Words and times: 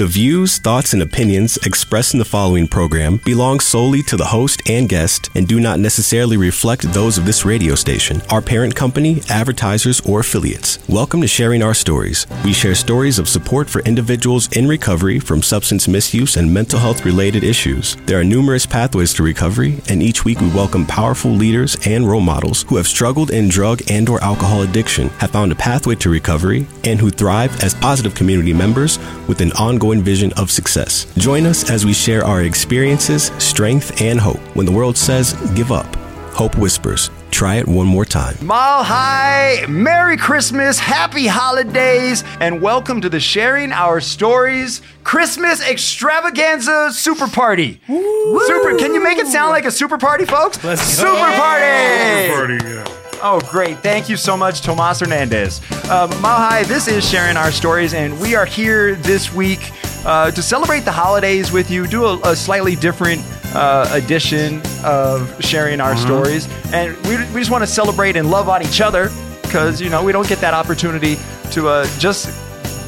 The 0.00 0.06
views, 0.06 0.56
thoughts, 0.56 0.94
and 0.94 1.02
opinions 1.02 1.58
expressed 1.58 2.14
in 2.14 2.18
the 2.18 2.24
following 2.24 2.66
program 2.66 3.18
belong 3.18 3.60
solely 3.60 4.02
to 4.04 4.16
the 4.16 4.24
host 4.24 4.62
and 4.66 4.88
guest 4.88 5.28
and 5.34 5.46
do 5.46 5.60
not 5.60 5.78
necessarily 5.78 6.38
reflect 6.38 6.90
those 6.94 7.18
of 7.18 7.26
this 7.26 7.44
radio 7.44 7.74
station, 7.74 8.22
our 8.30 8.40
parent 8.40 8.74
company, 8.74 9.20
advertisers, 9.28 10.00
or 10.08 10.20
affiliates. 10.20 10.78
Welcome 10.88 11.20
to 11.20 11.26
Sharing 11.26 11.62
Our 11.62 11.74
Stories. 11.74 12.26
We 12.42 12.54
share 12.54 12.74
stories 12.74 13.18
of 13.18 13.28
support 13.28 13.68
for 13.68 13.80
individuals 13.80 14.50
in 14.56 14.66
recovery 14.66 15.20
from 15.20 15.42
substance 15.42 15.86
misuse 15.86 16.38
and 16.38 16.50
mental 16.50 16.78
health 16.78 17.04
related 17.04 17.44
issues. 17.44 17.96
There 18.06 18.18
are 18.18 18.24
numerous 18.24 18.64
pathways 18.64 19.12
to 19.12 19.22
recovery, 19.22 19.82
and 19.90 20.02
each 20.02 20.24
week 20.24 20.40
we 20.40 20.48
welcome 20.48 20.86
powerful 20.86 21.32
leaders 21.32 21.76
and 21.84 22.08
role 22.08 22.22
models 22.22 22.62
who 22.62 22.78
have 22.78 22.88
struggled 22.88 23.32
in 23.32 23.48
drug 23.50 23.82
and 23.90 24.08
or 24.08 24.24
alcohol 24.24 24.62
addiction, 24.62 25.10
have 25.18 25.32
found 25.32 25.52
a 25.52 25.56
pathway 25.56 25.94
to 25.96 26.08
recovery, 26.08 26.66
and 26.84 26.98
who 26.98 27.10
thrive 27.10 27.62
as 27.62 27.74
positive 27.74 28.14
community 28.14 28.54
members 28.54 28.98
with 29.28 29.42
an 29.42 29.52
ongoing 29.52 29.89
vision 29.98 30.32
of 30.34 30.50
success. 30.50 31.12
Join 31.16 31.44
us 31.44 31.68
as 31.68 31.84
we 31.84 31.92
share 31.92 32.24
our 32.24 32.42
experiences, 32.44 33.32
strength, 33.38 34.00
and 34.00 34.20
hope. 34.20 34.38
When 34.54 34.64
the 34.66 34.72
world 34.72 34.96
says 34.96 35.34
give 35.54 35.72
up, 35.72 35.92
hope 36.32 36.56
whispers, 36.56 37.10
try 37.30 37.56
it 37.56 37.66
one 37.66 37.86
more 37.86 38.04
time. 38.04 38.36
Mile 38.40 38.84
High, 38.84 39.66
Merry 39.68 40.16
Christmas, 40.16 40.78
Happy 40.78 41.26
Holidays, 41.26 42.22
and 42.38 42.62
welcome 42.62 43.00
to 43.00 43.08
the 43.08 43.20
Sharing 43.20 43.72
Our 43.72 44.00
Stories 44.00 44.80
Christmas 45.02 45.60
Extravaganza 45.68 46.92
Super 46.92 47.26
Party. 47.26 47.80
Super, 47.88 48.76
can 48.78 48.94
you 48.94 49.02
make 49.02 49.18
it 49.18 49.26
sound 49.26 49.50
like 49.50 49.64
a 49.64 49.70
super 49.72 49.98
party, 49.98 50.24
folks? 50.24 50.62
Let's 50.62 50.82
super 50.82 51.10
go. 51.10 51.36
party! 51.36 52.28
Party, 52.32 52.64
yeah. 52.64 52.99
Oh, 53.22 53.40
great. 53.50 53.78
Thank 53.80 54.08
you 54.08 54.16
so 54.16 54.34
much, 54.34 54.62
Tomas 54.62 55.00
Hernandez. 55.00 55.60
Uh, 55.70 56.06
Mile 56.22 56.38
High, 56.38 56.62
this 56.62 56.88
is 56.88 57.06
Sharing 57.06 57.36
Our 57.36 57.52
Stories, 57.52 57.92
and 57.92 58.18
we 58.18 58.34
are 58.34 58.46
here 58.46 58.94
this 58.94 59.30
week 59.30 59.72
uh, 60.06 60.30
to 60.30 60.42
celebrate 60.42 60.80
the 60.80 60.92
holidays 60.92 61.52
with 61.52 61.70
you, 61.70 61.86
do 61.86 62.06
a, 62.06 62.20
a 62.30 62.34
slightly 62.34 62.76
different 62.76 63.22
uh, 63.54 63.86
edition 63.92 64.62
of 64.82 65.36
Sharing 65.44 65.82
Our 65.82 65.98
Stories. 65.98 66.48
And 66.72 66.96
we, 67.06 67.16
we 67.34 67.40
just 67.40 67.50
want 67.50 67.62
to 67.62 67.66
celebrate 67.66 68.16
and 68.16 68.30
love 68.30 68.48
on 68.48 68.62
each 68.62 68.80
other 68.80 69.10
because, 69.42 69.82
you 69.82 69.90
know, 69.90 70.02
we 70.02 70.12
don't 70.12 70.28
get 70.28 70.38
that 70.40 70.54
opportunity 70.54 71.18
to 71.50 71.68
uh, 71.68 71.86
just 71.98 72.30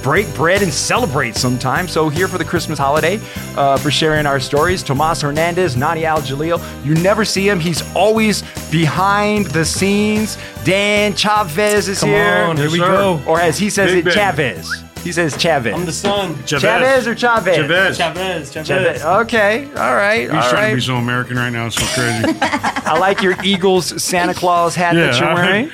break 0.02 0.32
bread 0.34 0.62
and 0.62 0.72
celebrate 0.72 1.36
sometime. 1.36 1.86
So 1.88 2.08
here 2.08 2.28
for 2.28 2.38
the 2.38 2.44
Christmas 2.44 2.78
holiday, 2.78 3.20
uh, 3.56 3.76
for 3.78 3.90
sharing 3.90 4.26
our 4.26 4.40
stories, 4.40 4.82
Tomas 4.82 5.20
Hernandez, 5.22 5.76
Nadia 5.76 6.08
Al 6.08 6.20
Jalil. 6.22 6.60
You 6.84 6.94
never 6.96 7.24
see 7.24 7.48
him; 7.48 7.60
he's 7.60 7.82
always 7.94 8.42
behind 8.70 9.46
the 9.46 9.64
scenes. 9.64 10.36
Dan 10.64 11.14
Chavez 11.14 11.88
is 11.88 12.00
Come 12.00 12.10
here, 12.10 12.44
on, 12.44 12.56
here 12.56 12.70
we 12.70 12.78
sir. 12.78 12.86
go. 12.86 13.20
or 13.26 13.40
as 13.40 13.58
he 13.58 13.70
says 13.70 13.90
Big 13.92 13.98
it, 14.00 14.04
Ben. 14.06 14.14
Chavez. 14.14 14.70
He 15.02 15.10
says 15.10 15.36
Chavez. 15.36 15.74
I'm 15.74 15.84
the 15.84 15.90
son. 15.92 16.36
Chavez 16.46 17.08
or 17.08 17.14
Chavez? 17.16 17.56
Chavez. 17.56 17.96
Chavez. 17.98 18.52
Chavez. 18.52 18.68
Chavez. 18.68 19.02
Okay, 19.04 19.64
all 19.74 19.94
right, 19.96 20.22
He's 20.22 20.30
all 20.30 20.50
trying 20.50 20.70
to 20.70 20.76
be 20.76 20.80
so 20.80 20.94
American 20.96 21.36
right 21.36 21.50
now. 21.50 21.66
It's 21.66 21.74
so 21.74 21.86
crazy. 22.00 22.38
I 22.40 22.96
like 23.00 23.20
your 23.20 23.34
Eagles 23.42 24.00
Santa 24.00 24.32
Claus 24.32 24.76
hat 24.76 24.94
that 24.94 25.18
you're 25.18 25.28
I- 25.28 25.34
wearing. 25.34 25.70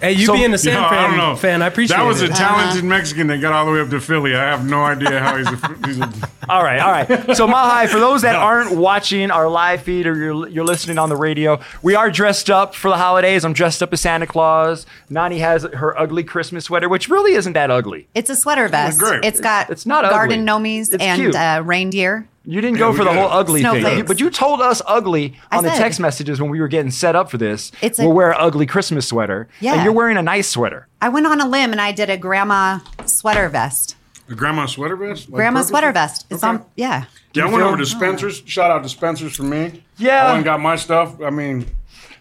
Hey, 0.00 0.12
you 0.12 0.26
So- 0.26 0.32
being 0.32 0.52
a 0.54 0.58
Sam 0.58 0.74
Yeah, 0.74 0.86
I 0.86 0.90
fan, 0.90 1.08
don't 1.10 1.18
know. 1.18 1.36
fan, 1.36 1.62
I 1.62 1.66
appreciate 1.66 1.96
That 1.96 2.04
was 2.06 2.22
it. 2.22 2.30
a 2.30 2.32
talented 2.34 2.84
Mexican 2.84 3.26
that 3.28 3.38
got 3.40 3.52
all 3.52 3.66
the 3.66 3.72
way 3.72 3.80
up 3.80 3.90
to 3.90 4.00
Philly. 4.00 4.34
I 4.34 4.42
have 4.50 4.64
no 4.68 4.82
idea 4.82 5.20
how 5.20 5.36
he's 5.36 5.46
a. 5.48 5.76
He's 5.86 5.98
a 6.00 6.10
All 6.48 6.64
right, 6.64 6.80
all 6.80 6.90
right. 6.90 7.36
So, 7.36 7.46
Mahai, 7.46 7.86
for 7.88 8.00
those 8.00 8.22
that 8.22 8.34
aren't 8.34 8.76
watching 8.76 9.30
our 9.30 9.48
live 9.48 9.82
feed 9.82 10.08
or 10.08 10.16
you're, 10.16 10.48
you're 10.48 10.64
listening 10.64 10.98
on 10.98 11.08
the 11.08 11.14
radio, 11.14 11.60
we 11.80 11.94
are 11.94 12.10
dressed 12.10 12.50
up 12.50 12.74
for 12.74 12.88
the 12.88 12.96
holidays. 12.96 13.44
I'm 13.44 13.52
dressed 13.52 13.84
up 13.84 13.92
as 13.92 14.00
Santa 14.00 14.26
Claus. 14.26 14.84
Nani 15.08 15.38
has 15.38 15.62
her 15.62 15.96
ugly 15.96 16.24
Christmas 16.24 16.64
sweater, 16.64 16.88
which 16.88 17.08
really 17.08 17.34
isn't 17.34 17.52
that 17.52 17.70
ugly. 17.70 18.08
It's 18.16 18.30
a 18.30 18.34
sweater 18.36 18.66
vest. 18.66 18.98
great. 18.98 19.24
It's 19.24 19.38
got 19.38 19.70
It's 19.70 19.86
not 19.86 20.02
garden 20.10 20.48
ugly. 20.48 20.70
gnomies 20.70 20.92
It's 20.92 21.04
and 21.04 21.36
uh, 21.36 21.62
reindeer. 21.64 22.26
You 22.50 22.60
didn't 22.60 22.78
go 22.78 22.92
for 22.92 23.04
the 23.04 23.12
whole 23.12 23.28
ugly 23.28 23.62
thing, 23.62 23.80
Snowflakes. 23.80 24.08
but 24.08 24.18
you 24.20 24.28
told 24.30 24.60
us 24.60 24.82
ugly 24.86 25.36
I 25.52 25.58
on 25.58 25.64
the 25.64 25.70
text 25.70 26.00
messages 26.00 26.40
when 26.40 26.50
we 26.50 26.60
were 26.60 26.68
getting 26.68 26.90
set 26.90 27.14
up 27.14 27.30
for 27.30 27.38
this. 27.38 27.70
It's 27.80 27.98
we'll 27.98 28.12
wear 28.12 28.30
an 28.32 28.36
ugly 28.40 28.66
Christmas 28.66 29.06
sweater, 29.06 29.46
Yeah, 29.60 29.74
and 29.74 29.84
you're 29.84 29.92
wearing 29.92 30.16
a 30.16 30.22
nice 30.22 30.48
sweater. 30.48 30.88
I 31.00 31.10
went 31.10 31.26
on 31.26 31.40
a 31.40 31.46
limb 31.48 31.70
and 31.72 31.80
I 31.80 31.92
did 31.92 32.10
a 32.10 32.16
grandma 32.16 32.80
sweater 33.06 33.48
vest. 33.48 33.96
a 34.28 34.34
grandma 34.34 34.66
sweater 34.66 34.96
vest. 34.96 35.28
Like 35.28 35.36
Grandma 35.36 35.60
purple? 35.60 35.68
sweater 35.68 35.92
vest. 35.92 36.26
It's 36.30 36.42
Okay. 36.44 36.48
on. 36.58 36.64
Yeah. 36.76 37.04
Yeah, 37.34 37.44
I 37.44 37.46
went 37.46 37.58
feel- 37.58 37.66
over 37.68 37.76
to 37.78 37.86
Spencer's. 37.86 38.40
Oh. 38.40 38.46
Shout 38.46 38.70
out 38.70 38.82
to 38.82 38.88
Spencer's 38.88 39.36
for 39.36 39.42
me. 39.44 39.82
Yeah. 39.96 40.22
I 40.22 40.26
went 40.26 40.36
and 40.38 40.44
got 40.44 40.60
my 40.60 40.76
stuff. 40.76 41.20
I 41.22 41.30
mean, 41.30 41.66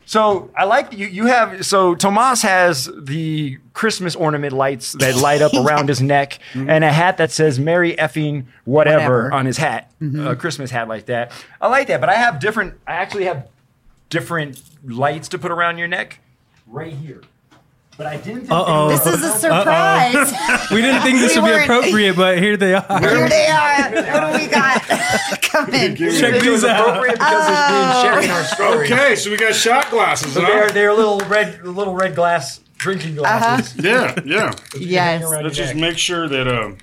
So 0.10 0.50
I 0.58 0.64
like 0.64 0.92
you. 0.92 1.06
You 1.06 1.28
have 1.28 1.64
so 1.64 1.94
Tomas 1.94 2.42
has 2.42 2.90
the 2.98 3.60
Christmas 3.74 4.16
ornament 4.16 4.54
lights 4.54 4.94
that 4.94 5.16
light 5.22 5.44
up 5.44 5.54
around 5.54 5.88
his 5.88 6.02
neck, 6.02 6.40
mm-hmm. 6.54 6.68
and 6.68 6.84
a 6.84 6.92
hat 6.92 7.18
that 7.18 7.30
says 7.30 7.60
"Merry 7.60 7.96
effing 7.96 8.46
whatever" 8.66 9.26
Whatever. 9.26 9.34
on 9.34 9.46
his 9.46 9.58
hat, 9.58 9.92
a 10.02 10.04
mm-hmm. 10.04 10.40
Christmas 10.40 10.72
hat 10.72 10.88
like 10.88 11.06
that. 11.06 11.32
I 11.62 11.68
like 11.68 11.90
that, 11.90 12.00
but 12.00 12.10
I 12.10 12.16
have 12.16 12.40
different. 12.40 12.74
I 12.88 12.94
actually 12.94 13.26
have 13.26 13.50
different 14.10 14.60
lights 14.84 15.28
to 15.28 15.38
put 15.38 15.52
around 15.52 15.78
your 15.78 15.88
neck, 15.88 16.22
right 16.66 16.94
here. 16.94 17.22
But 18.00 18.08
I 18.08 18.16
didn't. 18.16 18.48
Think 18.48 18.52
Uh-oh. 18.52 18.88
This 18.88 19.06
is 19.06 19.22
a 19.22 19.38
surprise. 19.38 20.32
we 20.72 20.82
didn't 20.82 21.02
think 21.02 21.20
this 21.20 21.36
We 21.36 21.42
would 21.42 21.58
be 21.58 21.64
appropriate, 21.64 22.16
but 22.16 22.38
here 22.38 22.56
they 22.56 22.74
are. 22.74 23.00
Here 23.02 23.28
they 23.28 23.48
are. 23.48 23.92
What 23.92 24.32
do 24.32 24.40
we 24.40 24.48
got? 24.48 24.82
Come 25.42 25.74
in. 25.74 25.98
Check 25.98 26.42
it 26.42 26.50
was 26.50 26.62
these 26.62 26.64
out. 26.64 26.80
appropriate 26.80 27.16
because 27.16 27.50
it's 27.50 27.70
being 27.70 28.02
sharing 28.02 28.32
our 28.32 28.44
story. 28.46 28.86
okay, 28.86 29.16
so 29.18 29.30
we 29.30 29.36
got 29.36 29.54
shot 29.54 29.90
glasses. 29.90 30.32
So 30.32 30.40
they're 30.40 30.70
they're 30.70 30.94
little 30.94 31.20
red 31.28 31.62
little 31.68 31.94
red 31.94 32.16
glass 32.16 32.62
drinking 32.78 33.16
glasses. 33.16 33.76
Yeah, 33.84 34.16
yeah. 34.24 34.54
Yes. 34.80 35.30
Let's 35.30 35.58
just 35.58 35.76
neck. 35.76 35.82
make 35.82 35.98
sure 35.98 36.30
that. 36.30 36.48
Uh, 36.48 36.76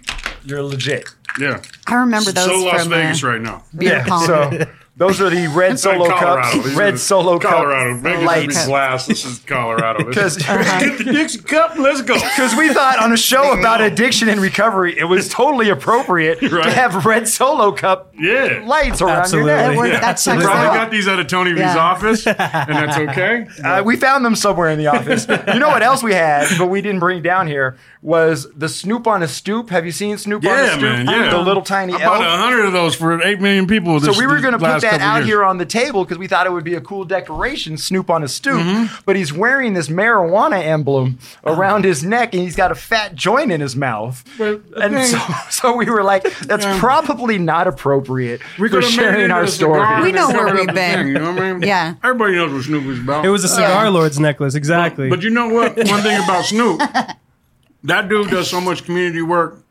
You're 0.45 0.63
legit. 0.63 1.09
yeah. 1.41 1.63
I 1.87 1.95
remember 1.95 2.31
those 2.31 2.45
so 2.45 2.63
Las 2.63 2.87
Vegas 2.89 3.23
right 3.23 3.41
now. 3.41 3.65
beer 3.75 4.05
pong. 4.07 4.27
So 4.27 4.67
those 4.97 5.21
are 5.21 5.29
the 5.29 5.47
red 5.49 5.79
solo 5.79 6.09
Colorado. 6.09 6.43
cups. 6.53 6.65
These 6.65 6.75
Red 6.75 6.95
are 6.95 6.97
solo 6.97 7.39
Colorado. 7.39 7.95
cup 7.95 8.03
Vegas 8.03 8.25
lights. 8.25 8.57
is 8.61 8.67
glass. 8.67 9.07
This 9.07 9.25
is 9.27 9.39
Colorado. 9.41 10.11
This 10.11 10.37
is- 10.37 10.47
Because 10.47 10.81
Get 10.83 10.99
the 10.99 11.13
Dixie 11.13 11.39
cup. 11.41 11.77
Let's 11.79 12.01
go. 12.03 12.15
because 12.15 12.55
we 12.57 12.73
thought 12.73 12.99
on 12.99 13.13
a 13.13 13.17
show 13.17 13.53
about 13.59 13.81
addiction 13.83 14.29
and 14.29 14.41
recovery, 14.41 14.99
it 14.99 15.05
was 15.05 15.29
totally 15.29 15.69
appropriate 15.69 16.41
to 16.41 16.63
have 16.63 17.05
red 17.05 17.29
solo 17.29 17.73
cup 17.73 18.15
Yeah. 18.19 18.63
lights 18.65 19.03
around 19.03 19.19
Absolutely. 19.19 19.51
your 19.53 19.59
neck. 19.69 19.77
worked- 19.77 19.93
Yeah. 19.93 20.01
that 20.01 20.19
So 20.19 20.31
probably 20.33 20.51
out. 20.67 20.75
got 20.75 20.91
these 20.91 21.07
out 21.09 21.19
of 21.21 21.27
Tony 21.27 21.51
V's 21.53 21.61
Yeah. 21.61 21.77
office, 21.79 22.27
and 22.27 22.37
that's 22.39 22.97
okay. 22.97 23.47
Uh, 23.63 23.83
we 23.85 23.97
found 23.97 24.25
them 24.25 24.35
somewhere 24.35 24.71
in 24.71 24.79
the 24.79 24.87
office. 24.87 25.27
you 25.29 25.61
know 25.61 25.69
what 25.69 25.83
else 25.83 26.03
we 26.03 26.15
had, 26.15 26.49
but 26.59 26.67
we 26.69 26.81
didn't 26.81 27.01
bring 27.01 27.23
down 27.23 27.47
here 27.47 27.77
was 28.03 28.47
the 28.57 28.69
Snoop 28.69 29.07
on 29.09 29.23
a 29.23 29.29
Stoop. 29.29 29.69
Have 29.71 29.85
you 29.85 29.91
seen 29.93 30.17
Snoop 30.17 30.45
on 30.47 30.51
a 30.51 30.55
Yeah, 30.55 30.69
Stoop? 30.71 30.83
man. 30.83 31.07
Yeah, 31.07 31.31
The 31.31 31.39
little 31.39 31.63
tiny 31.63 31.93
I 31.95 31.99
bought 32.07 32.23
elf. 32.23 32.35
a 32.35 32.37
hundred 32.43 32.65
of 32.67 32.73
those 32.73 32.95
for 32.95 33.21
eight 33.23 33.41
million 33.41 33.67
people. 33.67 33.99
So 34.01 34.17
we 34.17 34.27
were 34.27 34.41
going 34.41 34.53
to 34.53 34.59
put 34.59 34.69
last 34.69 34.83
that 34.93 35.01
out 35.01 35.17
years. 35.17 35.27
here 35.27 35.45
on 35.45 35.59
the 35.59 35.67
table 35.67 36.05
because 36.05 36.19
we 36.19 36.27
thought 36.27 36.47
it 36.47 36.53
would 36.53 36.65
be 36.65 36.75
a 36.75 36.81
cool 36.81 37.05
decoration, 37.05 37.77
Snoop 37.79 38.11
on 38.11 38.23
a 38.23 38.29
stoop. 38.29 38.61
Mm-hmm. 38.61 38.95
But 39.05 39.17
he's 39.17 39.33
wearing 39.33 39.75
this 39.75 39.89
marijuana 39.89 40.63
emblem 40.65 41.19
around 41.45 41.85
his 41.85 42.03
neck, 42.05 42.33
and 42.35 42.43
he's 42.43 42.57
got 42.57 42.71
a 42.73 42.75
fat 42.75 43.15
joint 43.15 43.51
in 43.53 43.61
his 43.61 43.77
mouth. 43.77 44.25
But 44.39 44.63
And 44.81 45.07
so, 45.07 45.19
so 45.51 45.77
we 45.77 45.87
were 45.91 46.03
like, 46.03 46.23
that's 46.41 46.65
Yeah. 46.65 46.79
probably 46.79 47.39
not 47.39 47.67
appropriate 47.67 48.41
We 48.59 48.69
for 48.69 48.81
could 48.81 48.85
have 48.85 48.97
made 48.97 49.03
it 49.05 49.13
sharing 49.13 49.31
our 49.31 49.47
story. 49.47 50.03
We 50.03 50.13
know 50.13 50.29
where 50.29 50.55
we've 50.55 50.67
been. 50.67 50.75
thing, 50.75 51.09
you 51.09 51.15
know 51.15 51.33
what 51.33 51.43
I 51.43 51.53
mean? 51.53 51.63
Yeah. 51.63 51.95
Everybody 52.03 52.35
knows 52.35 52.53
what 52.53 52.65
Snoop 52.65 52.85
is 52.87 53.01
about. 53.01 53.25
It 53.25 53.29
was 53.31 53.45
a 53.45 53.49
cigar 53.49 53.91
lord's 53.91 54.19
necklace, 54.21 54.55
exactly. 54.55 55.09
But 55.09 55.23
you 55.23 55.31
know 55.31 55.49
what? 55.49 55.77
One 55.77 56.03
thing 56.03 56.23
about 56.23 56.45
Snoop, 56.45 56.81
that 57.85 58.09
dude 58.09 58.31
does 58.31 58.51
so 58.51 58.61
much 58.61 58.85
community 58.85 59.23
work 59.23 59.63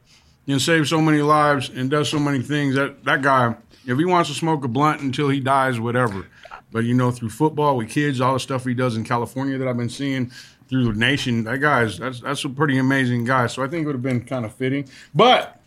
and 0.48 0.62
saves 0.62 0.90
so 0.90 1.02
many 1.02 1.22
lives 1.22 1.70
and 1.70 1.90
does 1.90 2.09
so 2.09 2.20
many 2.20 2.42
things. 2.42 2.75
That 2.75 3.04
that 3.06 3.22
guy, 3.22 3.56
if 3.88 3.97
he 3.97 4.06
wants 4.06 4.29
to 4.29 4.35
smoke 4.35 4.63
a 4.63 4.68
blunt 4.68 5.01
until 5.01 5.29
he 5.29 5.40
dies, 5.40 5.79
whatever. 5.79 6.28
But 6.72 6.85
you 6.85 6.94
know, 6.94 7.12
through 7.12 7.29
football 7.29 7.78
with 7.78 7.90
kids, 7.90 8.19
all 8.19 8.34
the 8.34 8.40
stuff 8.40 8.66
he 8.66 8.73
does 8.73 8.97
in 8.97 9.03
California 9.03 9.57
that 9.57 9.68
I've 9.68 9.78
been 9.78 9.90
seeing 9.90 10.31
through 10.68 10.91
the 10.91 11.00
nation, 11.00 11.44
that 11.46 11.59
guy's 11.59 11.97
that's 11.97 12.19
that's 12.19 12.44
a 12.44 12.50
pretty 12.50 12.78
amazing 12.78 13.25
guy. 13.25 13.47
So 13.47 13.63
I 13.63 13.68
think 13.68 13.84
it 13.84 13.85
would 13.88 13.95
have 13.95 14.01
been 14.01 14.25
kind 14.25 14.45
of 14.45 14.53
fitting. 14.53 14.90
But 15.13 15.59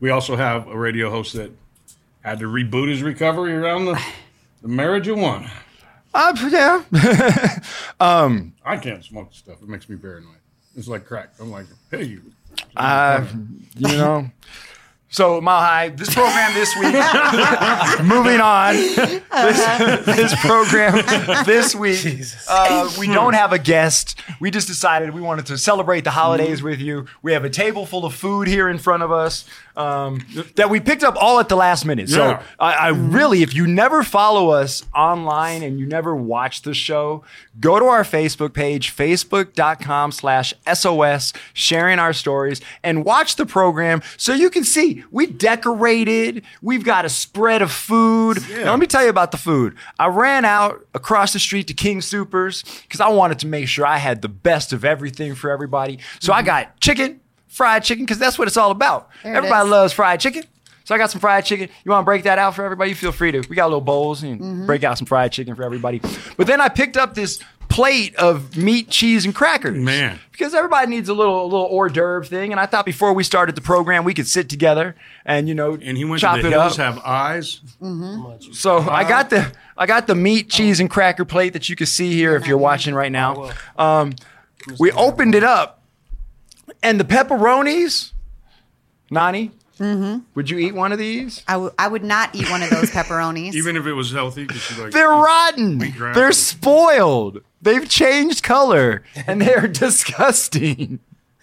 we 0.00 0.10
also 0.10 0.36
have 0.36 0.66
a 0.66 0.76
radio 0.76 1.10
host 1.10 1.34
that 1.34 1.50
had 2.22 2.38
to 2.40 2.46
reboot 2.46 2.88
his 2.88 3.02
recovery 3.02 3.54
around 3.54 3.84
the 3.84 4.02
the 4.62 4.68
marriage 4.68 5.08
of 5.08 5.18
one. 5.18 5.50
Uh, 6.12 6.36
yeah. 6.50 6.82
I 8.00 8.76
can't 8.76 9.04
smoke 9.04 9.28
stuff. 9.32 9.62
It 9.62 9.68
makes 9.68 9.88
me 9.88 9.96
paranoid. 9.96 10.36
It's 10.76 10.88
like 10.88 11.04
crack. 11.04 11.30
I'm 11.40 11.50
like, 11.50 11.66
hey, 11.90 12.04
you. 12.04 12.22
Uh, 12.76 13.24
you 13.76 13.88
know. 13.88 14.30
So, 15.12 15.40
Mile 15.40 15.60
High, 15.60 15.88
this 15.88 16.14
program 16.14 16.54
this 16.54 16.72
week, 16.76 16.94
moving 18.06 18.40
on. 18.40 18.74
This, 18.74 20.06
this 20.06 20.40
program 20.40 21.44
this 21.44 21.74
week, 21.74 22.24
uh, 22.48 22.88
we 22.96 23.08
don't 23.08 23.32
have 23.32 23.52
a 23.52 23.58
guest. 23.58 24.16
We 24.38 24.52
just 24.52 24.68
decided 24.68 25.12
we 25.12 25.20
wanted 25.20 25.46
to 25.46 25.58
celebrate 25.58 26.04
the 26.04 26.12
holidays 26.12 26.62
with 26.62 26.78
you. 26.78 27.06
We 27.22 27.32
have 27.32 27.44
a 27.44 27.50
table 27.50 27.86
full 27.86 28.04
of 28.04 28.14
food 28.14 28.46
here 28.46 28.68
in 28.68 28.78
front 28.78 29.02
of 29.02 29.10
us. 29.10 29.44
Um, 29.80 30.26
that 30.56 30.68
we 30.68 30.78
picked 30.80 31.02
up 31.02 31.16
all 31.16 31.40
at 31.40 31.48
the 31.48 31.56
last 31.56 31.84
minute. 31.84 32.08
So 32.08 32.38
I, 32.58 32.72
I 32.74 32.88
really, 32.88 33.42
if 33.42 33.54
you 33.54 33.66
never 33.66 34.02
follow 34.02 34.50
us 34.50 34.84
online 34.94 35.62
and 35.62 35.78
you 35.78 35.86
never 35.86 36.14
watch 36.14 36.62
the 36.62 36.74
show, 36.74 37.24
go 37.58 37.78
to 37.78 37.86
our 37.86 38.02
Facebook 38.02 38.52
page, 38.52 38.94
facebook.com 38.94 40.12
slash 40.12 40.52
SOS, 40.72 41.32
sharing 41.54 41.98
our 41.98 42.12
stories, 42.12 42.60
and 42.82 43.04
watch 43.04 43.36
the 43.36 43.46
program 43.46 44.02
so 44.16 44.32
you 44.34 44.50
can 44.50 44.64
see 44.64 45.04
we 45.10 45.26
decorated. 45.26 46.44
We've 46.60 46.84
got 46.84 47.04
a 47.04 47.08
spread 47.08 47.62
of 47.62 47.72
food. 47.72 48.38
Now, 48.50 48.72
let 48.72 48.80
me 48.80 48.86
tell 48.86 49.02
you 49.02 49.10
about 49.10 49.30
the 49.30 49.38
food. 49.38 49.76
I 49.98 50.08
ran 50.08 50.44
out 50.44 50.86
across 50.94 51.32
the 51.32 51.38
street 51.38 51.66
to 51.68 51.74
King 51.74 52.00
Supers 52.02 52.64
because 52.82 53.00
I 53.00 53.08
wanted 53.08 53.38
to 53.40 53.46
make 53.46 53.68
sure 53.68 53.86
I 53.86 53.96
had 53.96 54.22
the 54.22 54.28
best 54.28 54.72
of 54.72 54.84
everything 54.84 55.34
for 55.34 55.50
everybody. 55.50 55.98
So 56.20 56.32
I 56.32 56.42
got 56.42 56.78
chicken, 56.80 57.20
fried 57.50 57.84
chicken, 57.84 58.04
because 58.06 58.18
that's 58.18 58.38
what 58.38 58.48
it's 58.48 58.56
all 58.56 58.70
about. 58.70 59.10
There 59.22 59.34
Everybody 59.34 59.68
loves 59.68 59.92
fried 59.92 60.20
chicken. 60.20 60.44
So 60.84 60.94
I 60.94 60.98
got 60.98 61.10
some 61.10 61.20
fried 61.20 61.44
chicken. 61.44 61.68
You 61.84 61.90
want 61.90 62.02
to 62.02 62.06
break 62.06 62.24
that 62.24 62.38
out 62.38 62.56
for 62.56 62.64
everybody? 62.64 62.90
You 62.90 62.96
feel 62.96 63.12
free 63.12 63.30
to. 63.32 63.40
We 63.48 63.54
got 63.54 63.66
little 63.66 63.80
bowls 63.80 64.22
and 64.22 64.66
break 64.66 64.82
out 64.82 64.98
some 64.98 65.06
fried 65.06 65.30
chicken 65.30 65.54
for 65.54 65.62
everybody. 65.62 66.00
But 66.36 66.46
then 66.46 66.60
I 66.60 66.68
picked 66.68 66.96
up 66.96 67.14
this 67.14 67.38
plate 67.68 68.16
of 68.16 68.56
meat, 68.56 68.88
cheese, 68.88 69.24
and 69.24 69.32
crackers. 69.32 69.76
Man. 69.78 70.18
because 70.32 70.54
everybody 70.54 70.88
needs 70.90 71.08
a 71.08 71.14
little 71.14 71.42
a 71.42 71.44
little 71.44 71.66
hors 71.66 71.90
d'oeuvre 71.90 72.24
thing. 72.26 72.50
And 72.50 72.58
I 72.58 72.66
thought 72.66 72.84
before 72.84 73.12
we 73.12 73.22
started 73.22 73.54
the 73.54 73.60
program, 73.60 74.02
we 74.02 74.14
could 74.14 74.26
sit 74.26 74.48
together 74.48 74.96
and 75.24 75.48
you 75.48 75.54
know 75.54 75.78
And 75.80 75.96
he 75.96 76.04
went 76.04 76.20
chop 76.22 76.36
to 76.36 76.42
the 76.42 76.48
it 76.48 76.52
hills, 76.52 76.76
up. 76.80 76.94
have 76.96 77.04
eyes. 77.04 77.60
So 78.52 78.78
I 78.78 79.04
got 79.04 79.30
the 79.30 79.52
I 79.76 79.86
got 79.86 80.06
the 80.08 80.14
meat, 80.16 80.50
cheese, 80.50 80.80
and 80.80 80.90
cracker 80.90 81.24
plate 81.24 81.52
that 81.52 81.68
you 81.68 81.76
can 81.76 81.86
see 81.86 82.12
here 82.14 82.34
if 82.34 82.46
you're 82.48 82.58
watching 82.58 82.94
right 82.94 83.12
now. 83.12 83.52
Um, 83.78 84.14
we 84.78 84.90
opened 84.92 85.34
it 85.34 85.44
up, 85.44 85.79
and 86.82 86.98
the 87.00 87.04
pepperonis. 87.04 88.12
Nani, 89.10 89.50
mm-hmm. 89.78 90.20
would 90.34 90.48
you 90.50 90.58
eat 90.58 90.72
one 90.74 90.92
of 90.92 90.98
these? 90.98 91.42
I, 91.48 91.54
w- 91.54 91.72
I 91.78 91.88
would 91.88 92.04
not 92.04 92.32
eat 92.34 92.48
one 92.50 92.62
of 92.62 92.70
those 92.70 92.90
pepperonis. 92.92 93.54
Even 93.54 93.76
if 93.76 93.86
it 93.86 93.92
was 93.92 94.12
healthy, 94.12 94.46
'cause 94.46 94.58
she's 94.60 94.78
like, 94.78 94.92
They're 94.92 95.08
rotten. 95.08 95.78
They're 96.14 96.30
spoiled. 96.32 97.40
They've 97.62 97.88
changed 97.88 98.42
color, 98.44 99.02
and 99.26 99.42
they're 99.42 99.66
disgusting. 99.84 101.00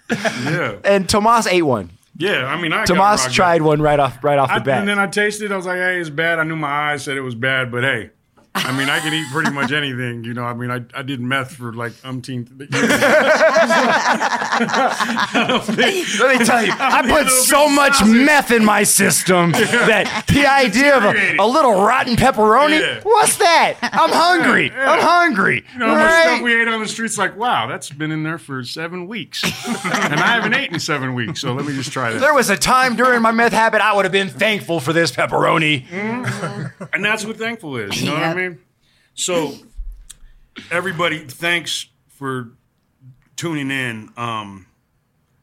yeah, 0.09 0.77
And 0.85 1.07
Tomas 1.09 1.45
ate 1.47 1.63
one. 1.63 1.89
yeah. 2.15 2.45
I 2.45 2.59
mean, 2.61 2.71
I 2.73 2.85
Tomas 2.85 3.23
rock 3.25 3.31
tried 3.33 3.61
one 3.61 3.81
right 3.81 3.99
off 3.99 4.23
right 4.23 4.39
off 4.39 4.49
I, 4.49 4.59
the 4.59 4.65
bat. 4.65 4.79
and 4.79 4.87
then 4.87 4.97
I 4.99 5.07
tasted. 5.07 5.45
it. 5.45 5.53
I 5.53 5.57
was 5.57 5.65
like, 5.65 5.77
"Hey, 5.77 5.99
it's 5.99 6.09
bad." 6.09 6.39
I 6.39 6.43
knew 6.43 6.55
my 6.55 6.91
eyes 6.93 7.03
said 7.03 7.17
it 7.17 7.21
was 7.21 7.35
bad, 7.35 7.69
but 7.71 7.83
hey, 7.83 8.11
I 8.59 8.77
mean, 8.77 8.89
I 8.89 8.99
can 8.99 9.13
eat 9.13 9.27
pretty 9.31 9.51
much 9.51 9.71
anything. 9.71 10.23
You 10.23 10.33
know, 10.33 10.43
I 10.43 10.53
mean, 10.53 10.71
I, 10.71 10.81
I 10.93 11.01
did 11.03 11.19
meth 11.21 11.55
for 11.55 11.73
like 11.73 11.93
umpteenth. 12.03 12.49
years. 12.51 12.71
Let 16.19 16.39
me 16.39 16.45
tell 16.45 16.65
you, 16.65 16.71
I 16.77 17.01
a 17.05 17.07
put 17.07 17.29
so 17.31 17.69
much 17.69 17.97
sausage. 17.97 18.15
meth 18.15 18.51
in 18.51 18.65
my 18.65 18.83
system 18.83 19.51
that 19.51 20.25
the 20.27 20.45
idea 20.47 20.97
of 20.97 21.03
a, 21.03 21.37
a 21.37 21.45
little 21.47 21.73
rotten 21.85 22.15
pepperoni, 22.15 22.79
Yeah. 22.79 22.99
what's 23.03 23.37
that? 23.37 23.75
I'm 23.81 24.09
hungry. 24.11 24.71
I'm 24.71 24.99
hungry. 25.01 25.63
You 25.73 25.79
know, 25.79 25.87
how 25.87 25.95
much 25.95 26.23
stuff 26.23 26.41
we 26.41 26.61
ate 26.61 26.67
on 26.67 26.79
the 26.81 26.87
streets. 26.87 27.17
Like, 27.17 27.37
wow, 27.37 27.67
that's 27.67 27.89
been 27.89 28.11
in 28.11 28.23
there 28.23 28.37
for 28.37 28.63
seven 28.63 29.07
weeks, 29.07 29.43
and 29.67 30.19
I 30.19 30.27
haven't 30.35 30.53
eaten 30.55 30.75
in 30.75 30.79
seven 30.79 31.13
weeks. 31.13 31.41
So 31.41 31.53
let 31.53 31.65
me 31.65 31.73
just 31.73 31.91
try 31.91 32.11
that. 32.11 32.19
There 32.19 32.33
was 32.33 32.49
a 32.49 32.57
time 32.57 32.95
during 32.95 33.21
my 33.21 33.31
meth 33.31 33.53
habit 33.53 33.81
I 33.81 33.93
would 33.95 34.05
have 34.05 34.11
been 34.11 34.29
thankful 34.29 34.79
for 34.79 34.93
this 34.93 35.11
pepperoni. 35.11 35.85
Mm-hmm. 35.87 36.83
And 36.93 37.03
that's 37.05 37.25
what 37.25 37.37
thankful 37.37 37.77
is. 37.77 37.99
You 37.99 38.07
know 38.07 38.13
what 38.13 38.23
I 38.23 38.33
mean? 38.33 38.46
So, 39.19 39.55
everybody, 40.69 41.17
thanks 41.17 41.87
for 42.07 42.51
tuning 43.35 43.71
in. 43.71 44.09
Um, 44.15 44.67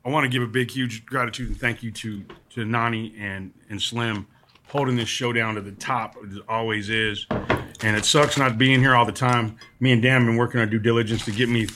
I 0.05 0.11
want 0.11 0.23
to 0.23 0.29
give 0.29 0.45
a 0.45 0.51
big, 0.51 0.71
huge 0.71 1.05
gratitude 1.05 1.49
and 1.49 1.59
thank 1.59 1.83
you 1.83 1.91
to 1.91 2.25
to 2.51 2.65
Nani 2.65 3.17
and 3.19 3.53
and 3.69 3.83
Slim 3.83 4.29
holding 4.69 4.95
this 4.95 5.09
show 5.09 5.33
down 5.33 5.57
to 5.57 5.61
the 5.61 5.73
top. 5.73 6.15
It 6.23 6.41
always 6.49 6.89
is, 6.89 7.27
and 7.31 7.97
it 7.97 8.05
sucks 8.05 8.39
not 8.39 8.59
being 8.59 8.79
here 8.79 8.95
all 8.95 9.07
the 9.07 9.11
time. 9.11 9.57
Me 9.81 9.91
and 9.91 10.01
Dan 10.01 10.21
have 10.21 10.29
been 10.29 10.37
working 10.37 10.61
on 10.61 10.71
due 10.71 10.79
diligence 10.79 11.25
to 11.25 11.33
get 11.33 11.49
me, 11.49 11.67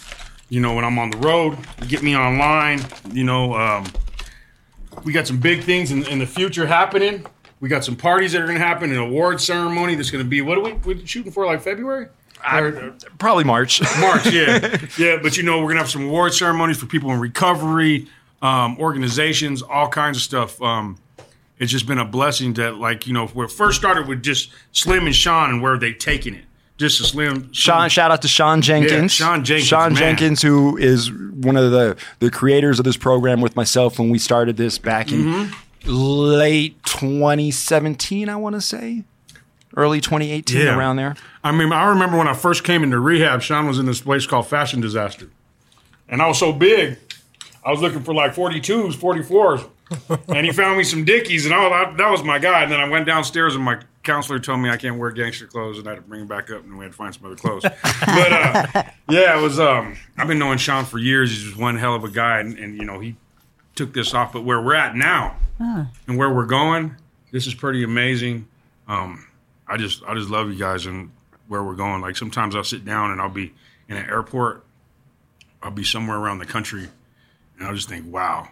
you 0.50 0.60
know, 0.60 0.76
when 0.76 0.84
I'm 0.84 1.00
on 1.00 1.10
the 1.10 1.18
road, 1.18 1.58
get 1.88 2.04
me 2.04 2.16
online. 2.16 2.80
You 3.10 3.24
know, 3.24 3.54
um, 3.54 3.86
we 5.02 5.12
got 5.12 5.26
some 5.26 5.38
big 5.38 5.64
things 5.64 5.90
in, 5.90 6.06
in 6.06 6.20
the 6.20 6.26
future 6.26 6.64
happening. 6.64 7.26
We 7.60 7.68
got 7.68 7.84
some 7.84 7.96
parties 7.96 8.32
that 8.32 8.42
are 8.42 8.46
going 8.46 8.58
to 8.58 8.64
happen, 8.64 8.90
an 8.92 8.98
award 8.98 9.40
ceremony 9.40 9.94
that's 9.96 10.10
going 10.10 10.24
to 10.24 10.28
be. 10.28 10.40
What 10.42 10.58
are 10.58 10.62
we 10.62 10.72
we 10.74 11.06
shooting 11.06 11.32
for? 11.32 11.44
Like 11.46 11.60
February? 11.60 12.08
Or- 12.52 12.94
Probably 13.18 13.42
March. 13.44 13.80
March, 14.00 14.26
yeah, 14.30 14.78
yeah. 14.98 15.18
But 15.20 15.36
you 15.36 15.42
know, 15.42 15.58
we're 15.60 15.68
gonna 15.70 15.80
have 15.80 15.90
some 15.90 16.04
award 16.04 16.32
ceremonies 16.34 16.78
for 16.78 16.86
people 16.86 17.10
in 17.10 17.18
recovery, 17.18 18.06
um, 18.42 18.78
organizations, 18.78 19.60
all 19.60 19.88
kinds 19.88 20.16
of 20.18 20.22
stuff. 20.22 20.62
Um, 20.62 20.98
it's 21.58 21.72
just 21.72 21.88
been 21.88 21.98
a 21.98 22.04
blessing 22.04 22.52
that, 22.54 22.76
like, 22.76 23.08
you 23.08 23.12
know, 23.12 23.24
it 23.24 23.50
first 23.50 23.76
started 23.76 24.06
with 24.06 24.22
just 24.22 24.52
Slim 24.70 25.06
and 25.06 25.16
Sean, 25.16 25.50
and 25.50 25.60
where 25.62 25.76
they 25.76 25.92
taking 25.92 26.34
it, 26.36 26.44
just 26.76 27.00
a 27.00 27.04
Slim. 27.04 27.52
Sean, 27.52 27.88
shout 27.88 28.12
out 28.12 28.22
to 28.22 28.28
Sean 28.28 28.62
Jenkins. 28.62 29.10
Sean 29.10 29.42
Jenkins, 29.44 29.66
Sean 29.66 29.92
man. 29.94 29.98
Jenkins, 30.16 30.40
who 30.40 30.76
is 30.76 31.10
one 31.10 31.56
of 31.56 31.72
the, 31.72 31.96
the 32.20 32.30
creators 32.30 32.78
of 32.78 32.84
this 32.84 32.96
program 32.96 33.40
with 33.40 33.56
myself 33.56 33.98
when 33.98 34.10
we 34.10 34.20
started 34.20 34.56
this 34.56 34.78
back 34.78 35.10
in 35.10 35.24
Mm-hmm. 35.24 35.54
Late 35.84 36.82
2017, 36.84 38.28
I 38.28 38.36
want 38.36 38.54
to 38.54 38.60
say. 38.60 39.04
Early 39.76 40.00
2018, 40.00 40.60
Yeah. 40.60 40.76
around 40.76 40.96
there. 40.96 41.14
I 41.44 41.52
mean, 41.52 41.72
I 41.72 41.88
remember 41.90 42.16
when 42.18 42.26
I 42.26 42.32
first 42.34 42.64
came 42.64 42.82
into 42.82 42.98
rehab, 42.98 43.42
Sean 43.42 43.66
was 43.68 43.78
in 43.78 43.86
this 43.86 44.00
place 44.00 44.26
called 44.26 44.46
Fashion 44.48 44.80
Disaster. 44.80 45.28
And 46.08 46.22
I 46.22 46.26
was 46.26 46.38
so 46.38 46.52
big, 46.52 46.98
I 47.64 47.70
was 47.70 47.80
looking 47.80 48.02
for 48.02 48.14
like 48.14 48.34
42s, 48.34 48.94
44s. 48.96 49.68
and 50.28 50.44
he 50.46 50.52
found 50.52 50.76
me 50.78 50.84
some 50.84 51.04
Dickies, 51.04 51.44
and 51.46 51.54
all 51.54 51.70
that, 51.70 51.96
that 51.96 52.10
was 52.10 52.22
my 52.22 52.38
guy. 52.38 52.62
And 52.62 52.72
then 52.72 52.80
I 52.80 52.88
went 52.88 53.06
downstairs, 53.06 53.54
and 53.54 53.64
my 53.64 53.78
counselor 54.02 54.38
told 54.38 54.60
me 54.60 54.68
I 54.68 54.76
can't 54.76 54.98
wear 54.98 55.10
gangster 55.10 55.46
clothes, 55.46 55.78
and 55.78 55.86
I 55.86 55.92
had 55.92 55.96
to 55.96 56.02
bring 56.02 56.20
them 56.20 56.28
back 56.28 56.50
up, 56.50 56.62
and 56.64 56.76
we 56.76 56.84
had 56.84 56.92
to 56.92 56.96
find 56.96 57.14
some 57.14 57.24
other 57.26 57.36
clothes. 57.36 57.62
but 57.62 57.72
uh, 58.32 58.66
yeah, 59.08 59.38
it 59.38 59.42
was. 59.42 59.58
Um, 59.60 59.96
I've 60.18 60.28
been 60.28 60.38
knowing 60.38 60.58
Sean 60.58 60.84
for 60.84 60.98
years. 60.98 61.30
He's 61.30 61.42
just 61.44 61.56
one 61.56 61.76
hell 61.76 61.94
of 61.94 62.04
a 62.04 62.10
guy, 62.10 62.40
and, 62.40 62.58
and 62.58 62.76
you 62.76 62.84
know 62.84 62.98
he 63.00 63.16
took 63.78 63.94
this 63.94 64.12
off. 64.12 64.32
But 64.32 64.44
where 64.44 64.60
we're 64.60 64.74
at 64.74 64.94
now, 64.94 65.36
and 66.06 66.18
where 66.18 66.32
we're 66.32 66.46
going, 66.46 66.94
this 67.32 67.46
is 67.46 67.54
pretty 67.54 67.82
amazing. 67.82 68.46
Um, 68.86 69.26
I 69.66 69.76
just 69.76 70.02
I 70.04 70.14
just 70.14 70.28
love 70.28 70.50
you 70.50 70.58
guys 70.58 70.86
and 70.86 71.10
where 71.46 71.62
we're 71.62 71.74
going. 71.74 72.00
Like 72.02 72.16
sometimes 72.16 72.54
I'll 72.54 72.64
sit 72.64 72.84
down 72.84 73.10
and 73.10 73.20
I'll 73.20 73.28
be 73.30 73.54
in 73.88 73.96
an 73.96 74.04
airport, 74.08 74.64
I'll 75.62 75.70
be 75.70 75.84
somewhere 75.84 76.18
around 76.18 76.38
the 76.38 76.46
country, 76.46 76.88
and 77.58 77.66
I'll 77.66 77.74
just 77.74 77.88
think, 77.88 78.12
wow, 78.12 78.48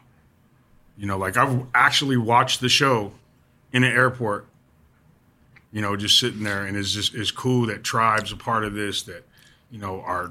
you 0.97 1.07
know, 1.07 1.19
like 1.19 1.37
I've 1.37 1.67
actually 1.75 2.17
watched 2.17 2.61
the 2.61 2.69
show 2.71 3.13
in 3.73 3.85
an 3.85 3.93
airport. 3.93 4.47
You 5.73 5.83
know, 5.83 5.95
just 5.97 6.19
sitting 6.19 6.43
there, 6.43 6.65
and 6.65 6.77
it's 6.77 6.93
just 6.93 7.15
it's 7.15 7.31
cool 7.31 7.67
that 7.67 7.83
Tribe's 7.83 8.33
a 8.33 8.37
part 8.37 8.65
of 8.65 8.73
this. 8.73 9.03
That 9.03 9.25
you 9.71 9.79
know 9.79 10.01
our 10.01 10.31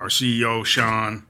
our 0.00 0.08
CEO 0.08 0.64
Sean, 0.64 1.25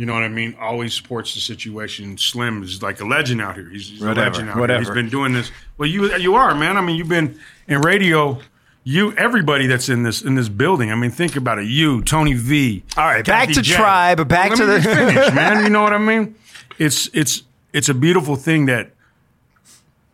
you 0.00 0.06
know 0.06 0.14
what 0.14 0.22
I 0.22 0.28
mean, 0.28 0.56
always 0.58 0.94
supports 0.94 1.34
the 1.34 1.40
situation. 1.40 2.16
Slim 2.16 2.62
is 2.62 2.82
like 2.82 3.02
a 3.02 3.04
legend 3.04 3.42
out 3.42 3.56
here. 3.56 3.68
He's, 3.68 3.90
he's 3.90 4.00
Whatever, 4.00 4.20
a 4.20 4.30
legend 4.30 4.48
out 4.48 4.56
whatever. 4.56 4.82
here. 4.82 4.94
He's 4.94 5.02
been 5.02 5.10
doing 5.10 5.34
this. 5.34 5.52
Well, 5.76 5.90
you 5.90 6.16
you 6.16 6.36
are 6.36 6.54
man. 6.54 6.78
I 6.78 6.80
mean, 6.80 6.96
you've 6.96 7.10
been 7.10 7.38
in 7.68 7.82
radio. 7.82 8.38
You 8.82 9.14
everybody 9.18 9.66
that's 9.66 9.90
in 9.90 10.02
this 10.02 10.22
in 10.22 10.36
this 10.36 10.48
building. 10.48 10.90
I 10.90 10.94
mean, 10.94 11.10
think 11.10 11.36
about 11.36 11.58
it. 11.58 11.66
You, 11.66 12.00
Tony 12.00 12.32
V. 12.32 12.82
All 12.96 13.04
right, 13.04 13.26
back 13.26 13.48
Kathy 13.48 13.52
to 13.56 13.62
J. 13.62 13.74
Tribe, 13.74 14.26
back 14.26 14.48
Let 14.48 14.56
to 14.56 14.64
the- 14.64 14.80
finish, 14.80 15.34
man. 15.34 15.64
You 15.64 15.68
know 15.68 15.82
what 15.82 15.92
I 15.92 15.98
mean? 15.98 16.34
It's 16.78 17.10
it's 17.12 17.42
it's 17.74 17.90
a 17.90 17.94
beautiful 17.94 18.36
thing 18.36 18.64
that 18.66 18.92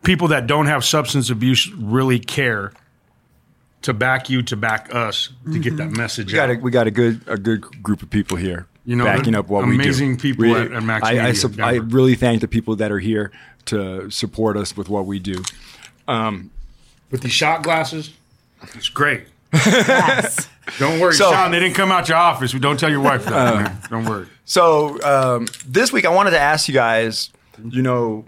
people 0.03 0.27
that 0.27 0.47
don't 0.47 0.65
have 0.65 0.83
substance 0.83 1.29
abuse 1.29 1.71
really 1.71 2.19
care 2.19 2.73
to 3.83 3.93
back 3.93 4.29
you, 4.29 4.41
to 4.41 4.57
back 4.57 4.93
us, 4.93 5.29
to 5.49 5.59
get 5.59 5.77
that 5.77 5.87
mm-hmm. 5.87 5.97
message 5.97 6.27
We 6.27 6.33
got, 6.33 6.49
a, 6.49 6.53
out. 6.55 6.61
we 6.61 6.71
got 6.71 6.87
a 6.87 6.91
good 6.91 7.21
a 7.25 7.37
good 7.37 7.61
group 7.81 8.01
of 8.01 8.09
people 8.09 8.35
here. 8.35 8.67
You 8.87 8.95
know, 8.95 9.03
backing 9.03 9.35
up 9.35 9.49
what 9.49 9.65
we 9.67 9.75
do. 9.77 9.83
amazing 9.83 10.17
people 10.17 10.45
We- 10.45 10.53
at- 10.55 10.71
at 10.71 10.81
Max 10.81 11.05
I, 11.05 11.11
I, 11.11 11.13
Media, 11.25 11.35
sup- 11.35 11.59
I 11.59 11.73
really 11.75 12.15
thank 12.15 12.41
the 12.41 12.47
people 12.47 12.75
that 12.77 12.91
are 12.91 12.99
here 12.99 13.31
to 13.65 14.09
support 14.09 14.55
us 14.57 14.75
with 14.77 14.87
what 14.89 15.05
we 15.05 15.19
do. 15.19 15.43
With 16.07 17.21
these 17.21 17.31
shot 17.33 17.63
glasses, 17.63 18.11
it's 18.73 18.89
great. 18.89 19.23
Yes. 19.53 20.49
Don't 20.79 20.99
worry, 20.99 21.13
So- 21.13 21.31
Sean. 21.31 21.51
They 21.51 21.59
didn't 21.59 21.75
come 21.75 21.91
out 21.91 22.07
your 22.09 22.17
office. 22.17 22.51
Don't 22.53 22.79
tell 22.79 22.89
your 22.89 22.99
wife 23.01 23.25
that. 23.25 23.31
man. 23.55 23.77
Don't 23.89 24.05
worry. 24.05 24.27
So 24.45 25.01
um, 25.03 25.47
this 25.67 25.91
week, 25.93 26.05
I 26.05 26.09
wanted 26.09 26.31
to 26.31 26.39
ask 26.39 26.67
you 26.67 26.73
guys. 26.73 27.29
You 27.69 27.81
know, 27.81 28.25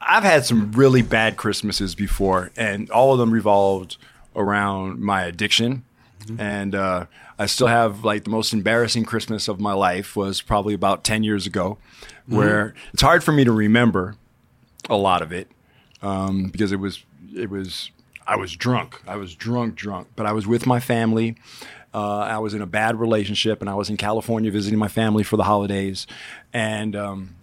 I've 0.00 0.22
had 0.24 0.44
some 0.44 0.72
really 0.72 1.02
bad 1.02 1.36
Christmases 1.36 1.94
before, 1.94 2.50
and 2.56 2.90
all 2.90 3.12
of 3.12 3.18
them 3.18 3.30
revolved 3.32 3.96
around 4.34 5.00
my 5.00 5.24
addiction. 5.24 5.84
And 6.38 6.74
uh, 6.74 7.06
I 7.38 7.46
still 7.46 7.66
have 7.66 8.04
like 8.04 8.24
the 8.24 8.30
most 8.30 8.52
embarrassing 8.52 9.04
Christmas 9.04 9.48
of 9.48 9.60
my 9.60 9.72
life 9.72 10.16
was 10.16 10.40
probably 10.40 10.74
about 10.74 11.04
ten 11.04 11.22
years 11.22 11.46
ago, 11.46 11.78
where 12.26 12.74
it's 12.92 13.02
hard 13.02 13.22
for 13.22 13.32
me 13.32 13.44
to 13.44 13.52
remember 13.52 14.16
a 14.88 14.96
lot 14.96 15.22
of 15.22 15.32
it 15.32 15.48
um, 16.02 16.48
because 16.48 16.72
it 16.72 16.80
was 16.80 17.04
it 17.34 17.50
was 17.50 17.90
I 18.26 18.36
was 18.36 18.56
drunk. 18.56 19.02
I 19.06 19.16
was 19.16 19.34
drunk, 19.34 19.76
drunk. 19.76 20.08
But 20.16 20.26
I 20.26 20.32
was 20.32 20.46
with 20.46 20.66
my 20.66 20.80
family. 20.80 21.36
Uh, 21.94 22.18
I 22.18 22.38
was 22.38 22.52
in 22.52 22.60
a 22.60 22.66
bad 22.66 22.98
relationship, 22.98 23.60
and 23.60 23.70
I 23.70 23.74
was 23.74 23.88
in 23.88 23.96
California 23.96 24.50
visiting 24.50 24.78
my 24.78 24.88
family 24.88 25.22
for 25.22 25.36
the 25.36 25.44
holidays. 25.44 26.06
And 26.52 26.94
um, 26.94 27.36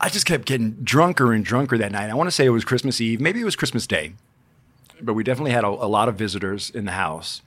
I 0.00 0.08
just 0.08 0.26
kept 0.26 0.46
getting 0.46 0.72
drunker 0.82 1.32
and 1.32 1.44
drunker 1.44 1.78
that 1.78 1.92
night. 1.92 2.10
I 2.10 2.14
want 2.14 2.26
to 2.26 2.32
say 2.32 2.44
it 2.44 2.50
was 2.50 2.64
Christmas 2.64 3.00
Eve, 3.00 3.20
maybe 3.20 3.40
it 3.40 3.44
was 3.44 3.54
Christmas 3.54 3.86
Day, 3.86 4.14
but 5.00 5.14
we 5.14 5.22
definitely 5.22 5.52
had 5.52 5.62
a, 5.62 5.68
a 5.68 5.86
lot 5.86 6.08
of 6.08 6.16
visitors 6.16 6.70
in 6.70 6.84
the 6.84 6.92
house. 6.92 7.42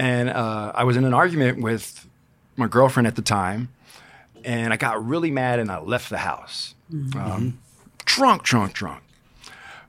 And 0.00 0.30
uh, 0.30 0.72
I 0.74 0.84
was 0.84 0.96
in 0.96 1.04
an 1.04 1.12
argument 1.12 1.60
with 1.60 2.08
my 2.56 2.66
girlfriend 2.66 3.06
at 3.06 3.16
the 3.16 3.22
time, 3.22 3.68
and 4.46 4.72
I 4.72 4.78
got 4.78 5.04
really 5.06 5.30
mad 5.30 5.58
and 5.58 5.70
I 5.70 5.78
left 5.78 6.08
the 6.08 6.16
house. 6.16 6.74
Um, 7.14 7.58
drunk, 8.06 8.42
drunk, 8.42 8.72
drunk. 8.72 9.02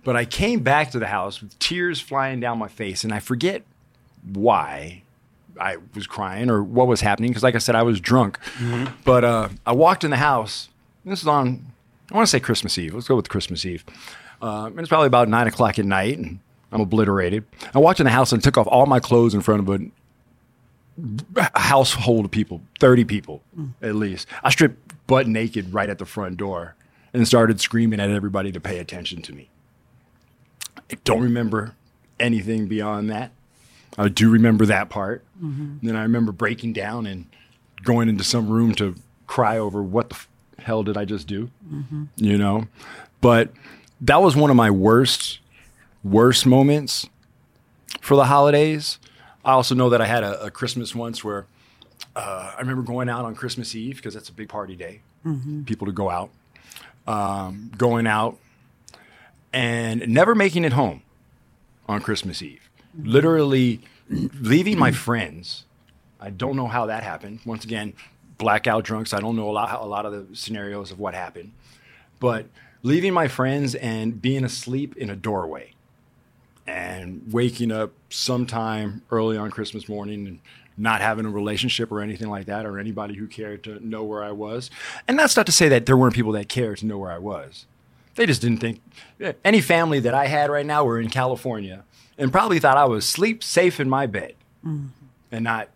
But 0.03 0.18
I 0.18 0.25
came 0.25 0.60
back 0.60 0.91
to 0.91 1.00
the 1.00 1.08
house 1.08 1.41
with 1.41 1.58
tears 1.60 2.01
flying 2.01 2.41
down 2.41 2.58
my 2.58 2.68
face, 2.68 3.06
and 3.06 3.13
I 3.13 3.20
forget 3.20 3.63
why 4.34 5.03
I 5.58 5.77
was 5.96 6.08
crying 6.08 6.50
or 6.50 6.62
what 6.62 6.88
was 6.88 7.00
happening 7.00 7.30
because, 7.30 7.44
like 7.44 7.56
I 7.56 7.60
said, 7.60 7.75
I 7.75 7.84
was 7.84 8.01
drunk. 8.01 8.38
But 9.06 9.24
uh, 9.24 9.48
I 9.65 9.72
walked 9.72 10.03
in 10.03 10.12
the 10.12 10.18
house. 10.18 10.68
This 11.06 11.22
is 11.22 11.27
on, 11.27 11.65
I 12.12 12.15
want 12.15 12.27
to 12.27 12.30
say 12.30 12.41
Christmas 12.41 12.77
Eve. 12.77 12.94
Let's 12.94 13.08
go 13.08 13.15
with 13.15 13.30
Christmas 13.30 13.65
Eve. 13.65 13.86
Uh, 14.41 14.65
and 14.65 14.77
it's 14.80 14.89
probably 14.89 15.08
about 15.08 15.30
nine 15.30 15.48
o'clock 15.48 15.80
at 15.80 15.86
night, 15.86 16.18
and 16.18 16.39
I'm 16.74 16.82
obliterated. 16.82 17.46
I 17.74 17.80
walked 17.80 18.01
in 18.01 18.03
the 18.03 18.12
house 18.12 18.34
and 18.34 18.44
took 18.44 18.58
off 18.58 18.68
all 18.68 18.86
my 18.88 19.00
clothes 19.00 19.34
in 19.34 19.39
front 19.39 19.62
of 19.62 19.70
a 19.70 19.86
a 19.86 19.89
household 21.55 22.25
of 22.25 22.31
people, 22.31 22.62
30 22.79 23.05
people 23.05 23.43
at 23.81 23.96
least. 23.96 24.27
I 24.43 24.50
stripped 24.50 25.08
butt 25.08 25.27
naked 25.27 25.74
right 25.74 25.89
at 25.89 25.98
the 25.98 26.05
front 26.05 26.38
door 26.38 26.75
and 27.13 27.27
started 27.27 27.60
screaming 27.60 28.00
at 28.00 28.10
everybody 28.10 28.51
to 28.51 28.60
pay 28.60 28.77
attention 28.79 29.22
to 29.24 29.34
me. 29.34 29.50
I 30.91 30.98
don't 31.03 31.22
remember 31.22 31.75
anything 32.20 32.67
beyond 32.67 33.10
that. 33.10 33.31
I 33.98 34.08
do 34.08 34.29
remember 34.29 34.65
that 34.67 34.89
part. 34.89 35.24
Mm-hmm. 35.43 35.86
Then 35.86 35.96
I 35.96 36.03
remember 36.03 36.31
breaking 36.31 36.74
down 36.74 37.05
and 37.05 37.25
going 37.84 38.08
into 38.10 38.24
some 38.24 38.50
room 38.50 38.74
to 38.75 38.96
cry 39.27 39.58
over 39.58 39.81
what 39.84 40.10
the 40.10 40.15
f- 40.15 40.29
hell 40.60 40.84
did 40.84 40.98
I 40.98 41.05
just 41.05 41.27
do? 41.27 41.50
Mm-hmm. 41.70 42.03
You 42.17 42.38
know? 42.38 42.67
But 43.20 43.51
that 44.00 44.22
was 44.22 44.36
one 44.36 44.50
of 44.50 44.55
my 44.55 44.72
worst, 44.72 45.39
worst 46.03 46.46
moments 46.46 47.10
for 48.00 48.15
the 48.15 48.25
holidays. 48.25 48.98
I 49.44 49.52
also 49.54 49.76
know 49.76 49.90
that 49.90 50.02
I 50.02 50.06
had 50.06 50.24
a, 50.24 50.46
a 50.46 50.52
Christmas 50.52 50.94
once 50.96 51.24
where 51.24 51.46
uh, 52.16 52.54
I 52.56 52.60
remember 52.60 52.84
going 52.84 53.10
out 53.10 53.26
on 53.26 53.36
Christmas 53.36 53.76
Eve 53.76 53.96
because 53.98 54.14
that's 54.14 54.30
a 54.30 54.34
big 54.34 54.50
party 54.50 54.76
day, 54.76 55.02
people 55.66 55.88
to 55.88 55.94
go 55.94 56.10
out, 56.10 56.30
um, 57.08 57.72
going 57.78 58.08
out 58.08 58.38
and 59.54 60.08
never 60.08 60.36
making 60.36 60.64
it 60.66 60.74
home 60.74 61.02
on 61.88 62.02
Christmas 62.02 62.42
Eve. 62.42 62.70
Literally 63.04 63.82
leaving 64.10 64.78
my 64.78 64.92
friends. 64.92 65.66
I 66.20 66.30
don't 66.30 66.56
know 66.56 66.68
how 66.68 66.86
that 66.88 67.04
happened. 67.04 67.40
Once 67.46 67.64
again, 67.64 67.94
blackout 68.38 68.84
drunks. 68.84 69.14
I 69.14 69.20
don't 69.20 69.36
know 69.36 69.50
a 69.50 69.52
lot, 69.52 69.82
a 69.82 69.86
lot 69.86 70.06
of 70.06 70.12
the 70.30 70.36
scenarios 70.36 70.92
of 70.92 71.00
what 71.00 71.14
happened, 71.14 71.52
but 72.20 72.46
leaving 72.84 73.14
my 73.14 73.28
friends 73.28 73.76
and 73.76 74.22
being 74.22 74.44
asleep 74.44 74.96
in 74.98 75.10
a 75.10 75.16
doorway 75.16 75.74
and 76.68 77.22
waking 77.32 77.72
up 77.72 77.91
sometime 78.10 79.01
early 79.12 79.38
on 79.38 79.51
Christmas 79.51 79.89
morning 79.89 80.27
and 80.27 80.39
not 80.77 81.01
having 81.01 81.25
a 81.25 81.30
relationship 81.30 81.91
or 81.91 82.01
anything 82.01 82.30
like 82.30 82.46
that, 82.46 82.65
or 82.65 82.80
anybody 82.80 83.13
who 83.13 83.27
cared 83.27 83.63
to 83.63 83.86
know 83.86 84.03
where 84.03 84.24
I 84.24 84.32
was. 84.32 84.72
And 85.08 85.20
that's 85.20 85.36
not 85.36 85.46
to 85.48 85.51
say 85.51 85.70
that 85.70 85.86
there 85.86 85.98
weren't 85.98 86.15
people 86.15 86.32
that 86.32 86.50
cared 86.50 86.77
to 86.80 86.86
know 86.86 86.98
where 86.98 87.12
I 87.12 87.18
was. 87.18 87.65
They 88.15 88.25
just 88.25 88.41
didn't 88.41 88.58
think 88.60 88.82
any 89.44 89.62
family 89.62 90.00
that 90.00 90.13
I 90.13 90.27
had 90.27 90.50
right 90.50 90.65
now 90.65 90.84
were 90.84 91.00
in 91.00 91.10
California 91.10 91.84
and 92.18 92.32
probably 92.32 92.60
thought 92.60 92.77
I 92.77 92.86
was 92.86 93.08
sleep 93.08 93.44
safe 93.44 93.80
in 93.80 93.89
my 93.89 94.06
bed 94.06 94.34
and 95.32 95.44
not 95.44 95.70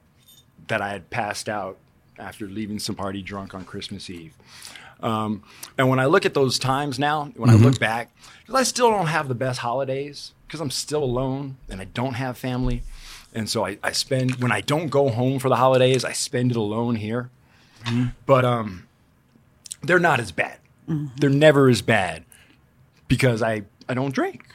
that 0.68 0.82
I 0.82 0.90
had 0.90 1.10
passed 1.10 1.48
out 1.48 1.78
after 2.20 2.46
leaving 2.48 2.80
some 2.80 2.96
party 2.96 3.22
drunk 3.22 3.54
on 3.54 3.64
Christmas 3.64 4.10
Eve. 4.10 4.34
Um, 5.02 5.44
and 5.78 5.90
when 5.90 6.00
I 6.00 6.06
look 6.06 6.26
at 6.26 6.34
those 6.34 6.60
times 6.60 7.00
now, 7.00 7.32
when 7.36 7.50
I 7.50 7.56
look 7.56 7.80
back, 7.80 8.12
because 8.42 8.56
I 8.60 8.64
still 8.64 8.90
don't 8.90 9.08
have 9.08 9.28
the 9.28 9.36
best 9.36 9.60
holidays 9.60 10.34
because 10.48 10.62
I'm 10.62 10.72
still 10.72 11.04
alone 11.04 11.58
and 11.70 11.82
I 11.82 11.86
don't 11.86 12.14
have 12.14 12.38
family. 12.38 12.84
And 13.34 13.50
so 13.50 13.66
I, 13.66 13.78
I 13.84 13.92
spend, 13.92 14.36
when 14.36 14.52
I 14.52 14.62
don't 14.62 14.88
go 14.88 15.10
home 15.10 15.40
for 15.40 15.50
the 15.50 15.58
holidays, 15.58 16.06
I 16.06 16.14
spend 16.14 16.52
it 16.52 16.58
alone 16.58 16.96
here. 16.96 17.30
Mm-hmm. 17.84 18.06
But 18.26 18.46
um, 18.46 18.88
they're 19.84 20.00
not 20.00 20.20
as 20.20 20.32
bad. 20.32 20.60
Mm-hmm. 20.90 21.08
They're 21.18 21.30
never 21.30 21.70
as 21.70 21.82
bad 21.82 22.24
because 23.08 23.42
I, 23.42 23.64
I 23.90 23.94
don't 23.94 24.14
drink. 24.14 24.46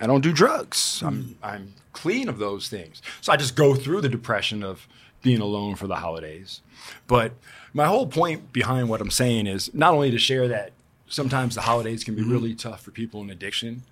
I 0.00 0.06
don't 0.06 0.20
do 0.20 0.32
drugs. 0.32 1.02
I'm, 1.04 1.22
mm. 1.22 1.34
I'm 1.42 1.74
clean 1.92 2.28
of 2.28 2.38
those 2.38 2.68
things. 2.68 3.00
So 3.20 3.32
I 3.32 3.36
just 3.36 3.56
go 3.56 3.74
through 3.74 4.02
the 4.02 4.08
depression 4.08 4.62
of 4.62 4.86
being 5.22 5.40
alone 5.40 5.74
for 5.76 5.86
the 5.86 5.96
holidays. 5.96 6.60
But 7.06 7.32
my 7.72 7.86
whole 7.86 8.06
point 8.06 8.52
behind 8.52 8.88
what 8.88 9.00
I'm 9.00 9.10
saying 9.10 9.46
is 9.46 9.72
not 9.72 9.94
only 9.94 10.10
to 10.10 10.18
share 10.18 10.48
that 10.48 10.72
sometimes 11.08 11.54
the 11.54 11.62
holidays 11.62 12.04
can 12.04 12.14
be 12.14 12.22
mm-hmm. 12.22 12.32
really 12.32 12.54
tough 12.54 12.82
for 12.82 12.90
people 12.90 13.22
in 13.22 13.30
addiction, 13.30 13.82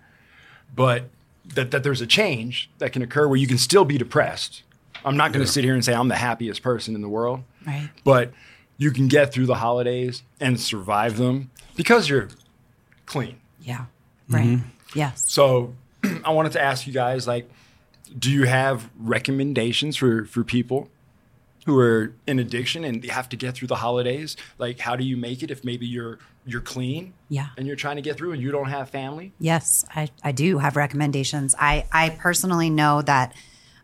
but 0.74 1.08
that, 1.54 1.70
that 1.70 1.82
there's 1.82 2.00
a 2.00 2.06
change 2.06 2.70
that 2.78 2.92
can 2.92 3.02
occur 3.02 3.26
where 3.28 3.36
you 3.38 3.46
can 3.46 3.58
still 3.58 3.84
be 3.84 3.98
depressed. 3.98 4.62
I'm 5.04 5.16
not 5.16 5.32
going 5.32 5.44
to 5.44 5.50
sit 5.50 5.64
here 5.64 5.74
and 5.74 5.84
say 5.84 5.92
I'm 5.94 6.08
the 6.08 6.16
happiest 6.16 6.62
person 6.62 6.94
in 6.94 7.02
the 7.02 7.08
world, 7.08 7.42
Right. 7.66 7.90
but 8.04 8.32
you 8.78 8.90
can 8.90 9.06
get 9.08 9.32
through 9.32 9.46
the 9.46 9.56
holidays 9.56 10.22
and 10.40 10.58
survive 10.58 11.16
them 11.18 11.50
because 11.76 12.08
you're 12.08 12.28
clean. 13.06 13.36
Yeah. 13.60 13.84
Right. 14.28 14.46
Mm-hmm. 14.46 14.68
Yes. 14.98 15.30
So 15.30 15.74
I 16.24 16.30
wanted 16.30 16.52
to 16.52 16.62
ask 16.62 16.86
you 16.86 16.92
guys 16.92 17.26
like 17.26 17.50
do 18.18 18.30
you 18.30 18.44
have 18.44 18.88
recommendations 18.98 19.96
for 19.96 20.24
for 20.26 20.44
people 20.44 20.88
who 21.66 21.78
are 21.78 22.12
in 22.26 22.38
addiction 22.38 22.84
and 22.84 23.02
they 23.02 23.08
have 23.08 23.28
to 23.30 23.36
get 23.36 23.54
through 23.54 23.68
the 23.68 23.76
holidays? 23.76 24.36
Like 24.58 24.78
how 24.80 24.96
do 24.96 25.04
you 25.04 25.16
make 25.16 25.42
it 25.42 25.50
if 25.50 25.64
maybe 25.64 25.86
you're 25.86 26.18
you're 26.46 26.60
clean 26.60 27.14
Yeah. 27.30 27.48
and 27.56 27.66
you're 27.66 27.76
trying 27.76 27.96
to 27.96 28.02
get 28.02 28.16
through 28.18 28.32
and 28.32 28.42
you 28.42 28.50
don't 28.50 28.68
have 28.68 28.90
family? 28.90 29.32
Yes, 29.38 29.84
I, 29.96 30.08
I 30.22 30.32
do 30.32 30.58
have 30.58 30.76
recommendations. 30.76 31.54
I, 31.58 31.86
I 31.90 32.10
personally 32.10 32.68
know 32.68 33.00
that 33.02 33.34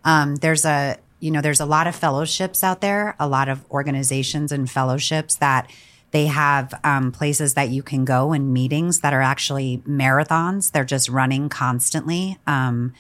um, 0.05 0.37
there's 0.37 0.65
a 0.65 0.99
you 1.21 1.31
know 1.31 1.41
there's 1.41 1.61
a 1.61 1.67
lot 1.67 1.87
of 1.87 1.95
fellowships 1.97 2.63
out 2.65 2.81
there, 2.81 3.15
a 3.19 3.27
lot 3.29 3.49
of 3.49 3.65
organizations 3.71 4.53
and 4.53 4.71
fellowships 4.71 5.37
that 5.37 5.71
they 6.13 6.27
have 6.27 6.75
um, 6.83 7.13
places 7.13 7.55
that 7.55 7.69
you 7.69 7.83
can 7.83 8.05
go 8.05 8.33
and 8.33 8.53
meetings 8.53 9.01
that 9.01 9.13
are 9.13 9.23
actually 9.23 9.83
marathons. 9.89 10.73
They're 10.73 10.85
just 10.85 11.09
running 11.09 11.49
constantly. 11.49 12.37
Um, 12.47 12.95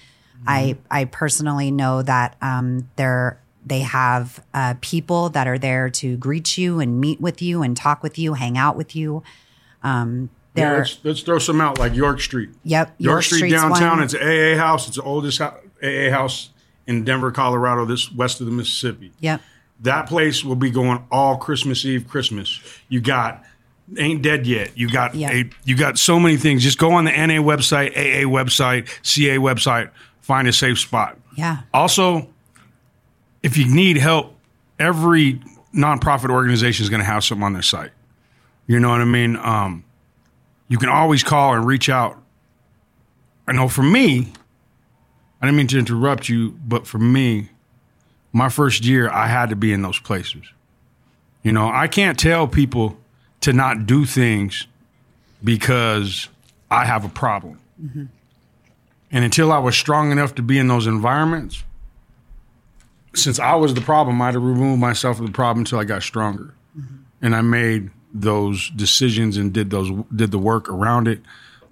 I 0.46 0.78
I 0.90 1.04
personally 1.06 1.70
know 1.70 2.02
that 2.02 2.36
um, 2.40 2.88
they're 2.96 3.40
they 3.64 3.80
have 3.80 4.42
uh, 4.54 4.74
people 4.80 5.28
that 5.30 5.46
are 5.46 5.58
there 5.58 5.90
to 5.90 6.16
greet 6.16 6.56
you 6.58 6.80
and 6.80 7.00
meet 7.00 7.20
with 7.20 7.42
you 7.42 7.62
and 7.62 7.76
talk 7.76 8.02
with 8.02 8.18
you, 8.18 8.34
hang 8.34 8.56
out 8.56 8.76
with 8.76 8.96
you. 8.96 9.22
Um, 9.82 10.30
Yeah, 10.56 10.72
let's, 10.78 10.98
let's 11.04 11.20
throw 11.22 11.38
some 11.38 11.60
out 11.60 11.78
like 11.78 11.94
York 11.94 12.20
Street. 12.20 12.50
Yep, 12.64 12.94
York, 12.98 13.12
York 13.12 13.22
Street 13.24 13.50
downtown. 13.50 13.98
one. 13.98 14.02
It's 14.04 14.14
an 14.14 14.20
AA 14.22 14.56
house. 14.58 14.88
It's 14.88 14.96
the 14.96 15.02
oldest 15.02 15.40
AA 15.40 16.10
house 16.10 16.50
in 16.86 17.04
Denver, 17.04 17.30
Colorado, 17.30 17.84
this 17.84 18.10
west 18.12 18.40
of 18.40 18.46
the 18.46 18.52
Mississippi. 18.52 19.12
yep. 19.20 19.40
That 19.82 20.06
place 20.08 20.44
will 20.44 20.56
be 20.56 20.70
going 20.70 21.04
all 21.10 21.38
Christmas 21.38 21.84
Eve, 21.86 22.06
Christmas. 22.06 22.60
You 22.90 23.00
got 23.00 23.42
ain't 23.96 24.20
dead 24.22 24.46
yet. 24.46 24.76
You 24.76 24.88
got 24.90 25.14
Yeah. 25.14 25.30
a, 25.32 25.50
you 25.64 25.74
got 25.76 25.98
so 25.98 26.20
many 26.20 26.36
things. 26.36 26.62
Just 26.62 26.78
go 26.78 26.92
on 26.92 27.04
the 27.06 27.10
NA 27.12 27.40
website, 27.42 27.90
AA 27.96 28.28
website, 28.28 28.88
CA 29.02 29.36
website, 29.38 29.90
find 30.20 30.46
a 30.48 30.52
safe 30.52 30.78
spot. 30.78 31.16
Yeah. 31.34 31.58
Also, 31.72 32.28
if 33.42 33.56
you 33.56 33.72
need 33.72 33.96
help, 33.96 34.34
every 34.78 35.40
nonprofit 35.74 36.30
organization 36.30 36.82
is 36.82 36.90
going 36.90 37.00
to 37.00 37.06
have 37.06 37.24
something 37.24 37.44
on 37.44 37.52
their 37.52 37.62
site. 37.62 37.92
You 38.66 38.80
know 38.80 38.90
what 38.90 39.00
I 39.00 39.04
mean? 39.04 39.36
Um, 39.36 39.84
you 40.68 40.78
can 40.78 40.88
always 40.88 41.22
call 41.22 41.54
and 41.54 41.66
reach 41.66 41.88
out. 41.88 42.20
I 43.46 43.52
know 43.52 43.68
for 43.68 43.82
me, 43.82 44.32
I 45.40 45.46
didn't 45.46 45.56
mean 45.56 45.66
to 45.68 45.78
interrupt 45.78 46.28
you, 46.28 46.52
but 46.66 46.86
for 46.86 46.98
me, 46.98 47.48
my 48.32 48.48
first 48.48 48.84
year, 48.84 49.10
I 49.10 49.26
had 49.26 49.50
to 49.50 49.56
be 49.56 49.72
in 49.72 49.82
those 49.82 49.98
places. 49.98 50.44
You 51.42 51.52
know, 51.52 51.68
I 51.68 51.88
can't 51.88 52.18
tell 52.18 52.46
people 52.46 52.98
to 53.40 53.52
not 53.52 53.86
do 53.86 54.04
things 54.04 54.66
because 55.42 56.28
I 56.70 56.84
have 56.84 57.04
a 57.04 57.08
problem. 57.08 57.58
And 59.10 59.24
until 59.24 59.50
I 59.50 59.58
was 59.58 59.76
strong 59.76 60.12
enough 60.12 60.34
to 60.36 60.42
be 60.42 60.58
in 60.58 60.68
those 60.68 60.86
environments, 60.86 61.64
since 63.14 63.38
I 63.38 63.54
was 63.54 63.74
the 63.74 63.80
problem, 63.80 64.20
I 64.22 64.26
had 64.26 64.32
to 64.32 64.38
remove 64.38 64.78
myself 64.78 65.16
from 65.16 65.26
the 65.26 65.32
problem 65.32 65.60
until 65.60 65.78
I 65.78 65.84
got 65.84 66.02
stronger. 66.02 66.54
Mm-hmm. 66.78 66.96
And 67.22 67.36
I 67.36 67.40
made 67.40 67.90
those 68.12 68.70
decisions 68.70 69.36
and 69.36 69.52
did 69.52 69.70
those 69.70 69.90
did 70.14 70.30
the 70.30 70.38
work 70.38 70.68
around 70.68 71.08
it. 71.08 71.20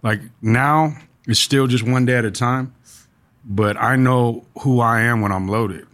Like 0.02 0.20
now, 0.40 0.96
it's 1.26 1.40
still 1.40 1.66
just 1.66 1.84
one 1.84 2.06
day 2.06 2.16
at 2.16 2.24
a 2.24 2.30
time, 2.30 2.74
but 3.44 3.76
I 3.76 3.96
know 3.96 4.44
who 4.60 4.80
I 4.80 5.02
am 5.02 5.20
when 5.20 5.32
I'm 5.32 5.48
loaded. 5.48 5.86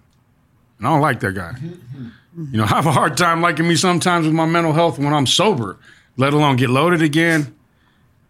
And 0.78 0.86
I 0.86 0.90
don't 0.90 1.00
like 1.00 1.20
that 1.20 1.32
guy. 1.32 1.52
Mm-hmm. 1.52 2.06
Mm-hmm. 2.38 2.54
You 2.54 2.58
know, 2.58 2.64
I 2.68 2.68
have 2.68 2.86
a 2.86 2.92
hard 2.92 3.16
time 3.16 3.40
liking 3.40 3.68
me 3.68 3.76
sometimes 3.76 4.26
with 4.26 4.34
my 4.34 4.46
mental 4.46 4.72
health 4.72 4.98
when 4.98 5.12
I'm 5.12 5.26
sober, 5.26 5.78
let 6.16 6.32
alone 6.32 6.56
get 6.56 6.70
loaded 6.70 7.02
again 7.02 7.54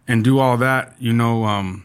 and 0.07 0.23
do 0.23 0.39
all 0.39 0.57
that. 0.57 0.95
You 0.99 1.13
know, 1.13 1.45
um, 1.45 1.84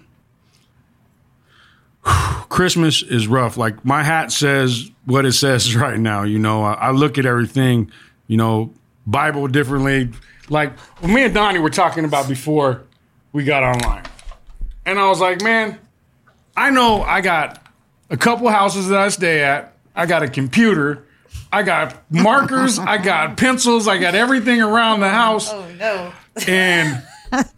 Christmas 2.04 3.02
is 3.02 3.26
rough. 3.28 3.56
Like 3.56 3.84
my 3.84 4.02
hat 4.02 4.32
says 4.32 4.90
what 5.04 5.24
it 5.24 5.32
says 5.32 5.74
right 5.76 5.98
now. 5.98 6.22
You 6.22 6.38
know, 6.38 6.62
I, 6.62 6.72
I 6.74 6.90
look 6.90 7.18
at 7.18 7.26
everything, 7.26 7.90
you 8.26 8.36
know, 8.36 8.72
Bible 9.06 9.48
differently, 9.48 10.10
Like 10.48 10.72
well, 11.00 11.12
me 11.12 11.24
and 11.24 11.34
Donnie 11.34 11.58
were 11.58 11.70
talking 11.70 12.04
about 12.04 12.28
before 12.28 12.82
we 13.32 13.44
got 13.44 13.62
online, 13.62 14.04
and 14.84 14.98
I 14.98 15.08
was 15.08 15.20
like, 15.20 15.42
man, 15.42 15.78
I 16.56 16.70
know 16.70 17.02
I 17.02 17.20
got 17.20 17.64
a 18.10 18.16
couple 18.16 18.48
houses 18.48 18.88
that 18.88 18.98
I 18.98 19.08
stay 19.08 19.42
at. 19.42 19.76
I 19.94 20.06
got 20.06 20.22
a 20.22 20.28
computer. 20.28 21.04
I 21.52 21.62
got 21.62 21.96
markers. 22.10 22.78
I 22.78 22.98
got 22.98 23.36
pencils. 23.38 23.88
I 23.88 23.98
got 23.98 24.14
everything 24.14 24.60
around 24.60 25.00
the 25.00 25.08
house. 25.08 25.50
Oh 25.52 25.66
no. 25.78 26.12
And 26.46 27.02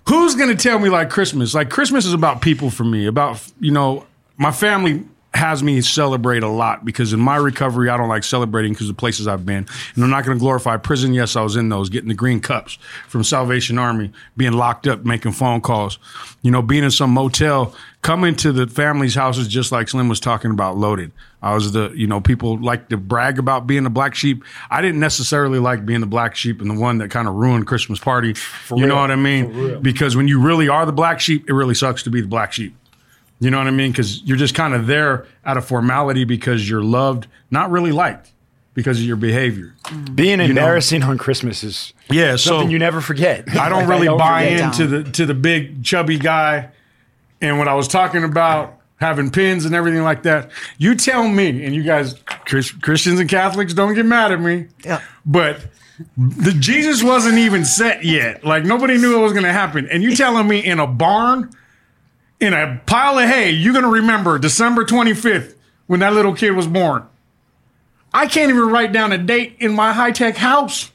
who's 0.08 0.34
going 0.34 0.48
to 0.48 0.56
tell 0.60 0.78
me 0.78 0.88
like 0.88 1.10
Christmas? 1.10 1.54
Like 1.54 1.68
Christmas 1.70 2.06
is 2.06 2.14
about 2.14 2.40
people 2.40 2.70
for 2.70 2.84
me. 2.84 3.06
About 3.06 3.42
you 3.60 3.70
know, 3.70 4.06
my 4.36 4.50
family 4.50 5.04
has 5.34 5.62
me 5.62 5.80
celebrate 5.80 6.42
a 6.42 6.48
lot 6.48 6.84
because 6.84 7.12
in 7.12 7.20
my 7.20 7.36
recovery, 7.36 7.88
I 7.88 7.96
don't 7.96 8.08
like 8.08 8.22
celebrating 8.22 8.72
because 8.72 8.88
of 8.90 8.96
the 8.96 9.00
places 9.00 9.26
I've 9.26 9.46
been. 9.46 9.66
And 9.94 10.04
I'm 10.04 10.10
not 10.10 10.26
going 10.26 10.36
to 10.36 10.40
glorify 10.40 10.76
prison. 10.76 11.14
Yes, 11.14 11.36
I 11.36 11.42
was 11.42 11.56
in 11.56 11.70
those, 11.70 11.88
getting 11.88 12.10
the 12.10 12.14
green 12.14 12.40
cups 12.40 12.78
from 13.08 13.24
Salvation 13.24 13.78
Army, 13.78 14.12
being 14.36 14.52
locked 14.52 14.86
up, 14.86 15.06
making 15.06 15.32
phone 15.32 15.62
calls, 15.62 15.98
you 16.42 16.50
know, 16.50 16.60
being 16.60 16.84
in 16.84 16.90
some 16.90 17.10
motel, 17.10 17.74
coming 18.02 18.36
to 18.36 18.52
the 18.52 18.66
family's 18.66 19.14
houses, 19.14 19.48
just 19.48 19.72
like 19.72 19.88
Slim 19.88 20.08
was 20.08 20.20
talking 20.20 20.50
about, 20.50 20.76
loaded. 20.76 21.12
I 21.40 21.54
was 21.54 21.72
the, 21.72 21.90
you 21.94 22.06
know, 22.06 22.20
people 22.20 22.60
like 22.60 22.90
to 22.90 22.98
brag 22.98 23.38
about 23.38 23.66
being 23.66 23.84
the 23.84 23.90
black 23.90 24.14
sheep. 24.14 24.44
I 24.70 24.82
didn't 24.82 25.00
necessarily 25.00 25.58
like 25.58 25.86
being 25.86 26.00
the 26.00 26.06
black 26.06 26.36
sheep 26.36 26.60
and 26.60 26.70
the 26.70 26.78
one 26.78 26.98
that 26.98 27.10
kind 27.10 27.26
of 27.26 27.34
ruined 27.34 27.66
Christmas 27.66 27.98
party. 27.98 28.34
you 28.74 28.86
know 28.86 28.96
what 28.96 29.10
I 29.10 29.16
mean? 29.16 29.80
Because 29.80 30.14
when 30.14 30.28
you 30.28 30.40
really 30.40 30.68
are 30.68 30.84
the 30.84 30.92
black 30.92 31.20
sheep, 31.20 31.48
it 31.48 31.54
really 31.54 31.74
sucks 31.74 32.02
to 32.02 32.10
be 32.10 32.20
the 32.20 32.28
black 32.28 32.52
sheep. 32.52 32.76
You 33.42 33.50
know 33.50 33.58
what 33.58 33.66
I 33.66 33.70
mean? 33.72 33.90
Because 33.90 34.22
you're 34.22 34.36
just 34.36 34.54
kind 34.54 34.72
of 34.72 34.86
there 34.86 35.26
out 35.44 35.56
of 35.56 35.64
formality 35.64 36.22
because 36.24 36.68
you're 36.70 36.82
loved, 36.84 37.26
not 37.50 37.72
really 37.72 37.90
liked 37.90 38.30
because 38.74 38.98
of 39.00 39.04
your 39.04 39.16
behavior. 39.16 39.74
Mm-hmm. 39.86 40.14
Being 40.14 40.40
embarrassing 40.40 41.02
on 41.02 41.18
Christmas 41.18 41.64
is 41.64 41.92
Yeah, 42.08 42.36
so 42.36 42.50
something 42.52 42.70
you 42.70 42.78
never 42.78 43.00
forget. 43.00 43.44
I 43.56 43.68
don't 43.68 43.80
Like, 43.80 43.88
really 43.88 44.08
buy 44.18 44.44
forget. 44.48 44.60
into 44.80 44.86
the 44.86 45.10
to 45.10 45.26
the 45.26 45.34
big 45.34 45.82
chubby 45.84 46.18
guy. 46.18 46.70
And 47.40 47.58
when 47.58 47.66
I 47.66 47.74
was 47.74 47.88
talking 47.88 48.22
about 48.22 48.76
having 49.00 49.28
pins 49.30 49.64
and 49.64 49.74
everything 49.74 50.02
like 50.04 50.22
that, 50.22 50.52
you 50.78 50.94
tell 50.94 51.26
me, 51.26 51.64
and 51.64 51.74
you 51.74 51.82
guys, 51.82 52.14
Chris, 52.46 52.70
Christians 52.70 53.18
and 53.18 53.28
Catholics, 53.28 53.74
don't 53.74 53.94
get 53.94 54.06
mad 54.06 54.30
at 54.30 54.40
me. 54.40 54.68
Yeah. 54.84 55.00
But 55.26 55.66
the 56.16 56.52
Jesus 56.52 57.02
wasn't 57.02 57.38
even 57.38 57.64
set 57.64 58.04
yet. 58.04 58.44
Like 58.44 58.64
nobody 58.64 58.98
knew 58.98 59.18
it 59.18 59.20
was 59.20 59.32
going 59.32 59.44
to 59.46 59.52
happen. 59.52 59.88
And 59.90 60.04
you 60.04 60.14
telling 60.14 60.46
me 60.46 60.64
in 60.64 60.78
a 60.78 60.86
barn, 60.86 61.50
in 62.42 62.52
a 62.52 62.80
pile 62.86 63.18
of 63.20 63.28
hay, 63.28 63.50
you're 63.50 63.72
going 63.72 63.84
to 63.84 63.90
remember 63.90 64.36
December 64.36 64.84
25th 64.84 65.54
when 65.86 66.00
that 66.00 66.12
little 66.12 66.34
kid 66.34 66.50
was 66.50 66.66
born. 66.66 67.06
I 68.12 68.26
can't 68.26 68.50
even 68.50 68.68
write 68.68 68.92
down 68.92 69.12
a 69.12 69.18
date 69.18 69.56
in 69.60 69.72
my 69.74 69.92
high 69.92 70.10
tech 70.10 70.36
house 70.36 70.90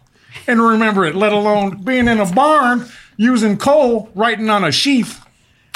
and 0.45 0.61
remember 0.61 1.05
it, 1.05 1.15
let 1.15 1.31
alone 1.31 1.83
being 1.83 2.07
in 2.09 2.19
a 2.19 2.25
barn 2.31 2.85
using 3.15 3.57
coal, 3.57 4.09
writing 4.13 4.49
on 4.49 4.65
a 4.65 4.71
sheath, 4.73 5.23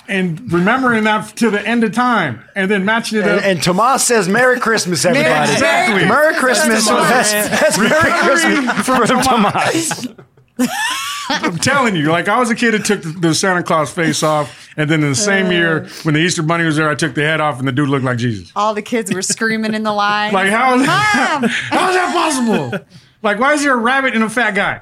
and 0.09 0.51
remembering 0.51 1.05
that 1.05 1.37
to 1.37 1.49
the 1.49 1.65
end 1.65 1.85
of 1.85 1.93
time, 1.93 2.43
and 2.53 2.69
then 2.69 2.83
matching 2.83 3.19
it 3.19 3.25
And, 3.25 3.39
up. 3.39 3.43
and 3.45 3.63
Tomas 3.63 4.03
says, 4.03 4.27
"Merry 4.27 4.59
Christmas, 4.59 5.05
everybody." 5.05 5.51
Exactly. 5.53 6.05
Merry 6.05 6.35
Christmas. 6.35 6.85
That's, 6.87 7.31
that's 7.31 7.77
Merry 7.77 8.11
Christmas 8.19 8.85
from 8.85 9.21
Tomas. 9.21 10.07
I'm 11.31 11.57
telling 11.57 11.95
you, 11.95 12.09
like 12.11 12.27
I 12.27 12.39
was 12.39 12.49
a 12.49 12.55
kid 12.55 12.71
that 12.73 12.85
took 12.85 13.01
the, 13.01 13.09
the 13.09 13.35
Santa 13.35 13.63
Claus 13.63 13.91
face 13.91 14.23
off, 14.23 14.69
and 14.77 14.89
then 14.89 15.03
in 15.03 15.09
the 15.09 15.15
same 15.15 15.51
year 15.51 15.87
when 16.03 16.13
the 16.15 16.19
Easter 16.21 16.43
Bunny 16.43 16.65
was 16.65 16.75
there, 16.77 16.89
I 16.89 16.95
took 16.95 17.15
the 17.15 17.21
head 17.23 17.39
off, 17.41 17.59
and 17.59 17.67
the 17.67 17.71
dude 17.71 17.89
looked 17.89 18.05
like 18.05 18.17
Jesus. 18.17 18.51
All 18.55 18.73
the 18.73 18.81
kids 18.81 19.13
were 19.13 19.21
screaming 19.21 19.73
in 19.73 19.83
the 19.83 19.93
line. 19.93 20.33
Like 20.33 20.49
how 20.49 20.75
is 20.79 20.85
Mom! 20.85 21.43
how 21.49 21.89
is 21.89 21.95
that 21.95 22.13
possible? 22.13 22.85
Like 23.23 23.39
why 23.39 23.53
is 23.53 23.63
there 23.63 23.73
a 23.73 23.77
rabbit 23.77 24.13
and 24.15 24.23
a 24.23 24.29
fat 24.29 24.51
guy, 24.55 24.81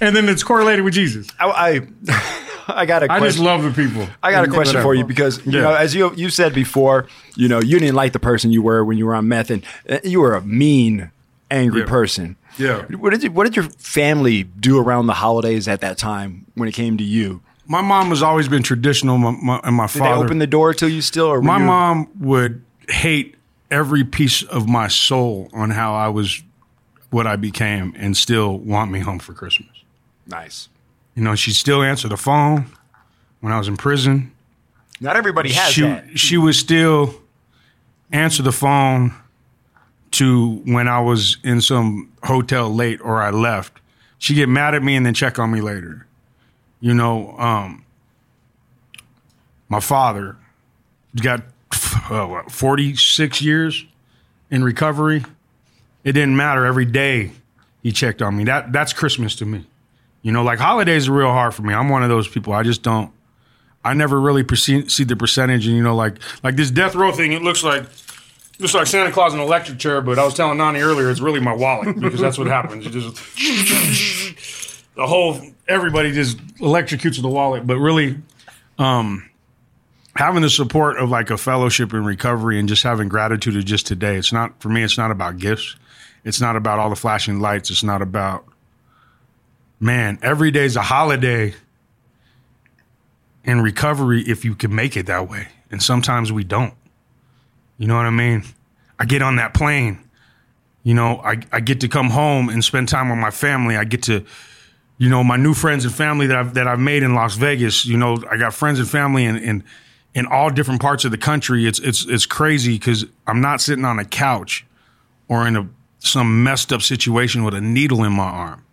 and 0.00 0.14
then 0.14 0.28
it's 0.28 0.42
correlated 0.42 0.84
with 0.84 0.94
Jesus? 0.94 1.26
I, 1.40 1.80
I, 2.08 2.32
I 2.82 2.86
got 2.86 3.02
a 3.02 3.06
I 3.10 3.18
question. 3.18 3.26
just 3.26 3.38
love 3.38 3.62
the 3.62 3.70
people. 3.70 4.06
I 4.22 4.30
got 4.30 4.44
a 4.46 4.48
question 4.50 4.82
for 4.82 4.94
you 4.94 5.04
because 5.04 5.44
you 5.46 5.52
Yeah. 5.52 5.60
know, 5.62 5.74
as 5.74 5.94
you 5.94 6.12
you 6.14 6.28
said 6.30 6.54
before, 6.54 7.06
you 7.34 7.48
know, 7.48 7.60
you 7.60 7.78
didn't 7.78 7.94
like 7.94 8.12
the 8.12 8.18
person 8.18 8.50
you 8.50 8.60
were 8.62 8.84
when 8.84 8.98
you 8.98 9.06
were 9.06 9.14
on 9.14 9.26
meth, 9.28 9.50
and 9.50 9.64
uh, 9.88 9.98
you 10.04 10.20
were 10.20 10.34
a 10.34 10.42
mean, 10.42 11.10
angry 11.50 11.80
Yeah. 11.80 11.86
person. 11.86 12.36
Yeah. 12.58 12.82
What 12.96 13.10
did 13.10 13.22
you, 13.22 13.30
What 13.30 13.44
did 13.44 13.56
your 13.56 13.66
family 13.78 14.42
do 14.44 14.78
around 14.78 15.06
the 15.06 15.14
holidays 15.14 15.68
at 15.68 15.80
that 15.80 15.98
time 15.98 16.46
when 16.54 16.68
it 16.68 16.72
came 16.72 16.96
to 16.98 17.04
you? 17.04 17.40
My 17.66 17.82
mom 17.82 18.08
has 18.08 18.22
always 18.22 18.48
been 18.48 18.62
traditional, 18.62 19.18
my, 19.18 19.30
my, 19.30 19.60
and 19.62 19.76
my 19.76 19.86
Did 19.86 19.98
father. 19.98 20.16
they 20.16 20.24
open 20.24 20.38
the 20.38 20.46
door 20.46 20.72
to 20.74 20.88
you 20.90 21.02
still, 21.02 21.26
or 21.26 21.40
My 21.42 21.58
you- 21.58 21.64
mom 21.66 22.08
would 22.18 22.62
hate 22.88 23.34
every 23.70 24.02
piece 24.04 24.42
of 24.42 24.68
my 24.68 24.88
soul 24.88 25.50
on 25.52 25.70
how 25.70 25.94
I 25.94 26.08
was, 26.08 26.42
what 27.10 27.26
I 27.26 27.36
became, 27.36 27.92
and 27.96 28.16
still 28.16 28.56
want 28.58 28.90
me 28.90 29.00
home 29.00 29.18
for 29.18 29.34
Christmas. 29.34 29.68
Nice. 30.26 30.68
You 31.14 31.22
know, 31.22 31.34
she'd 31.34 31.54
still 31.56 31.82
answer 31.82 32.08
the 32.08 32.16
phone 32.16 32.66
when 33.40 33.52
I 33.52 33.58
was 33.58 33.68
in 33.68 33.76
prison. 33.76 34.32
Not 35.00 35.16
everybody 35.16 35.52
has 35.52 35.72
she 35.72 35.82
that. 35.82 36.18
she 36.18 36.38
would 36.38 36.54
still 36.54 37.14
answer 38.10 38.42
the 38.42 38.52
phone 38.52 39.12
to 40.18 40.56
when 40.64 40.88
I 40.88 41.00
was 41.00 41.36
in 41.44 41.60
some 41.60 42.12
hotel 42.24 42.74
late 42.74 43.00
or 43.00 43.22
I 43.22 43.30
left. 43.30 43.80
She'd 44.18 44.34
get 44.34 44.48
mad 44.48 44.74
at 44.74 44.82
me 44.82 44.96
and 44.96 45.06
then 45.06 45.14
check 45.14 45.38
on 45.38 45.52
me 45.52 45.60
later. 45.60 46.06
You 46.80 46.94
know, 46.94 47.36
um, 47.38 47.84
my 49.68 49.80
father 49.80 50.36
got 51.20 51.42
uh, 52.10 52.26
what, 52.26 52.50
46 52.50 53.42
years 53.42 53.84
in 54.50 54.64
recovery. 54.64 55.24
It 56.02 56.12
didn't 56.12 56.36
matter 56.36 56.64
every 56.64 56.84
day 56.84 57.32
he 57.82 57.92
checked 57.92 58.22
on 58.22 58.36
me. 58.36 58.44
That 58.44 58.72
that's 58.72 58.92
Christmas 58.92 59.36
to 59.36 59.46
me. 59.46 59.66
You 60.22 60.32
know, 60.32 60.42
like 60.42 60.58
holidays 60.58 61.08
are 61.08 61.12
real 61.12 61.30
hard 61.30 61.54
for 61.54 61.62
me. 61.62 61.74
I'm 61.74 61.88
one 61.88 62.02
of 62.02 62.08
those 62.08 62.26
people. 62.26 62.52
I 62.52 62.62
just 62.62 62.82
don't 62.82 63.12
I 63.84 63.94
never 63.94 64.20
really 64.20 64.42
perceive, 64.42 64.90
see 64.90 65.04
the 65.04 65.16
percentage, 65.16 65.66
and 65.66 65.76
you 65.76 65.82
know, 65.82 65.94
like 65.94 66.16
like 66.42 66.56
this 66.56 66.70
death 66.70 66.94
row 66.94 67.12
thing. 67.12 67.32
It 67.32 67.42
looks 67.42 67.62
like 67.62 67.84
looks 68.58 68.74
like 68.74 68.86
Santa 68.86 69.12
Claus 69.12 69.32
in 69.34 69.40
an 69.40 69.46
electric 69.46 69.78
chair, 69.78 70.00
but 70.00 70.18
I 70.18 70.24
was 70.24 70.34
telling 70.34 70.58
Nani 70.58 70.80
earlier, 70.80 71.10
it's 71.10 71.20
really 71.20 71.40
my 71.40 71.54
wallet 71.54 71.98
because 71.98 72.20
that's 72.20 72.38
what 72.38 72.46
happens. 72.46 72.86
Just 72.86 73.16
the 74.94 75.06
whole 75.06 75.40
everybody 75.66 76.12
just 76.12 76.38
electrocutes 76.56 77.20
the 77.20 77.28
wallet, 77.28 77.66
but 77.66 77.78
really, 77.78 78.18
um, 78.78 79.28
having 80.16 80.42
the 80.42 80.50
support 80.50 80.98
of 80.98 81.08
like 81.10 81.30
a 81.30 81.38
fellowship 81.38 81.92
in 81.92 82.04
recovery 82.04 82.58
and 82.58 82.68
just 82.68 82.82
having 82.82 83.08
gratitude 83.08 83.56
of 83.56 83.64
just 83.64 83.86
today. 83.86 84.16
It's 84.16 84.32
not 84.32 84.60
for 84.60 84.68
me. 84.68 84.82
It's 84.82 84.98
not 84.98 85.10
about 85.10 85.38
gifts. 85.38 85.76
It's 86.24 86.40
not 86.40 86.56
about 86.56 86.80
all 86.80 86.90
the 86.90 86.96
flashing 86.96 87.38
lights. 87.38 87.70
It's 87.70 87.84
not 87.84 88.02
about 88.02 88.44
man. 89.78 90.18
Every 90.22 90.50
day's 90.50 90.74
a 90.74 90.82
holiday 90.82 91.54
in 93.44 93.60
recovery 93.60 94.22
if 94.22 94.44
you 94.44 94.54
can 94.54 94.74
make 94.74 94.96
it 94.96 95.06
that 95.06 95.28
way. 95.28 95.48
And 95.70 95.82
sometimes 95.82 96.32
we 96.32 96.44
don't. 96.44 96.74
You 97.78 97.86
know 97.86 97.96
what 97.96 98.06
I 98.06 98.10
mean? 98.10 98.44
I 98.98 99.04
get 99.04 99.22
on 99.22 99.36
that 99.36 99.54
plane. 99.54 100.00
You 100.82 100.94
know, 100.94 101.20
I, 101.24 101.40
I 101.52 101.60
get 101.60 101.80
to 101.80 101.88
come 101.88 102.10
home 102.10 102.48
and 102.48 102.64
spend 102.64 102.88
time 102.88 103.08
with 103.08 103.18
my 103.18 103.30
family. 103.30 103.76
I 103.76 103.84
get 103.84 104.02
to, 104.04 104.24
you 104.98 105.08
know, 105.08 105.22
my 105.22 105.36
new 105.36 105.54
friends 105.54 105.84
and 105.84 105.94
family 105.94 106.26
that 106.26 106.36
I've 106.36 106.54
that 106.54 106.66
I've 106.66 106.80
made 106.80 107.02
in 107.02 107.14
Las 107.14 107.36
Vegas. 107.36 107.86
You 107.86 107.96
know, 107.96 108.22
I 108.30 108.36
got 108.36 108.52
friends 108.52 108.78
and 108.78 108.88
family 108.88 109.24
in 109.24 109.36
in, 109.36 109.64
in 110.14 110.26
all 110.26 110.50
different 110.50 110.80
parts 110.80 111.04
of 111.04 111.10
the 111.10 111.18
country. 111.18 111.66
It's 111.66 111.78
it's 111.78 112.04
it's 112.06 112.26
crazy 112.26 112.78
because 112.78 113.06
I'm 113.26 113.40
not 113.40 113.60
sitting 113.60 113.84
on 113.84 113.98
a 113.98 114.04
couch 114.04 114.66
or 115.28 115.46
in 115.46 115.56
a 115.56 115.68
some 116.00 116.42
messed 116.42 116.72
up 116.72 116.82
situation 116.82 117.44
with 117.44 117.54
a 117.54 117.60
needle 117.60 118.04
in 118.04 118.12
my 118.12 118.24
arm, 118.24 118.64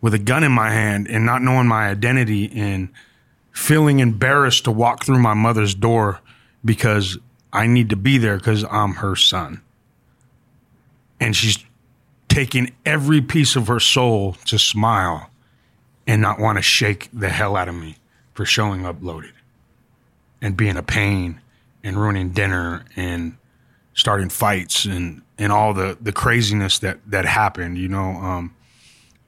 with 0.00 0.14
a 0.14 0.18
gun 0.18 0.42
in 0.42 0.52
my 0.52 0.70
hand, 0.70 1.06
and 1.08 1.26
not 1.26 1.42
knowing 1.42 1.66
my 1.66 1.88
identity 1.88 2.50
and 2.52 2.88
feeling 3.52 4.00
embarrassed 4.00 4.64
to 4.64 4.70
walk 4.70 5.04
through 5.04 5.18
my 5.18 5.34
mother's 5.34 5.74
door 5.74 6.20
because 6.64 7.18
I 7.54 7.68
need 7.68 7.90
to 7.90 7.96
be 7.96 8.18
there 8.18 8.36
because 8.36 8.64
I'm 8.64 8.94
her 8.94 9.14
son. 9.14 9.62
And 11.20 11.36
she's 11.36 11.64
taking 12.28 12.74
every 12.84 13.20
piece 13.22 13.54
of 13.54 13.68
her 13.68 13.78
soul 13.78 14.32
to 14.46 14.58
smile 14.58 15.30
and 16.04 16.20
not 16.20 16.40
want 16.40 16.58
to 16.58 16.62
shake 16.62 17.08
the 17.12 17.28
hell 17.28 17.56
out 17.56 17.68
of 17.68 17.76
me 17.76 17.96
for 18.34 18.44
showing 18.44 18.84
up 18.84 18.96
loaded 19.00 19.32
and 20.42 20.56
being 20.56 20.76
a 20.76 20.82
pain 20.82 21.40
and 21.84 21.96
ruining 21.96 22.30
dinner 22.30 22.84
and 22.96 23.36
starting 23.94 24.28
fights 24.28 24.84
and, 24.84 25.22
and 25.38 25.52
all 25.52 25.72
the, 25.72 25.96
the 26.00 26.12
craziness 26.12 26.80
that, 26.80 26.98
that 27.06 27.24
happened, 27.24 27.78
you 27.78 27.88
know. 27.88 28.02
Um, 28.02 28.56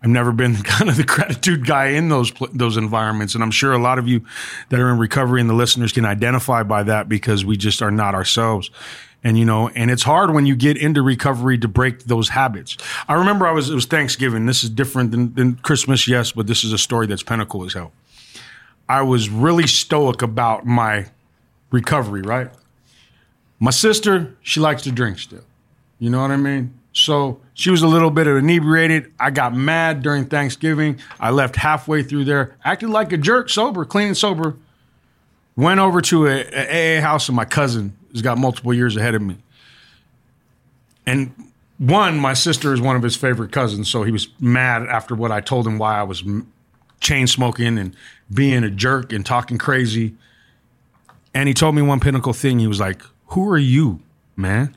I've 0.07 0.13
never 0.13 0.31
been 0.31 0.55
kind 0.63 0.89
of 0.89 0.97
the 0.97 1.03
gratitude 1.03 1.67
guy 1.67 1.87
in 1.87 2.09
those 2.11 2.33
those 2.53 2.77
environments, 2.77 3.35
and 3.35 3.43
I'm 3.43 3.51
sure 3.51 3.73
a 3.73 3.79
lot 3.79 3.99
of 3.99 4.07
you 4.07 4.25
that 4.69 4.79
are 4.79 4.89
in 4.89 4.99
recovery 4.99 5.41
and 5.41 5.51
the 5.51 5.55
listeners 5.55 5.91
can 5.91 6.05
identify 6.05 6.63
by 6.63 6.85
that 6.85 7.09
because 7.09 7.45
we 7.45 7.57
just 7.57 7.83
are 7.83 7.91
not 7.91 8.15
ourselves. 8.15 8.71
And 9.25 9.37
you 9.37 9.45
know, 9.45 9.69
and 9.71 9.91
it's 9.91 10.05
hard 10.05 10.33
when 10.33 10.47
you 10.47 10.55
get 10.55 10.77
into 10.77 11.03
recovery 11.03 11.59
to 11.59 11.67
break 11.67 12.05
those 12.05 12.29
habits. 12.29 12.77
I 13.09 13.15
remember 13.15 13.49
I 13.49 13.51
was 13.51 13.69
it 13.69 13.75
was 13.75 13.87
Thanksgiving. 13.87 14.47
This 14.47 14.63
is 14.63 14.71
different 14.71 15.11
than, 15.11 15.35
than 15.35 15.57
Christmas, 15.57 16.07
yes, 16.07 16.31
but 16.31 16.47
this 16.47 16.63
is 16.63 16.73
a 16.73 16.79
story 16.79 17.09
that's 17.09 17.25
pinnacle 17.25 17.65
as 17.65 17.73
hell. 17.73 17.91
I 18.89 19.03
was 19.03 19.29
really 19.29 19.67
stoic 19.67 20.23
about 20.23 20.65
my 20.65 21.07
recovery, 21.73 22.23
right? 22.23 22.53
My 23.59 23.73
sister, 23.73 24.37
she 24.41 24.61
likes 24.61 24.83
to 24.83 24.93
drink 24.93 25.19
still. 25.19 25.43
You 25.99 26.11
know 26.11 26.21
what 26.21 26.31
I 26.31 26.37
mean? 26.37 26.75
So 26.97 27.41
she 27.53 27.71
was 27.71 27.83
a 27.83 27.87
little 27.87 28.11
bit 28.11 28.27
inebriated. 28.27 29.13
I 29.21 29.31
got 29.31 29.55
mad 29.55 30.01
during 30.01 30.25
Thanksgiving. 30.25 30.99
I 31.21 31.31
left 31.31 31.55
halfway 31.57 32.03
through 32.03 32.25
there, 32.25 32.57
acted 32.65 32.89
like 32.89 33.13
a 33.13 33.19
jerk, 33.19 33.51
sober, 33.51 33.85
clean 33.85 34.09
and 34.09 34.17
sober. 34.17 34.57
Went 35.57 35.79
over 35.79 36.01
to 36.01 36.27
a, 36.27 36.45
a 36.55 36.99
AA 36.99 37.03
house, 37.03 37.29
and 37.29 37.37
my 37.37 37.45
cousin 37.45 37.95
has 38.13 38.23
got 38.23 38.39
multiple 38.39 38.73
years 38.73 38.97
ahead 38.97 39.15
of 39.15 39.21
me. 39.21 39.37
And 41.05 41.35
one, 41.77 42.19
my 42.19 42.33
sister 42.33 42.73
is 42.73 42.81
one 42.81 42.97
of 42.97 43.03
his 43.03 43.15
favorite 43.15 43.53
cousins, 43.53 43.91
so 43.91 44.03
he 44.03 44.11
was 44.11 44.29
mad 44.41 44.85
after 44.85 45.15
what 45.15 45.31
I 45.31 45.43
told 45.43 45.67
him 45.67 45.77
why 45.77 46.01
I 46.01 46.03
was 46.03 46.25
chain 47.01 47.27
smoking 47.27 47.77
and 47.77 47.95
being 48.33 48.65
a 48.65 48.71
jerk 48.71 49.13
and 49.13 49.25
talking 49.25 49.59
crazy. 49.59 50.15
And 51.35 51.47
he 51.47 51.53
told 51.53 51.75
me 51.75 51.83
one 51.83 52.01
pinnacle 52.01 52.33
thing. 52.33 52.59
He 52.59 52.67
was 52.67 52.81
like, 52.81 53.03
Who 53.27 53.47
are 53.51 53.59
you, 53.59 54.01
man? 54.35 54.75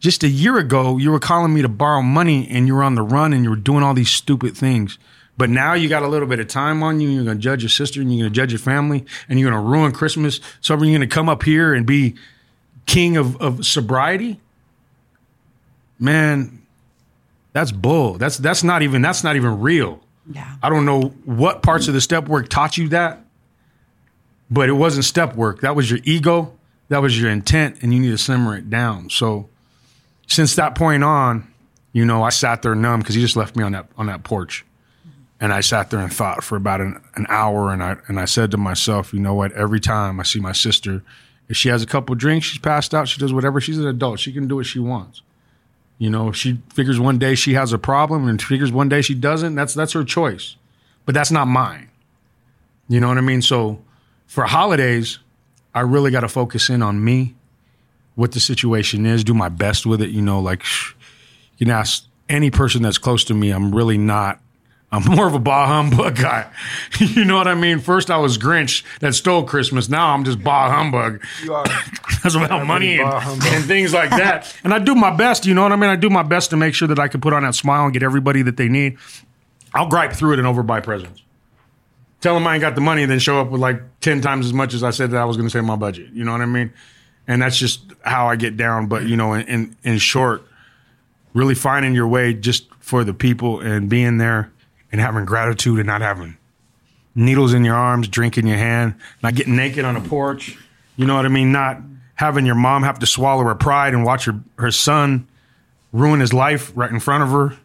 Just 0.00 0.24
a 0.24 0.28
year 0.28 0.58
ago, 0.58 0.96
you 0.96 1.10
were 1.10 1.20
calling 1.20 1.54
me 1.54 1.62
to 1.62 1.68
borrow 1.68 2.02
money 2.02 2.48
and 2.50 2.66
you 2.66 2.74
were 2.74 2.82
on 2.82 2.94
the 2.94 3.02
run 3.02 3.32
and 3.32 3.44
you 3.44 3.50
were 3.50 3.56
doing 3.56 3.82
all 3.82 3.94
these 3.94 4.10
stupid 4.10 4.56
things. 4.56 4.98
But 5.36 5.50
now 5.50 5.74
you 5.74 5.88
got 5.88 6.02
a 6.02 6.08
little 6.08 6.26
bit 6.26 6.40
of 6.40 6.48
time 6.48 6.82
on 6.82 7.00
you. 7.00 7.08
And 7.08 7.14
you're 7.16 7.24
going 7.24 7.36
to 7.36 7.42
judge 7.42 7.62
your 7.62 7.70
sister 7.70 8.00
and 8.00 8.12
you're 8.12 8.24
going 8.24 8.32
to 8.32 8.36
judge 8.36 8.52
your 8.52 8.58
family 8.58 9.04
and 9.28 9.38
you're 9.38 9.50
going 9.50 9.62
to 9.62 9.68
ruin 9.68 9.92
Christmas. 9.92 10.40
So 10.60 10.74
you're 10.74 10.80
going 10.86 11.00
to 11.00 11.06
come 11.06 11.28
up 11.28 11.42
here 11.42 11.74
and 11.74 11.86
be 11.86 12.16
king 12.86 13.16
of, 13.16 13.40
of 13.40 13.64
sobriety? 13.64 14.40
Man, 15.98 16.62
that's 17.52 17.72
bull. 17.72 18.14
That's 18.14 18.38
that's 18.38 18.64
not 18.64 18.82
even 18.82 19.02
that's 19.02 19.22
not 19.22 19.36
even 19.36 19.60
real. 19.60 20.00
Yeah. 20.30 20.56
I 20.62 20.70
don't 20.70 20.86
know 20.86 21.14
what 21.24 21.62
parts 21.62 21.88
of 21.88 21.94
the 21.94 22.00
step 22.00 22.26
work 22.28 22.48
taught 22.48 22.78
you 22.78 22.88
that, 22.88 23.24
but 24.50 24.68
it 24.68 24.72
wasn't 24.72 25.04
step 25.04 25.34
work. 25.34 25.60
That 25.60 25.76
was 25.76 25.90
your 25.90 26.00
ego, 26.04 26.54
that 26.88 27.02
was 27.02 27.20
your 27.20 27.30
intent, 27.30 27.82
and 27.82 27.92
you 27.92 28.00
need 28.00 28.10
to 28.10 28.18
simmer 28.18 28.56
it 28.56 28.70
down. 28.70 29.10
So 29.10 29.49
since 30.30 30.54
that 30.54 30.76
point 30.76 31.02
on, 31.02 31.52
you 31.92 32.04
know, 32.04 32.22
I 32.22 32.30
sat 32.30 32.62
there 32.62 32.76
numb 32.76 33.00
because 33.00 33.16
he 33.16 33.20
just 33.20 33.36
left 33.36 33.56
me 33.56 33.64
on 33.64 33.72
that 33.72 33.88
on 33.98 34.06
that 34.06 34.22
porch. 34.22 34.64
And 35.42 35.52
I 35.52 35.60
sat 35.60 35.90
there 35.90 36.00
and 36.00 36.12
thought 36.12 36.44
for 36.44 36.56
about 36.56 36.80
an, 36.80 37.02
an 37.16 37.26
hour 37.28 37.72
and 37.72 37.82
I 37.82 37.96
and 38.06 38.20
I 38.20 38.26
said 38.26 38.50
to 38.52 38.56
myself, 38.56 39.12
you 39.12 39.20
know 39.20 39.34
what, 39.34 39.52
every 39.52 39.80
time 39.80 40.20
I 40.20 40.22
see 40.22 40.38
my 40.38 40.52
sister, 40.52 41.02
if 41.48 41.56
she 41.56 41.68
has 41.68 41.82
a 41.82 41.86
couple 41.86 42.14
drinks, 42.14 42.46
she's 42.46 42.60
passed 42.60 42.94
out, 42.94 43.08
she 43.08 43.18
does 43.18 43.32
whatever, 43.32 43.60
she's 43.60 43.78
an 43.78 43.86
adult. 43.86 44.20
She 44.20 44.32
can 44.32 44.46
do 44.46 44.56
what 44.56 44.66
she 44.66 44.78
wants. 44.78 45.22
You 45.98 46.10
know, 46.10 46.30
she 46.30 46.62
figures 46.72 47.00
one 47.00 47.18
day 47.18 47.34
she 47.34 47.54
has 47.54 47.72
a 47.72 47.78
problem 47.78 48.28
and 48.28 48.40
figures 48.40 48.70
one 48.70 48.88
day 48.88 49.02
she 49.02 49.14
doesn't, 49.14 49.54
that's 49.56 49.74
that's 49.74 49.94
her 49.94 50.04
choice. 50.04 50.56
But 51.06 51.14
that's 51.14 51.32
not 51.32 51.46
mine. 51.46 51.90
You 52.88 53.00
know 53.00 53.08
what 53.08 53.18
I 53.18 53.22
mean? 53.22 53.42
So 53.42 53.82
for 54.26 54.44
holidays, 54.44 55.18
I 55.74 55.80
really 55.80 56.10
got 56.10 56.20
to 56.20 56.28
focus 56.28 56.70
in 56.70 56.82
on 56.82 57.02
me, 57.02 57.34
what 58.14 58.32
the 58.32 58.40
situation 58.40 59.06
is, 59.06 59.24
do 59.24 59.34
my 59.34 59.48
best 59.48 59.86
with 59.86 60.02
it. 60.02 60.10
You 60.10 60.22
know, 60.22 60.40
like 60.40 60.62
you 61.58 61.66
can 61.66 61.70
ask 61.74 62.04
any 62.28 62.50
person 62.50 62.82
that's 62.82 62.98
close 62.98 63.24
to 63.24 63.34
me, 63.34 63.50
I'm 63.50 63.74
really 63.74 63.98
not. 63.98 64.40
I'm 64.92 65.04
more 65.16 65.26
of 65.26 65.34
a 65.34 65.38
bah 65.38 65.66
humbug 65.66 66.16
guy. 66.16 66.50
you 66.98 67.24
know 67.24 67.36
what 67.36 67.48
I 67.48 67.54
mean? 67.54 67.78
First 67.78 68.10
I 68.10 68.16
was 68.16 68.38
Grinch 68.38 68.82
that 69.00 69.14
stole 69.14 69.44
Christmas. 69.44 69.88
Now 69.88 70.12
I'm 70.12 70.24
just 70.24 70.42
bah 70.42 70.70
humbug. 70.70 71.22
You 71.42 71.54
are. 71.54 71.64
That's 72.22 72.34
about 72.34 72.66
money 72.66 72.98
and, 72.98 73.08
and 73.08 73.64
things 73.64 73.94
like 73.94 74.10
that. 74.10 74.54
And 74.64 74.74
I 74.74 74.78
do 74.78 74.94
my 74.94 75.14
best, 75.14 75.46
you 75.46 75.54
know 75.54 75.62
what 75.62 75.72
I 75.72 75.76
mean? 75.76 75.90
I 75.90 75.96
do 75.96 76.10
my 76.10 76.22
best 76.22 76.50
to 76.50 76.56
make 76.56 76.74
sure 76.74 76.88
that 76.88 76.98
I 76.98 77.08
can 77.08 77.20
put 77.20 77.32
on 77.32 77.44
that 77.44 77.54
smile 77.54 77.84
and 77.84 77.92
get 77.92 78.02
everybody 78.02 78.42
that 78.42 78.56
they 78.56 78.68
need. 78.68 78.98
I'll 79.72 79.88
gripe 79.88 80.12
through 80.12 80.34
it 80.34 80.38
and 80.38 80.48
overbuy 80.48 80.82
presents. 80.82 81.22
Tell 82.20 82.34
them 82.34 82.46
I 82.46 82.54
ain't 82.54 82.60
got 82.60 82.74
the 82.74 82.82
money 82.82 83.02
and 83.02 83.10
then 83.10 83.18
show 83.18 83.40
up 83.40 83.50
with 83.50 83.60
like 83.60 83.80
10 84.00 84.20
times 84.20 84.44
as 84.44 84.52
much 84.52 84.74
as 84.74 84.82
I 84.82 84.90
said 84.90 85.12
that 85.12 85.22
I 85.22 85.24
was 85.24 85.36
going 85.36 85.48
to 85.48 85.50
say 85.50 85.62
my 85.62 85.76
budget. 85.76 86.10
You 86.12 86.24
know 86.24 86.32
what 86.32 86.42
I 86.42 86.46
mean? 86.46 86.72
And 87.30 87.40
that's 87.40 87.56
just 87.56 87.84
how 88.02 88.26
I 88.26 88.34
get 88.34 88.56
down. 88.56 88.88
But, 88.88 89.06
you 89.06 89.16
know, 89.16 89.34
in, 89.34 89.46
in, 89.46 89.76
in 89.84 89.98
short, 89.98 90.42
really 91.32 91.54
finding 91.54 91.94
your 91.94 92.08
way 92.08 92.34
just 92.34 92.66
for 92.80 93.04
the 93.04 93.14
people 93.14 93.60
and 93.60 93.88
being 93.88 94.18
there 94.18 94.50
and 94.90 95.00
having 95.00 95.24
gratitude 95.26 95.78
and 95.78 95.86
not 95.86 96.00
having 96.00 96.36
needles 97.14 97.54
in 97.54 97.64
your 97.64 97.76
arms, 97.76 98.08
drink 98.08 98.36
in 98.36 98.48
your 98.48 98.56
hand, 98.56 98.96
not 99.22 99.36
getting 99.36 99.54
naked 99.54 99.84
on 99.84 99.94
a 99.94 100.00
porch. 100.00 100.58
You 100.96 101.06
know 101.06 101.14
what 101.14 101.24
I 101.24 101.28
mean? 101.28 101.52
Not 101.52 101.80
having 102.16 102.46
your 102.46 102.56
mom 102.56 102.82
have 102.82 102.98
to 102.98 103.06
swallow 103.06 103.44
her 103.44 103.54
pride 103.54 103.94
and 103.94 104.04
watch 104.04 104.24
her, 104.24 104.40
her 104.56 104.72
son 104.72 105.28
ruin 105.92 106.18
his 106.18 106.32
life 106.32 106.72
right 106.74 106.90
in 106.90 106.98
front 106.98 107.22
of 107.22 107.28
her. 107.28 107.56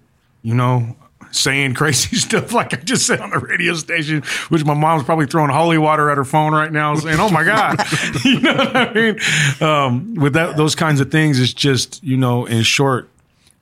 You 0.44 0.54
know, 0.54 0.96
saying 1.36 1.74
crazy 1.74 2.16
stuff 2.16 2.54
like 2.54 2.74
I 2.74 2.78
just 2.78 3.06
said 3.06 3.20
on 3.20 3.30
the 3.30 3.40
radio 3.40 3.74
station, 3.74 4.22
which 4.50 4.64
my 4.66 4.74
mom's 4.74 5.04
probably 5.04 5.26
throwing 5.26 5.50
holy 5.52 5.78
water 5.78 6.10
at 6.10 6.18
her 6.18 6.26
phone 6.26 6.54
right 6.54 6.72
now, 6.72 6.96
saying, 6.96 7.20
"Oh 7.20 7.30
my 7.30 7.44
God," 7.44 7.78
you 8.26 8.40
know 8.40 8.56
what 8.56 8.76
I 8.76 8.94
mean? 8.94 9.20
Um, 9.62 10.16
with 10.16 10.34
that, 10.34 10.58
those 10.58 10.76
kinds 10.76 11.00
of 11.00 11.12
things, 11.12 11.40
it's 11.40 11.54
just 11.54 12.04
you 12.04 12.18
know, 12.18 12.46
in 12.46 12.64
short, 12.64 13.10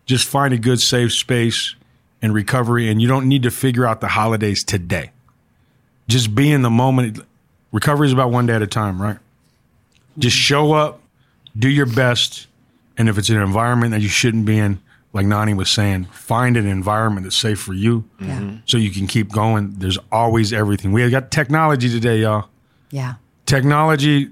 just 0.06 0.28
find 0.28 0.54
a 0.54 0.58
good 0.58 0.80
safe 0.80 1.14
space 1.14 1.76
and 2.22 2.34
recovery, 2.34 2.90
and 2.90 3.02
you 3.02 3.08
don't 3.08 3.28
need 3.28 3.44
to 3.44 3.52
figure 3.52 3.86
out 3.86 4.02
the 4.02 4.08
holidays 4.08 4.64
today. 4.64 5.12
Just 6.08 6.36
be 6.36 6.52
in 6.52 6.62
the 6.62 6.70
moment. 6.70 7.20
Recovery 7.72 8.08
is 8.08 8.14
about 8.14 8.32
one 8.32 8.46
day 8.46 8.54
at 8.54 8.62
a 8.62 8.68
time, 8.68 9.02
right? 9.02 9.18
Just 10.20 10.38
show 10.38 10.74
up, 10.74 11.02
do 11.58 11.68
your 11.68 11.88
best, 11.88 12.46
and 12.98 13.10
if 13.10 13.18
it's 13.18 13.30
an 13.30 13.42
environment 13.42 13.92
that 13.92 14.02
you 14.02 14.10
shouldn't 14.10 14.46
be 14.46 14.60
in, 14.60 14.80
like 15.14 15.26
Nani 15.28 15.54
was 15.54 15.70
saying, 15.70 16.06
find 16.06 16.58
an 16.58 16.66
environment 16.68 17.26
that's 17.26 17.38
safe 17.38 17.60
for 17.60 17.74
you, 17.74 18.04
so 18.66 18.78
you 18.78 18.90
can 18.90 19.08
keep 19.08 19.32
going. 19.32 19.76
There's 19.78 20.00
always 20.12 20.52
everything. 20.52 20.92
We 20.92 21.08
got 21.10 21.30
technology 21.32 21.88
today, 21.90 22.22
y'all. 22.22 22.50
Yeah. 22.90 23.16
Technology, 23.46 24.30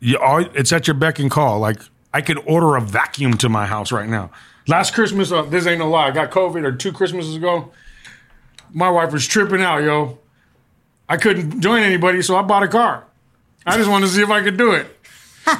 you 0.00 0.18
all, 0.18 0.40
it's 0.54 0.72
at 0.72 0.86
your 0.88 0.94
beck 0.94 1.18
and 1.18 1.30
call. 1.30 1.60
Like 1.60 1.80
I 2.12 2.20
could 2.22 2.38
order 2.46 2.76
a 2.76 2.80
vacuum 2.80 3.36
to 3.38 3.48
my 3.48 3.66
house 3.66 3.92
right 3.92 4.08
now. 4.08 4.30
Last 4.68 4.94
Christmas, 4.94 5.30
uh, 5.30 5.42
this 5.42 5.66
ain't 5.66 5.80
a 5.80 5.84
lie. 5.84 6.08
I 6.08 6.10
got 6.10 6.30
COVID 6.30 6.64
or 6.64 6.72
two 6.72 6.92
Christmases 6.92 7.36
ago. 7.36 7.70
My 8.72 8.90
wife 8.90 9.12
was 9.12 9.26
tripping 9.26 9.62
out, 9.62 9.82
yo. 9.84 10.18
I 11.08 11.18
couldn't 11.18 11.60
join 11.60 11.82
anybody, 11.82 12.20
so 12.22 12.36
I 12.36 12.42
bought 12.42 12.64
a 12.64 12.68
car. 12.68 13.04
I 13.64 13.76
just 13.76 13.88
wanted 13.88 14.06
to 14.06 14.12
see 14.12 14.22
if 14.22 14.30
I 14.30 14.42
could 14.42 14.56
do 14.56 14.72
it. 14.72 14.95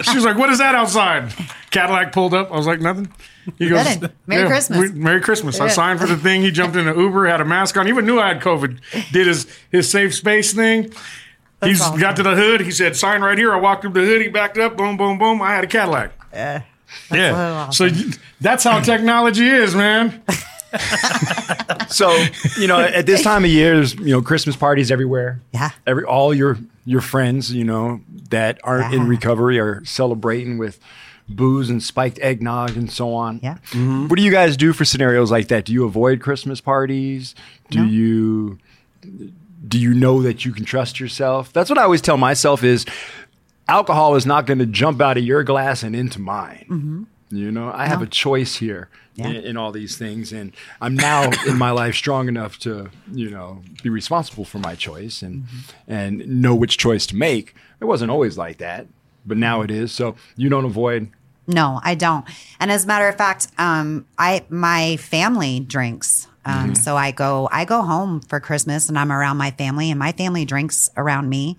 She 0.03 0.14
was 0.14 0.25
like, 0.25 0.37
"What 0.37 0.51
is 0.51 0.59
that 0.59 0.75
outside?" 0.75 1.33
Cadillac 1.70 2.12
pulled 2.12 2.35
up. 2.35 2.51
I 2.51 2.57
was 2.57 2.66
like, 2.66 2.81
"Nothing." 2.81 3.12
He 3.59 3.68
goes. 3.68 3.99
Merry 4.27 4.49
Christmas. 4.49 4.92
Merry 4.92 5.20
Christmas." 5.20 5.61
I 5.61 5.68
signed 5.68 6.01
for 6.01 6.07
the 6.07 6.16
thing. 6.16 6.42
He 6.42 6.51
jumped 6.51 6.77
in 6.77 6.88
an 6.88 6.99
Uber, 6.99 7.27
had 7.27 7.40
a 7.40 7.44
mask 7.44 7.77
on. 7.77 7.87
He 7.87 7.92
even 7.92 8.07
knew 8.07 8.18
I 8.18 8.29
had 8.29 8.40
COVID. 8.40 9.12
Did 9.12 9.27
his 9.27 9.46
his 9.70 9.88
safe 9.90 10.14
space 10.14 10.53
thing. 10.53 10.92
He's 11.62 11.81
awesome. 11.81 12.01
got 12.01 12.16
to 12.16 12.22
the 12.22 12.35
hood. 12.35 12.61
He 12.61 12.70
said, 12.70 12.96
"Sign 12.96 13.22
right 13.22 13.38
here." 13.38 13.53
I 13.53 13.59
walked 13.59 13.85
up 13.85 13.94
the 13.94 14.01
hood. 14.01 14.20
He 14.20 14.29
backed 14.29 14.59
up. 14.59 14.77
Boom, 14.77 14.96
boom, 14.96 15.18
boom. 15.18 15.40
I 15.40 15.55
had 15.55 15.64
a 15.64 15.68
Cadillac. 15.68 16.12
Yeah. 16.33 16.62
yeah. 17.11 17.70
so 17.70 17.88
So 17.88 18.11
that's 18.40 18.64
how 18.64 18.81
technology 18.81 19.49
is, 19.49 19.75
man. 19.75 20.22
So 21.88 22.11
you 22.59 22.66
know, 22.66 22.81
at 22.81 23.07
this 23.07 23.22
time 23.22 23.44
of 23.44 23.50
year, 23.50 23.76
there's 23.76 23.94
you 23.94 24.07
know 24.11 24.20
Christmas 24.20 24.57
parties 24.57 24.90
everywhere. 24.90 25.40
Yeah. 25.55 25.70
Every 25.87 26.05
all 26.05 26.35
your 26.35 26.59
your 26.85 27.00
friends, 27.00 27.52
you 27.52 27.64
know, 27.64 28.00
that 28.31 28.59
aren't 28.64 28.92
in 28.92 29.07
recovery 29.07 29.59
are 29.61 29.85
celebrating 29.85 30.59
with 30.59 30.81
booze 31.29 31.70
and 31.70 31.83
spiked 31.83 32.18
eggnog 32.20 32.76
and 32.76 32.90
so 32.90 33.14
on. 33.14 33.40
Yeah. 33.42 33.59
Mm-hmm. 33.70 34.09
What 34.09 34.16
do 34.18 34.22
you 34.24 34.31
guys 34.33 34.57
do 34.57 34.72
for 34.72 34.85
scenarios 34.85 35.31
like 35.31 35.48
that? 35.48 35.64
Do 35.64 35.72
you 35.72 35.85
avoid 35.85 36.20
Christmas 36.20 36.61
parties? 36.61 37.35
Do 37.70 37.81
No. 37.81 37.85
you 37.85 38.59
do 39.66 39.79
you 39.79 39.94
know 39.94 40.22
that 40.22 40.44
you 40.44 40.52
can 40.52 40.64
trust 40.64 40.98
yourself? 41.00 41.52
That's 41.52 41.70
what 41.70 41.79
I 41.79 41.83
always 41.85 42.00
tell 42.02 42.16
myself 42.16 42.64
is 42.64 42.85
alcohol 43.68 44.16
is 44.16 44.26
not 44.26 44.46
going 44.46 44.59
to 44.59 44.66
jump 44.66 45.00
out 45.00 45.16
of 45.16 45.24
your 45.24 45.44
glass 45.44 45.83
and 45.83 45.94
into 45.94 46.20
mine. 46.20 46.66
Mm-hmm. 46.68 47.02
You 47.37 47.50
know, 47.52 47.70
I 47.72 47.87
have 47.87 48.02
a 48.02 48.07
choice 48.07 48.57
here 48.57 48.88
Yeah. 49.16 49.29
in, 49.29 49.37
in 49.37 49.57
all 49.57 49.72
these 49.72 49.96
things, 49.96 50.33
and 50.33 50.52
I'm 50.81 50.94
now 50.94 51.31
in 51.46 51.57
my 51.57 51.70
life 51.70 51.94
strong 51.94 52.29
enough 52.29 52.59
to, 52.61 52.90
you 53.12 53.31
know, 53.31 53.62
be 53.83 53.88
responsible 53.88 54.44
for 54.44 54.59
my 54.59 54.74
choice 54.74 55.22
and 55.22 55.44
and 55.88 56.26
know 56.29 56.55
which 56.55 56.76
choice 56.76 57.07
to 57.09 57.16
make. 57.16 57.55
It 57.81 57.87
wasn't 57.87 58.11
always 58.11 58.37
like 58.37 58.59
that, 58.59 58.87
but 59.24 59.37
now 59.38 59.62
it 59.62 59.70
is. 59.70 59.90
So 59.92 60.16
you 60.37 60.48
don't 60.48 60.64
avoid. 60.66 61.09
No, 61.46 61.81
I 61.83 61.94
don't. 61.94 62.24
And 62.59 62.70
as 62.70 62.85
a 62.85 62.87
matter 62.87 63.09
of 63.09 63.16
fact, 63.16 63.48
um, 63.59 64.05
I 64.18 64.44
my 64.48 64.96
family 64.98 65.61
drinks. 65.61 66.29
Um, 66.44 66.74
So 66.74 66.96
I 66.96 67.11
go 67.11 67.48
I 67.50 67.64
go 67.64 67.83
home 67.83 68.20
for 68.20 68.38
Christmas 68.40 68.88
and 68.88 68.98
I'm 68.98 69.11
around 69.11 69.37
my 69.37 69.50
family 69.52 69.90
and 69.90 69.98
my 69.98 70.12
family 70.12 70.44
drinks 70.44 70.90
around 70.96 71.29
me. 71.29 71.57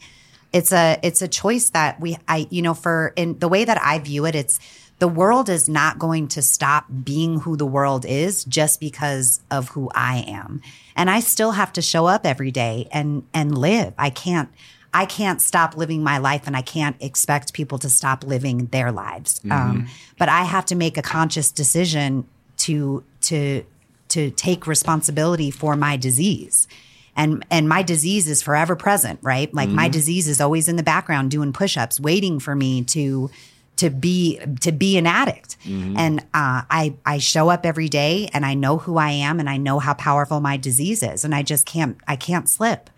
It's 0.53 0.71
a 0.71 0.97
it's 1.03 1.21
a 1.21 1.27
choice 1.27 1.69
that 1.71 1.99
we 1.99 2.17
I 2.27 2.47
you 2.49 2.61
know 2.61 2.73
for 2.73 3.13
in 3.15 3.39
the 3.39 3.47
way 3.49 3.65
that 3.65 3.81
I 3.81 3.99
view 3.99 4.25
it, 4.25 4.35
it's 4.35 4.59
the 4.99 5.07
world 5.07 5.47
is 5.47 5.69
not 5.69 5.99
going 5.99 6.27
to 6.29 6.41
stop 6.41 6.85
being 7.03 7.41
who 7.41 7.55
the 7.55 7.65
world 7.65 8.05
is 8.05 8.43
just 8.45 8.79
because 8.79 9.41
of 9.51 9.69
who 9.69 9.89
I 9.93 10.23
am. 10.27 10.61
And 10.95 11.09
I 11.09 11.19
still 11.19 11.51
have 11.51 11.71
to 11.73 11.81
show 11.81 12.07
up 12.07 12.25
every 12.25 12.51
day 12.51 12.87
and 12.91 13.23
and 13.33 13.57
live. 13.57 13.93
I 13.97 14.09
can't 14.09 14.49
I 14.93 15.05
can't 15.05 15.41
stop 15.41 15.77
living 15.77 16.01
my 16.01 16.17
life 16.17 16.47
and 16.47 16.57
I 16.57 16.63
can't 16.63 16.95
expect 16.99 17.53
people 17.53 17.77
to 17.79 17.89
stop 17.89 18.23
living 18.23 18.67
their 18.67 18.91
lives. 18.91 19.39
Um, 19.51 19.87
but 20.17 20.29
I 20.29 20.43
have 20.43 20.65
to 20.65 20.75
make 20.75 20.97
a 20.97 21.03
conscious 21.03 21.51
decision 21.51 22.27
to 22.57 23.03
to 23.21 23.63
to 24.09 24.31
take 24.31 24.65
responsibility 24.65 25.51
for 25.51 25.75
my 25.75 25.97
disease. 25.97 26.67
And 27.15 27.45
and 27.51 27.69
my 27.69 27.83
disease 27.83 28.27
is 28.27 28.41
forever 28.41 28.75
present, 28.75 29.19
right? 29.21 29.53
Like 29.53 29.69
my 29.69 29.89
disease 29.89 30.27
is 30.27 30.41
always 30.41 30.67
in 30.67 30.75
the 30.75 30.83
background 30.83 31.29
doing 31.29 31.53
push-ups, 31.53 31.99
waiting 31.99 32.39
for 32.39 32.55
me 32.55 32.83
to 32.85 33.29
to 33.77 33.89
be 33.89 34.39
to 34.61 34.71
be 34.71 34.97
an 34.97 35.07
addict. 35.07 35.57
And 35.65 36.19
uh, 36.33 36.61
I 36.69 36.93
I 37.05 37.17
show 37.17 37.49
up 37.49 37.65
every 37.65 37.89
day 37.89 38.29
and 38.33 38.45
I 38.45 38.53
know 38.53 38.77
who 38.77 38.97
I 38.97 39.11
am 39.11 39.39
and 39.39 39.49
I 39.49 39.57
know 39.57 39.79
how 39.79 39.93
powerful 39.93 40.39
my 40.39 40.57
disease 40.57 41.01
is 41.03 41.23
and 41.25 41.33
I 41.33 41.43
just 41.43 41.65
can't 41.65 41.97
I 42.07 42.15
can't 42.15 42.47
slip. 42.49 42.89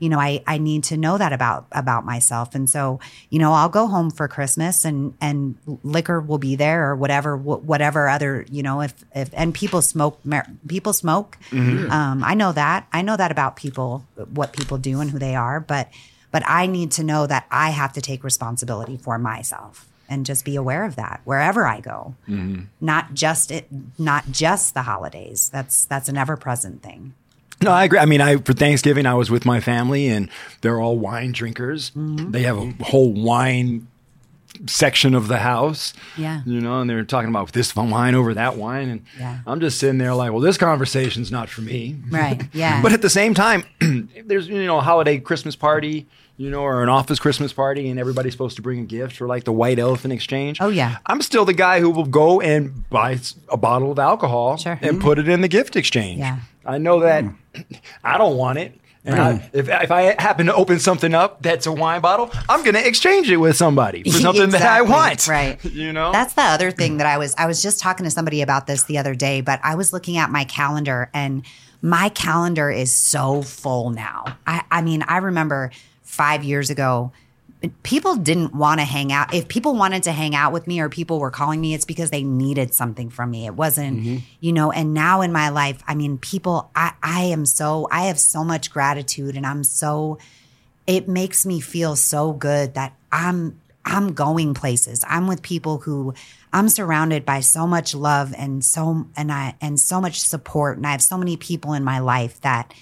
You 0.00 0.08
know 0.08 0.18
I 0.18 0.42
I 0.46 0.58
need 0.58 0.82
to 0.84 0.96
know 0.96 1.16
that 1.18 1.32
about 1.32 1.66
about 1.72 2.04
myself. 2.04 2.54
And 2.54 2.68
so 2.68 2.98
you 3.30 3.38
know 3.38 3.52
I'll 3.52 3.68
go 3.68 3.86
home 3.86 4.10
for 4.10 4.26
Christmas 4.28 4.84
and 4.84 5.14
and 5.20 5.56
liquor 5.82 6.20
will 6.20 6.38
be 6.38 6.56
there 6.56 6.90
or 6.90 6.96
whatever 6.96 7.36
wh- 7.36 7.64
whatever 7.64 8.08
other 8.08 8.44
you 8.50 8.62
know 8.62 8.80
if 8.82 8.92
if 9.14 9.30
and 9.34 9.54
people 9.54 9.82
smoke 9.82 10.18
people 10.66 10.92
smoke. 10.92 11.38
Um, 11.52 12.24
I 12.24 12.34
know 12.34 12.52
that. 12.52 12.86
I 12.92 13.02
know 13.02 13.16
that 13.16 13.30
about 13.30 13.56
people 13.56 14.04
what 14.34 14.52
people 14.52 14.78
do 14.78 15.00
and 15.00 15.10
who 15.10 15.18
they 15.18 15.36
are. 15.36 15.60
But 15.60 15.88
but 16.32 16.42
I 16.46 16.66
need 16.66 16.90
to 16.92 17.04
know 17.04 17.26
that 17.28 17.46
I 17.50 17.70
have 17.70 17.92
to 17.92 18.00
take 18.00 18.24
responsibility 18.24 18.96
for 18.96 19.18
myself 19.18 19.86
and 20.08 20.26
just 20.26 20.44
be 20.44 20.56
aware 20.56 20.84
of 20.84 20.96
that 20.96 21.20
wherever 21.24 21.66
I 21.66 21.80
go. 21.80 22.14
Mm-hmm. 22.28 22.64
Not 22.80 23.14
just 23.14 23.50
it, 23.50 23.66
not 23.98 24.30
just 24.30 24.74
the 24.74 24.82
holidays. 24.82 25.48
That's 25.52 25.84
that's 25.84 26.08
an 26.08 26.16
ever 26.16 26.36
present 26.36 26.82
thing. 26.82 27.14
No, 27.62 27.70
I 27.70 27.84
agree. 27.84 27.98
I 27.98 28.04
mean, 28.04 28.20
I 28.20 28.36
for 28.36 28.52
Thanksgiving 28.52 29.06
I 29.06 29.14
was 29.14 29.30
with 29.30 29.44
my 29.44 29.60
family, 29.60 30.08
and 30.08 30.28
they're 30.60 30.80
all 30.80 30.98
wine 30.98 31.32
drinkers. 31.32 31.90
Mm-hmm. 31.90 32.30
They 32.32 32.42
have 32.42 32.58
a 32.58 32.72
whole 32.84 33.12
wine 33.12 33.86
section 34.66 35.14
of 35.14 35.28
the 35.28 35.38
house. 35.38 35.92
Yeah. 36.16 36.42
you 36.46 36.60
know, 36.60 36.80
and 36.80 36.88
they're 36.88 37.04
talking 37.04 37.28
about 37.28 37.52
this 37.52 37.74
wine 37.74 38.14
over 38.14 38.34
that 38.34 38.56
wine, 38.56 38.88
and 38.88 39.04
Yeah. 39.18 39.38
I'm 39.46 39.60
just 39.60 39.78
sitting 39.78 39.98
there 39.98 40.14
like, 40.14 40.30
well, 40.32 40.40
this 40.40 40.56
conversation's 40.58 41.30
not 41.30 41.48
for 41.48 41.60
me. 41.62 41.96
Right. 42.10 42.42
Yeah. 42.52 42.80
But 42.82 42.92
at 42.92 43.02
the 43.02 43.10
same 43.10 43.34
time, 43.34 43.64
there's 44.24 44.48
you 44.48 44.64
know 44.66 44.78
a 44.78 44.82
holiday 44.82 45.18
Christmas 45.18 45.56
party, 45.56 46.06
you 46.36 46.50
know, 46.50 46.62
or 46.62 46.82
an 46.82 46.88
office 46.88 47.18
Christmas 47.18 47.52
party, 47.52 47.88
and 47.88 48.00
everybody's 48.00 48.32
supposed 48.32 48.56
to 48.56 48.62
bring 48.62 48.80
a 48.80 48.84
gift 48.84 49.20
or 49.20 49.26
like 49.26 49.44
the 49.44 49.52
white 49.52 49.78
elephant 49.78 50.12
exchange. 50.12 50.58
Oh, 50.60 50.68
yeah. 50.68 50.98
I'm 51.06 51.22
still 51.22 51.44
the 51.44 51.52
guy 51.52 51.80
who 51.80 51.90
will 51.90 52.06
go 52.06 52.40
and 52.40 52.88
buy 52.90 53.18
a 53.48 53.56
bottle 53.56 53.92
of 53.92 53.98
alcohol 53.98 54.56
Sure. 54.56 54.78
and 54.82 55.00
put 55.00 55.18
it 55.18 55.28
in 55.28 55.42
the 55.42 55.48
gift 55.48 55.76
exchange. 55.76 56.18
Yeah. 56.18 56.40
I 56.66 56.78
know 56.78 57.00
that 57.00 57.24
I 58.04 58.18
don't 58.18 58.36
want 58.36 58.58
it. 58.58 58.80
And 59.06 59.20
I, 59.20 59.32
mm. 59.34 59.50
if, 59.52 59.68
if 59.68 59.90
I 59.90 60.20
happen 60.20 60.46
to 60.46 60.54
open 60.54 60.78
something 60.78 61.12
up 61.12 61.42
that's 61.42 61.66
a 61.66 61.72
wine 61.72 62.00
bottle, 62.00 62.30
I'm 62.48 62.62
going 62.62 62.74
to 62.74 62.86
exchange 62.86 63.30
it 63.30 63.36
with 63.36 63.54
somebody 63.54 64.02
for 64.02 64.10
something 64.18 64.50
that 64.50 64.62
I 64.62 64.80
want. 64.82 65.28
Right. 65.28 65.62
You 65.74 65.92
know? 65.92 66.12
That's 66.12 66.34
the 66.34 66.42
other 66.42 66.70
thing 66.70 66.96
that 66.98 67.06
I 67.06 67.18
was 67.18 67.34
I 67.36 67.46
was 67.46 67.62
just 67.62 67.80
talking 67.80 68.04
to 68.04 68.10
somebody 68.10 68.40
about 68.40 68.66
this 68.66 68.84
the 68.84 68.98
other 68.98 69.14
day, 69.14 69.40
but 69.40 69.60
I 69.62 69.74
was 69.74 69.92
looking 69.92 70.16
at 70.16 70.30
my 70.30 70.44
calendar 70.44 71.10
and 71.12 71.44
my 71.82 72.08
calendar 72.08 72.70
is 72.70 72.92
so 72.92 73.42
full 73.42 73.90
now. 73.90 74.24
I, 74.46 74.62
I 74.70 74.80
mean, 74.80 75.04
I 75.06 75.18
remember 75.18 75.70
five 76.14 76.44
years 76.44 76.70
ago, 76.70 77.12
people 77.82 78.16
didn't 78.16 78.54
want 78.54 78.80
to 78.80 78.84
hang 78.84 79.12
out. 79.12 79.34
If 79.34 79.48
people 79.48 79.74
wanted 79.74 80.04
to 80.04 80.12
hang 80.12 80.34
out 80.34 80.52
with 80.52 80.66
me 80.66 80.80
or 80.80 80.88
people 80.88 81.18
were 81.18 81.30
calling 81.30 81.60
me, 81.60 81.74
it's 81.74 81.84
because 81.84 82.10
they 82.10 82.22
needed 82.22 82.74
something 82.74 83.10
from 83.10 83.30
me. 83.30 83.46
It 83.46 83.54
wasn't, 83.54 84.00
mm-hmm. 84.00 84.16
you 84.40 84.52
know, 84.52 84.70
and 84.70 84.94
now 84.94 85.22
in 85.22 85.32
my 85.32 85.48
life, 85.48 85.82
I 85.86 85.94
mean, 85.94 86.18
people, 86.18 86.70
I, 86.74 86.92
I 87.02 87.22
am 87.24 87.46
so, 87.46 87.88
I 87.90 88.02
have 88.06 88.18
so 88.18 88.44
much 88.44 88.70
gratitude 88.70 89.36
and 89.36 89.46
I'm 89.46 89.64
so, 89.64 90.18
it 90.86 91.08
makes 91.08 91.46
me 91.46 91.60
feel 91.60 91.96
so 91.96 92.32
good 92.32 92.74
that 92.74 92.94
I'm 93.10 93.60
I'm 93.86 94.14
going 94.14 94.54
places. 94.54 95.04
I'm 95.06 95.26
with 95.26 95.42
people 95.42 95.78
who 95.78 96.14
I'm 96.52 96.68
surrounded 96.68 97.26
by 97.26 97.40
so 97.40 97.66
much 97.66 97.94
love 97.94 98.34
and 98.36 98.64
so 98.64 99.06
and 99.16 99.30
I 99.30 99.56
and 99.60 99.78
so 99.78 100.00
much 100.00 100.20
support 100.20 100.78
and 100.78 100.86
I 100.86 100.92
have 100.92 101.02
so 101.02 101.18
many 101.18 101.36
people 101.36 101.74
in 101.74 101.84
my 101.84 101.98
life 101.98 102.40
that 102.40 102.72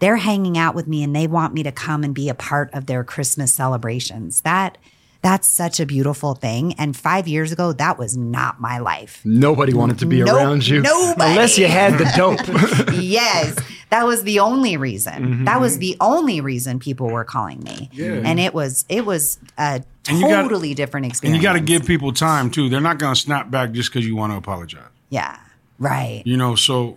they're 0.00 0.16
hanging 0.16 0.58
out 0.58 0.74
with 0.74 0.86
me 0.88 1.02
and 1.02 1.14
they 1.14 1.26
want 1.26 1.54
me 1.54 1.62
to 1.62 1.72
come 1.72 2.02
and 2.04 2.14
be 2.14 2.28
a 2.28 2.34
part 2.34 2.70
of 2.74 2.86
their 2.86 3.04
Christmas 3.04 3.54
celebrations. 3.54 4.40
That 4.42 4.76
that's 5.22 5.46
such 5.46 5.78
a 5.80 5.84
beautiful 5.84 6.32
thing 6.34 6.72
and 6.78 6.96
5 6.96 7.28
years 7.28 7.52
ago 7.52 7.74
that 7.74 7.98
was 7.98 8.16
not 8.16 8.58
my 8.58 8.78
life. 8.78 9.20
Nobody 9.24 9.74
wanted 9.74 9.98
to 9.98 10.06
be 10.06 10.22
Nope, 10.22 10.34
around 10.36 10.66
you. 10.66 10.80
nobody. 10.80 11.30
Unless 11.32 11.58
you 11.58 11.66
had 11.66 11.98
the 11.98 12.10
dope. 12.16 12.40
yes, 13.02 13.54
that 13.90 14.06
was 14.06 14.22
the 14.22 14.40
only 14.40 14.78
reason. 14.78 15.12
Mm-hmm. 15.12 15.44
That 15.44 15.60
was 15.60 15.76
the 15.76 15.94
only 16.00 16.40
reason 16.40 16.78
people 16.78 17.10
were 17.10 17.24
calling 17.24 17.60
me. 17.62 17.90
Yeah. 17.92 18.22
And 18.24 18.40
it 18.40 18.54
was 18.54 18.86
it 18.88 19.04
was 19.04 19.38
a 19.58 19.82
And 20.08 20.18
you 20.18 20.26
gotta- 20.26 20.42
totally 20.44 20.72
different 20.72 21.04
And 21.04 21.12
experience. 21.12 21.36
you 21.36 21.42
got 21.46 21.52
to 21.52 21.60
give 21.60 21.84
people 21.84 22.14
time 22.14 22.50
too. 22.50 22.70
They're 22.70 22.80
not 22.80 22.98
going 22.98 23.14
to 23.14 23.20
snap 23.20 23.50
back 23.50 23.72
just 23.72 23.92
because 23.92 24.06
you 24.06 24.16
want 24.16 24.32
to 24.32 24.38
apologize. 24.38 24.88
Yeah. 25.10 25.36
Right. 25.78 26.22
You 26.24 26.38
know, 26.38 26.54
so 26.54 26.96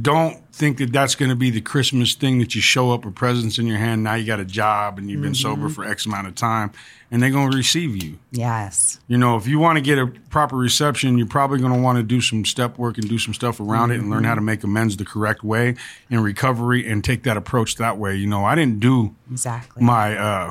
don't 0.00 0.44
think 0.52 0.78
that 0.78 0.92
that's 0.92 1.14
going 1.14 1.28
to 1.28 1.36
be 1.36 1.50
the 1.50 1.60
Christmas 1.60 2.14
thing 2.14 2.38
that 2.38 2.54
you 2.54 2.60
show 2.60 2.92
up 2.92 3.04
with 3.04 3.14
presents 3.14 3.58
in 3.58 3.66
your 3.66 3.78
hand. 3.78 4.02
Now 4.02 4.14
you 4.14 4.26
got 4.26 4.40
a 4.40 4.44
job 4.44 4.98
and 4.98 5.10
you've 5.10 5.22
been 5.22 5.34
sober 5.34 5.66
mm-hmm. 5.66 5.72
for 5.72 5.84
X 5.84 6.06
amount 6.06 6.26
of 6.26 6.34
time, 6.34 6.72
and 7.10 7.22
they're 7.22 7.30
going 7.30 7.50
to 7.50 7.56
receive 7.56 8.02
you. 8.02 8.18
Yes. 8.32 8.98
You 9.06 9.18
know, 9.18 9.36
if 9.36 9.46
you 9.46 9.58
want 9.58 9.76
to 9.76 9.82
get 9.82 9.98
a 9.98 10.06
proper 10.30 10.56
reception, 10.56 11.16
you're 11.18 11.26
probably 11.26 11.60
going 11.60 11.72
to 11.72 11.78
want 11.78 11.98
to 11.98 12.02
do 12.02 12.20
some 12.20 12.44
step 12.44 12.78
work 12.78 12.98
and 12.98 13.08
do 13.08 13.18
some 13.18 13.34
stuff 13.34 13.60
around 13.60 13.92
it 13.92 14.00
and 14.00 14.10
learn 14.10 14.24
how 14.24 14.34
to 14.34 14.40
mm-hmm. 14.40 14.46
make 14.46 14.64
amends 14.64 14.96
the 14.96 15.04
correct 15.04 15.44
way 15.44 15.76
in 16.10 16.20
recovery 16.20 16.88
and 16.90 17.04
take 17.04 17.22
that 17.24 17.36
approach 17.36 17.76
that 17.76 17.98
way. 17.98 18.16
You 18.16 18.26
know, 18.26 18.44
I 18.44 18.54
didn't 18.54 18.80
do 18.80 19.14
Exactly. 19.30 19.82
my 19.84 20.16
uh, 20.16 20.50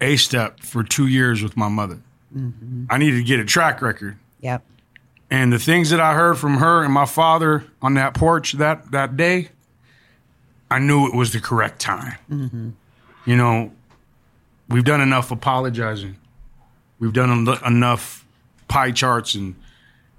A 0.00 0.16
step 0.16 0.60
for 0.60 0.82
two 0.82 1.06
years 1.06 1.42
with 1.42 1.56
my 1.56 1.68
mother. 1.68 2.00
Mm-hmm. 2.36 2.84
I 2.90 2.98
needed 2.98 3.18
to 3.18 3.24
get 3.24 3.38
a 3.38 3.44
track 3.44 3.82
record. 3.82 4.16
yep. 4.40 4.64
And 5.30 5.52
the 5.52 5.58
things 5.58 5.90
that 5.90 6.00
I 6.00 6.14
heard 6.14 6.38
from 6.38 6.56
her 6.56 6.82
and 6.82 6.92
my 6.92 7.06
father 7.06 7.64
on 7.80 7.94
that 7.94 8.14
porch 8.14 8.54
that, 8.54 8.90
that 8.90 9.16
day, 9.16 9.50
I 10.70 10.78
knew 10.80 11.06
it 11.06 11.14
was 11.14 11.32
the 11.32 11.40
correct 11.40 11.80
time. 11.80 12.16
Mm-hmm. 12.30 12.70
You 13.26 13.36
know, 13.36 13.72
we've 14.68 14.84
done 14.84 15.00
enough 15.00 15.30
apologizing. 15.30 16.16
We've 16.98 17.12
done 17.12 17.48
en- 17.48 17.64
enough 17.64 18.24
pie 18.68 18.92
charts 18.92 19.34
and 19.34 19.56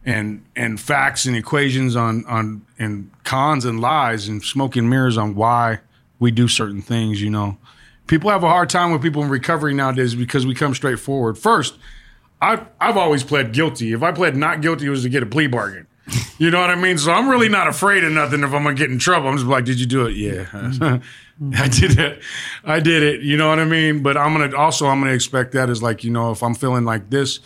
and 0.04 0.44
and 0.56 0.80
facts 0.80 1.26
and 1.26 1.36
equations 1.36 1.96
on 1.96 2.26
on 2.26 2.66
and 2.80 3.12
cons 3.24 3.66
and 3.66 3.80
lies 3.80 4.28
and 4.28 4.44
smoke 4.44 4.76
and 4.76 4.90
mirrors 4.90 5.18
on 5.18 5.36
why 5.36 5.80
we 6.20 6.32
do 6.32 6.48
certain 6.48 6.82
things. 6.82 7.22
You 7.22 7.30
know, 7.30 7.58
people 8.08 8.30
have 8.30 8.44
a 8.44 8.50
hard 8.50 8.70
time 8.70 8.92
with 8.92 9.02
people 9.02 9.24
in 9.24 9.30
recovery 9.30 9.74
nowadays 9.74 10.16
because 10.16 10.46
we 10.46 10.56
come 10.56 10.74
straight 10.74 11.00
forward. 11.00 11.38
First, 11.38 11.78
I've 12.42 12.66
I've 12.80 12.98
always 12.98 13.24
pled 13.24 13.54
guilty. 13.54 13.94
If 13.94 14.04
I 14.04 14.12
pled 14.12 14.36
not 14.36 14.62
guilty, 14.62 14.88
it 14.88 14.90
was 14.90 15.04
to 15.04 15.10
get 15.10 15.24
a 15.24 15.28
plea 15.28 15.48
bargain. 15.48 15.88
You 16.40 16.50
know 16.50 16.60
what 16.60 16.72
I 16.72 16.76
mean? 16.76 16.98
So 16.98 17.12
I'm 17.12 17.30
really 17.30 17.50
not 17.50 17.68
afraid 17.68 18.04
of 18.04 18.12
nothing 18.12 18.42
if 18.44 18.52
I'm 18.52 18.64
gonna 18.64 18.74
get 18.74 18.90
in 18.90 18.98
trouble. 18.98 19.30
I'm 19.30 19.38
just 19.38 19.48
like, 19.48 19.64
did 19.64 19.80
you 19.80 19.86
do 19.86 20.08
it? 20.08 20.16
Yeah, 20.16 20.48
I 21.56 21.68
did 21.68 22.00
it. 22.00 22.22
I 22.64 22.80
did 22.80 23.04
it. 23.04 23.22
You 23.22 23.38
know 23.38 23.48
what 23.50 23.60
I 23.60 23.66
mean? 23.66 24.02
But 24.02 24.18
I'm 24.18 24.34
gonna 24.34 24.56
also 24.58 24.88
I'm 24.88 25.00
gonna 25.00 25.14
expect 25.14 25.52
that 25.54 25.70
as 25.70 25.84
like 25.84 26.04
you 26.04 26.10
know 26.10 26.32
if 26.32 26.42
I'm 26.42 26.56
feeling 26.56 26.84
like 26.84 27.12
this, 27.12 27.40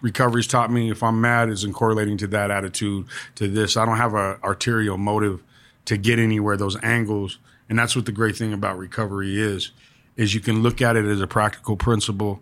recovery's 0.00 0.46
taught 0.46 0.70
me 0.70 0.90
if 0.90 1.02
I'm 1.02 1.20
mad 1.20 1.48
is 1.48 1.64
in 1.64 1.72
correlating 1.72 2.16
to 2.18 2.26
that 2.28 2.52
attitude 2.52 3.06
to 3.34 3.48
this. 3.48 3.76
I 3.76 3.84
don't 3.84 3.96
have 3.96 4.14
a 4.14 4.38
arterial 4.44 4.96
motive 4.96 5.42
to 5.86 5.96
get 5.96 6.20
anywhere. 6.20 6.56
Those 6.56 6.80
angles, 6.84 7.38
and 7.68 7.76
that's 7.76 7.96
what 7.96 8.06
the 8.06 8.12
great 8.12 8.36
thing 8.36 8.52
about 8.52 8.78
recovery 8.78 9.40
is, 9.40 9.72
is 10.16 10.34
you 10.34 10.40
can 10.40 10.62
look 10.62 10.80
at 10.80 10.94
it 10.94 11.04
as 11.04 11.20
a 11.20 11.26
practical 11.26 11.76
principle 11.76 12.40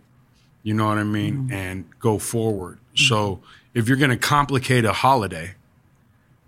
you 0.65 0.75
know 0.75 0.87
what 0.87 0.99
I 0.99 1.05
mean? 1.05 1.35
Mm-hmm. 1.45 1.53
And 1.53 1.85
go 2.01 2.19
forward. 2.19 2.79
So 2.97 3.37
mm-hmm. 3.37 3.45
if 3.79 3.87
you're 3.87 3.97
going 3.97 4.11
to 4.11 4.17
complicate 4.17 4.85
a 4.85 4.93
holiday 4.93 5.55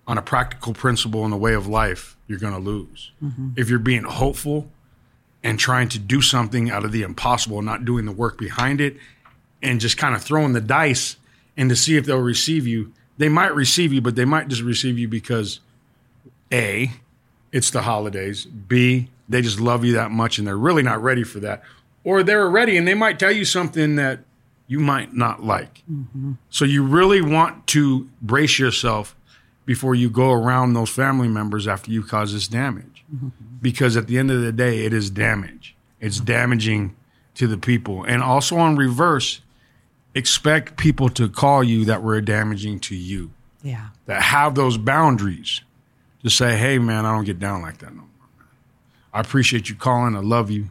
on 0.08 0.18
a 0.18 0.22
practical 0.22 0.74
principle 0.74 1.24
in 1.24 1.30
the 1.30 1.36
way 1.36 1.54
of 1.54 1.68
life, 1.68 2.16
you're 2.26 2.38
going 2.38 2.54
to 2.54 2.58
lose. 2.58 3.12
Mm-hmm. 3.22 3.50
If 3.56 3.70
you're 3.70 3.78
being 3.78 4.02
hopeful 4.02 4.68
and 5.44 5.58
trying 5.58 5.88
to 5.90 5.98
do 5.98 6.20
something 6.20 6.70
out 6.70 6.84
of 6.84 6.90
the 6.90 7.02
impossible, 7.02 7.62
not 7.62 7.84
doing 7.84 8.06
the 8.06 8.12
work 8.12 8.38
behind 8.38 8.80
it, 8.80 8.96
and 9.62 9.80
just 9.80 9.96
kind 9.96 10.14
of 10.14 10.22
throwing 10.22 10.54
the 10.54 10.60
dice 10.60 11.16
and 11.56 11.70
to 11.70 11.76
see 11.76 11.96
if 11.96 12.06
they'll 12.06 12.18
receive 12.18 12.66
you, 12.66 12.92
they 13.18 13.28
might 13.28 13.54
receive 13.54 13.92
you, 13.92 14.00
but 14.00 14.16
they 14.16 14.24
might 14.24 14.48
just 14.48 14.62
receive 14.62 14.98
you 14.98 15.08
because 15.08 15.60
A, 16.52 16.90
it's 17.52 17.70
the 17.70 17.82
holidays. 17.82 18.44
B, 18.44 19.08
they 19.28 19.42
just 19.42 19.60
love 19.60 19.84
you 19.84 19.94
that 19.94 20.10
much 20.10 20.38
and 20.38 20.46
they're 20.46 20.56
really 20.56 20.82
not 20.82 21.02
ready 21.02 21.22
for 21.22 21.40
that. 21.40 21.62
Or 22.06 22.22
they're 22.22 22.48
ready 22.48 22.76
and 22.76 22.86
they 22.86 22.94
might 22.94 23.18
tell 23.18 23.32
you 23.32 23.44
something 23.44 23.96
that 23.96 24.20
you 24.68 24.78
might 24.78 25.12
not 25.12 25.42
like. 25.42 25.82
So 26.50 26.64
you 26.64 26.84
really 26.84 27.20
want 27.20 27.66
to 27.68 28.08
brace 28.22 28.60
yourself 28.60 29.16
before 29.64 29.96
you 29.96 30.08
go 30.08 30.30
around 30.30 30.74
those 30.74 30.88
family 30.88 31.26
members 31.26 31.66
after 31.66 31.90
you 31.90 32.04
cause 32.04 32.32
this 32.32 32.46
damage. 32.46 33.04
Because 33.60 33.96
at 33.96 34.06
the 34.06 34.18
end 34.18 34.30
of 34.30 34.40
the 34.42 34.52
day, 34.52 34.84
it 34.84 34.92
is 34.92 35.10
damage. 35.10 35.74
It's 36.00 36.20
damaging 36.20 36.94
to 37.34 37.48
the 37.48 37.58
people. 37.58 38.04
And 38.04 38.22
also 38.22 38.56
on 38.56 38.76
reverse, 38.76 39.40
expect 40.14 40.76
people 40.76 41.08
to 41.10 41.28
call 41.28 41.64
you 41.64 41.84
that 41.86 42.04
were 42.04 42.20
damaging 42.20 42.78
to 42.80 42.94
you 42.94 43.32
Yeah. 43.62 43.88
that 44.06 44.22
have 44.22 44.54
those 44.54 44.78
boundaries 44.78 45.60
to 46.22 46.30
say, 46.30 46.56
hey, 46.56 46.78
man, 46.78 47.04
I 47.04 47.12
don't 47.12 47.24
get 47.24 47.40
down 47.40 47.62
like 47.62 47.78
that 47.78 47.90
no 47.90 48.02
more. 48.02 48.28
Man. 48.38 48.46
I 49.12 49.20
appreciate 49.20 49.68
you 49.68 49.74
calling. 49.74 50.14
I 50.14 50.20
love 50.20 50.50
you. 50.52 50.70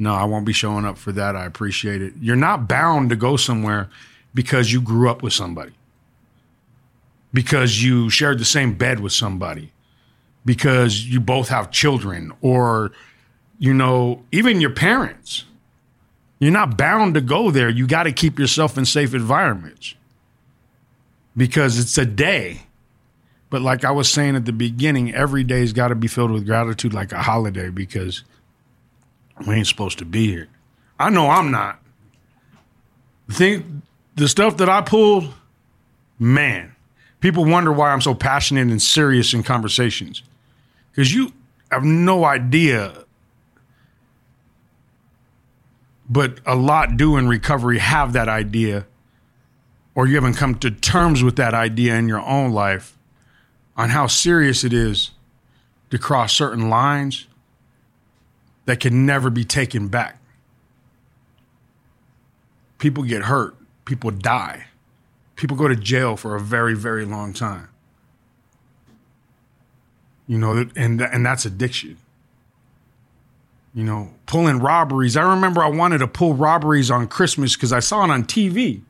No, 0.00 0.14
I 0.14 0.24
won't 0.24 0.46
be 0.46 0.54
showing 0.54 0.86
up 0.86 0.96
for 0.96 1.12
that. 1.12 1.36
I 1.36 1.44
appreciate 1.44 2.00
it. 2.00 2.14
You're 2.22 2.34
not 2.34 2.66
bound 2.66 3.10
to 3.10 3.16
go 3.16 3.36
somewhere 3.36 3.90
because 4.34 4.72
you 4.72 4.80
grew 4.80 5.10
up 5.10 5.22
with 5.22 5.34
somebody, 5.34 5.72
because 7.34 7.84
you 7.84 8.08
shared 8.08 8.38
the 8.38 8.46
same 8.46 8.72
bed 8.72 9.00
with 9.00 9.12
somebody, 9.12 9.72
because 10.46 11.04
you 11.04 11.20
both 11.20 11.50
have 11.50 11.70
children, 11.70 12.32
or, 12.40 12.92
you 13.58 13.74
know, 13.74 14.24
even 14.32 14.58
your 14.58 14.70
parents. 14.70 15.44
You're 16.38 16.50
not 16.50 16.78
bound 16.78 17.12
to 17.12 17.20
go 17.20 17.50
there. 17.50 17.68
You 17.68 17.86
got 17.86 18.04
to 18.04 18.12
keep 18.12 18.38
yourself 18.38 18.78
in 18.78 18.86
safe 18.86 19.12
environments 19.12 19.94
because 21.36 21.78
it's 21.78 21.98
a 21.98 22.06
day. 22.06 22.62
But 23.50 23.60
like 23.60 23.84
I 23.84 23.90
was 23.90 24.10
saying 24.10 24.34
at 24.34 24.46
the 24.46 24.52
beginning, 24.52 25.12
every 25.12 25.44
day's 25.44 25.74
got 25.74 25.88
to 25.88 25.94
be 25.94 26.08
filled 26.08 26.30
with 26.30 26.46
gratitude 26.46 26.94
like 26.94 27.12
a 27.12 27.20
holiday 27.20 27.68
because 27.68 28.24
we 29.46 29.54
ain't 29.54 29.66
supposed 29.66 29.98
to 29.98 30.04
be 30.04 30.26
here. 30.28 30.48
I 30.98 31.10
know 31.10 31.28
I'm 31.30 31.50
not. 31.50 31.80
The 33.28 33.34
thing, 33.34 33.82
the 34.16 34.28
stuff 34.28 34.58
that 34.58 34.68
I 34.68 34.82
pulled, 34.82 35.32
man, 36.18 36.74
people 37.20 37.44
wonder 37.44 37.72
why 37.72 37.90
I'm 37.90 38.00
so 38.00 38.14
passionate 38.14 38.68
and 38.68 38.82
serious 38.82 39.32
in 39.32 39.42
conversations 39.42 40.22
because 40.90 41.14
you 41.14 41.32
have 41.70 41.84
no 41.84 42.24
idea. 42.24 43.04
But 46.08 46.40
a 46.44 46.56
lot 46.56 46.96
do 46.96 47.16
in 47.16 47.28
recovery 47.28 47.78
have 47.78 48.12
that 48.14 48.28
idea, 48.28 48.86
or 49.94 50.08
you 50.08 50.16
haven't 50.16 50.34
come 50.34 50.56
to 50.56 50.70
terms 50.70 51.22
with 51.22 51.36
that 51.36 51.54
idea 51.54 51.94
in 51.94 52.08
your 52.08 52.20
own 52.20 52.50
life 52.50 52.98
on 53.76 53.90
how 53.90 54.08
serious 54.08 54.64
it 54.64 54.72
is 54.72 55.12
to 55.90 55.98
cross 55.98 56.34
certain 56.34 56.68
lines 56.68 57.26
that 58.66 58.80
can 58.80 59.06
never 59.06 59.30
be 59.30 59.44
taken 59.44 59.88
back. 59.88 60.20
People 62.78 63.02
get 63.02 63.22
hurt, 63.22 63.56
people 63.84 64.10
die, 64.10 64.66
people 65.36 65.56
go 65.56 65.68
to 65.68 65.76
jail 65.76 66.16
for 66.16 66.34
a 66.34 66.40
very, 66.40 66.74
very 66.74 67.04
long 67.04 67.32
time. 67.32 67.68
You 70.26 70.38
know, 70.38 70.66
and 70.76 71.00
and 71.00 71.26
that's 71.26 71.44
addiction. 71.44 71.96
You 73.74 73.84
know, 73.84 74.10
pulling 74.26 74.60
robberies. 74.60 75.16
I 75.16 75.22
remember 75.22 75.62
I 75.62 75.68
wanted 75.68 75.98
to 75.98 76.08
pull 76.08 76.34
robberies 76.34 76.90
on 76.90 77.08
Christmas 77.08 77.56
because 77.56 77.72
I 77.72 77.80
saw 77.80 78.04
it 78.04 78.10
on 78.10 78.24
TV. 78.24 78.82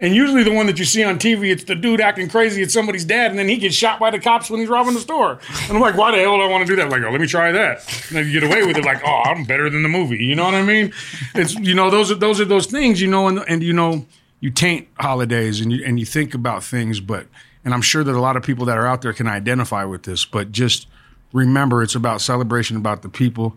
And 0.00 0.14
usually 0.14 0.42
the 0.42 0.52
one 0.52 0.66
that 0.66 0.78
you 0.78 0.84
see 0.84 1.02
on 1.02 1.18
TV, 1.18 1.50
it's 1.50 1.64
the 1.64 1.74
dude 1.74 2.00
acting 2.00 2.28
crazy. 2.28 2.60
It's 2.62 2.74
somebody's 2.74 3.04
dad, 3.04 3.30
and 3.30 3.38
then 3.38 3.48
he 3.48 3.56
gets 3.56 3.74
shot 3.74 3.98
by 3.98 4.10
the 4.10 4.18
cops 4.18 4.50
when 4.50 4.60
he's 4.60 4.68
robbing 4.68 4.94
the 4.94 5.00
store. 5.00 5.40
And 5.68 5.76
I'm 5.76 5.80
like, 5.80 5.96
why 5.96 6.10
the 6.10 6.18
hell 6.18 6.36
do 6.36 6.42
I 6.42 6.48
want 6.48 6.66
to 6.66 6.70
do 6.70 6.76
that? 6.76 6.90
Like, 6.90 7.02
oh, 7.02 7.10
let 7.10 7.20
me 7.20 7.26
try 7.26 7.50
that. 7.52 7.78
And 8.08 8.18
then 8.18 8.26
you 8.26 8.40
get 8.40 8.44
away 8.44 8.66
with 8.66 8.76
it, 8.76 8.84
like, 8.84 9.02
oh, 9.04 9.22
I'm 9.24 9.44
better 9.44 9.70
than 9.70 9.82
the 9.82 9.88
movie. 9.88 10.22
You 10.22 10.34
know 10.34 10.44
what 10.44 10.54
I 10.54 10.62
mean? 10.62 10.92
It's 11.34 11.54
you 11.54 11.74
know 11.74 11.90
those 11.90 12.10
are 12.10 12.16
those 12.16 12.40
are 12.40 12.44
those 12.44 12.66
things. 12.66 13.00
You 13.00 13.08
know, 13.08 13.26
and 13.28 13.38
and 13.48 13.62
you 13.62 13.72
know 13.72 14.06
you 14.40 14.50
taint 14.50 14.88
holidays 14.98 15.60
and 15.60 15.72
you 15.72 15.84
and 15.84 15.98
you 15.98 16.04
think 16.04 16.34
about 16.34 16.62
things, 16.62 17.00
but 17.00 17.26
and 17.64 17.72
I'm 17.72 17.82
sure 17.82 18.04
that 18.04 18.14
a 18.14 18.20
lot 18.20 18.36
of 18.36 18.42
people 18.42 18.66
that 18.66 18.76
are 18.76 18.86
out 18.86 19.02
there 19.02 19.12
can 19.12 19.26
identify 19.26 19.84
with 19.84 20.02
this. 20.02 20.24
But 20.24 20.52
just 20.52 20.86
remember, 21.32 21.82
it's 21.82 21.94
about 21.94 22.20
celebration, 22.20 22.76
about 22.76 23.02
the 23.02 23.08
people. 23.08 23.56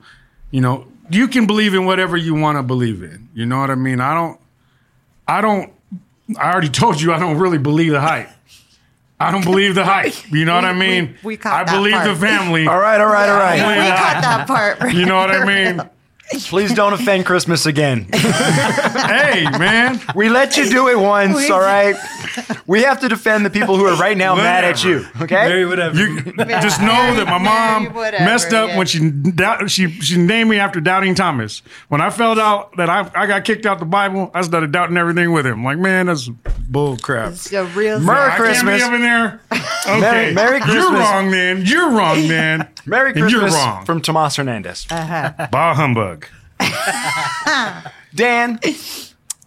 You 0.52 0.62
know, 0.62 0.88
you 1.12 1.28
can 1.28 1.46
believe 1.46 1.74
in 1.74 1.86
whatever 1.86 2.18
you 2.18 2.34
want 2.34 2.58
to 2.58 2.64
believe 2.64 3.04
in. 3.04 3.30
You 3.34 3.46
know 3.46 3.60
what 3.60 3.70
I 3.70 3.76
mean? 3.76 4.00
I 4.00 4.14
don't. 4.14 4.40
I 5.28 5.42
don't 5.42 5.72
I 6.38 6.52
already 6.52 6.70
told 6.70 7.02
you 7.02 7.14
I 7.14 7.20
don't 7.20 7.38
really 7.38 7.58
believe 7.58 7.92
the 7.92 8.02
hype. 8.02 8.30
I 9.20 9.32
don't 9.32 9.44
believe 9.44 9.76
the 9.76 9.84
hype. 9.84 10.14
You 10.32 10.46
know 10.46 10.56
what 10.56 10.64
I 10.66 10.74
mean? 10.74 11.18
we 11.24 11.36
caught 11.36 11.54
I 11.54 11.64
that 11.66 11.76
believe 11.76 11.94
part. 11.94 12.08
the 12.08 12.16
family. 12.16 12.68
All 12.68 12.80
right, 12.80 13.02
all 13.02 13.08
right, 13.08 13.30
all 13.30 13.38
right. 13.38 13.60
believe 13.60 13.76
we 13.78 13.84
that. 13.84 14.22
got 14.24 14.48
that 14.48 14.48
part. 14.48 14.94
You 14.94 15.06
know 15.06 15.18
what 15.18 15.32
I 15.32 15.46
mean? 15.46 15.82
Please 16.32 16.74
don't 16.74 16.94
offend 16.94 17.26
Christmas 17.26 17.66
again. 17.66 18.08
hey, 18.14 19.48
man. 19.58 20.00
We 20.16 20.30
let 20.30 20.58
you 20.58 20.70
do 20.70 20.88
it 20.88 20.98
once, 20.98 21.50
all 21.50 21.60
right? 21.60 21.96
We 22.68 22.84
have 22.84 23.00
to 23.02 23.10
defend 23.10 23.46
the 23.46 23.50
people 23.50 23.78
who 23.78 23.86
are 23.86 23.98
right 23.98 24.16
now 24.16 24.36
mad 24.36 24.64
at 24.64 24.84
you, 24.84 25.06
okay? 25.22 25.48
Very 25.48 25.66
whatever. 25.66 25.98
You 25.98 26.22
just 26.46 26.82
know 26.82 27.16
that 27.16 27.26
my 27.26 27.40
mom 27.40 27.94
whatever, 27.94 28.24
messed 28.24 28.54
up 28.54 28.70
yeah. 28.70 28.78
when 28.78 28.88
she 28.88 29.00
she 29.68 29.90
she 30.02 30.18
named 30.18 30.50
me 30.50 30.60
after 30.60 30.80
doubting 30.80 31.16
Thomas. 31.16 31.62
When 31.88 32.00
I 32.02 32.10
found 32.10 32.40
out 32.40 32.78
that 32.78 32.90
I, 32.90 33.10
I 33.16 33.26
got 33.26 33.44
kicked 33.44 33.66
out 33.66 33.80
the 33.80 33.86
Bible, 33.86 34.30
I 34.34 34.42
started 34.42 34.72
doubting 34.72 34.98
everything 34.98 35.32
with 35.32 35.46
him. 35.46 35.64
Like, 35.64 35.80
man, 35.80 36.06
that's 36.06 36.30
bull 36.70 36.98
crap. 36.98 37.32
It's 37.32 37.52
a 37.52 37.66
real 37.66 38.00
Merry 38.00 38.32
I 38.32 38.36
Christmas. 38.36 38.80
can't 38.80 38.80
be 38.80 38.84
up 38.84 38.94
in 38.94 39.02
there. 39.02 39.42
Okay, 39.86 40.00
Merry- 40.00 40.34
Merry 40.34 40.60
You're 40.72 40.92
wrong, 40.92 41.32
man. 41.32 41.66
You're 41.66 41.92
wrong, 41.92 42.28
man. 42.28 42.68
Merry 42.86 43.14
And 43.14 43.32
you're 43.32 43.48
wrong. 43.48 43.86
From 43.86 44.02
Tomas 44.02 44.36
Hernandez. 44.36 44.88
Uh-huh. 44.90 45.48
Bah 45.52 45.74
humbug. 45.74 46.28
Dan. 48.16 48.60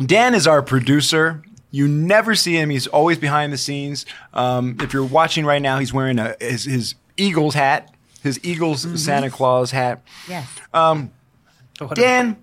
Dan 0.04 0.34
is 0.34 0.46
our 0.46 0.62
producer. 0.62 1.42
You 1.70 1.88
never 1.88 2.34
see 2.34 2.54
him. 2.54 2.70
He's 2.70 2.86
always 2.86 3.18
behind 3.18 3.52
the 3.52 3.58
scenes. 3.58 4.04
Um, 4.34 4.76
if 4.80 4.92
you're 4.92 5.04
watching 5.04 5.44
right 5.44 5.62
now, 5.62 5.78
he's 5.78 5.92
wearing 5.92 6.18
a, 6.18 6.36
his, 6.38 6.64
his 6.64 6.94
Eagles 7.16 7.54
hat, 7.54 7.94
his 8.22 8.38
Eagles 8.42 8.84
mm-hmm. 8.84 8.96
Santa 8.96 9.30
Claus 9.30 9.70
hat. 9.70 10.02
Yes. 10.28 10.48
Um, 10.74 11.10
Dan, 11.94 12.36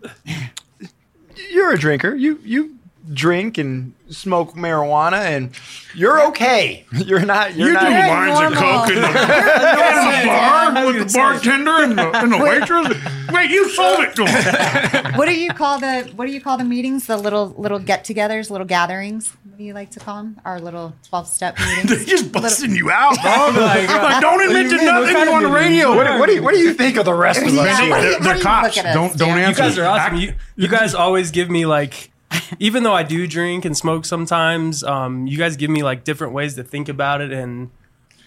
you're 1.51 1.71
a 1.73 1.77
drinker. 1.77 2.15
You 2.15 2.39
you 2.43 2.78
drink 3.11 3.57
and 3.57 3.93
smoke 4.09 4.53
marijuana, 4.55 5.17
and 5.19 5.51
you're 5.95 6.27
okay. 6.27 6.85
You're 6.91 7.25
not. 7.25 7.55
You're 7.55 7.69
You 7.69 7.73
not. 7.73 7.83
do 7.83 7.89
lines 7.89 8.51
of 8.53 8.57
coke 8.57 8.89
in 8.89 8.95
the, 9.01 9.07
in 9.07 9.13
the 9.13 10.23
bar 10.25 10.85
with 10.87 11.07
the 11.07 11.13
bartender 11.17 11.71
and 11.83 11.97
the, 11.97 12.11
and 12.17 12.31
the 12.31 12.37
waitress. 12.37 12.97
Wait, 13.31 13.51
you 13.51 13.69
sold 13.69 13.99
it 14.01 14.15
to 14.15 14.25
him. 14.25 15.13
What 15.19 15.27
do 15.27 15.39
you 15.39 15.51
call 15.51 15.79
the 15.79 16.11
What 16.15 16.25
do 16.27 16.31
you 16.31 16.39
call 16.41 16.57
the 16.57 16.63
meetings? 16.63 17.07
The 17.07 17.17
little 17.17 17.47
little 17.57 17.79
get-togethers, 17.79 18.49
little 18.49 18.65
gatherings. 18.67 19.29
What 19.43 19.57
do 19.57 19.63
you 19.63 19.73
like 19.73 19.91
to 19.91 19.99
call 19.99 20.17
them? 20.17 20.39
Our 20.45 20.59
little 20.59 20.93
twelve-step 21.09 21.59
meetings. 21.59 21.89
They're 21.89 22.05
just 22.05 22.31
busting 22.31 22.71
you 22.71 22.89
out, 22.89 23.15
dog. 23.15 23.25
Oh 23.25 23.51
my 23.53 23.85
like, 23.85 24.21
don't 24.21 24.41
admit 24.47 24.69
to 24.69 24.85
nothing 24.85 25.15
kind 25.15 25.29
on 25.29 25.43
the 25.43 25.49
radio. 25.49 25.95
What, 25.95 26.19
what 26.19 26.27
do 26.29 26.35
you 26.35 26.43
What 26.43 26.53
do 26.53 26.59
you 26.59 26.73
think 26.73 26.97
of 26.97 27.05
the 27.05 27.13
rest 27.13 27.41
of 27.41 27.47
us? 27.47 27.53
Yeah, 27.53 27.81
here? 27.81 27.89
what 27.89 28.01
do 28.01 28.07
you- 28.07 28.19
They're, 28.19 28.33
they're 28.35 28.41
cops. 28.43 28.77
us, 28.77 28.83
Don't 28.93 29.17
don't 29.17 29.37
answer. 29.37 29.63
You 29.63 29.69
guys 29.69 29.77
are 29.77 29.85
awesome. 29.85 30.13
Act- 30.15 30.21
You, 30.23 30.33
you 30.55 30.67
guys 30.67 30.93
always 30.95 31.31
give 31.31 31.49
me 31.49 31.65
like, 31.65 32.08
even 32.59 32.83
though 32.83 32.93
I 32.93 33.03
do 33.03 33.27
drink 33.27 33.65
and 33.65 33.75
smoke 33.75 34.05
sometimes, 34.05 34.83
um, 34.83 35.27
you 35.27 35.37
guys 35.37 35.57
give 35.57 35.69
me 35.69 35.83
like 35.83 36.03
different 36.03 36.33
ways 36.33 36.55
to 36.55 36.63
think 36.63 36.89
about 36.89 37.21
it, 37.21 37.31
and 37.31 37.69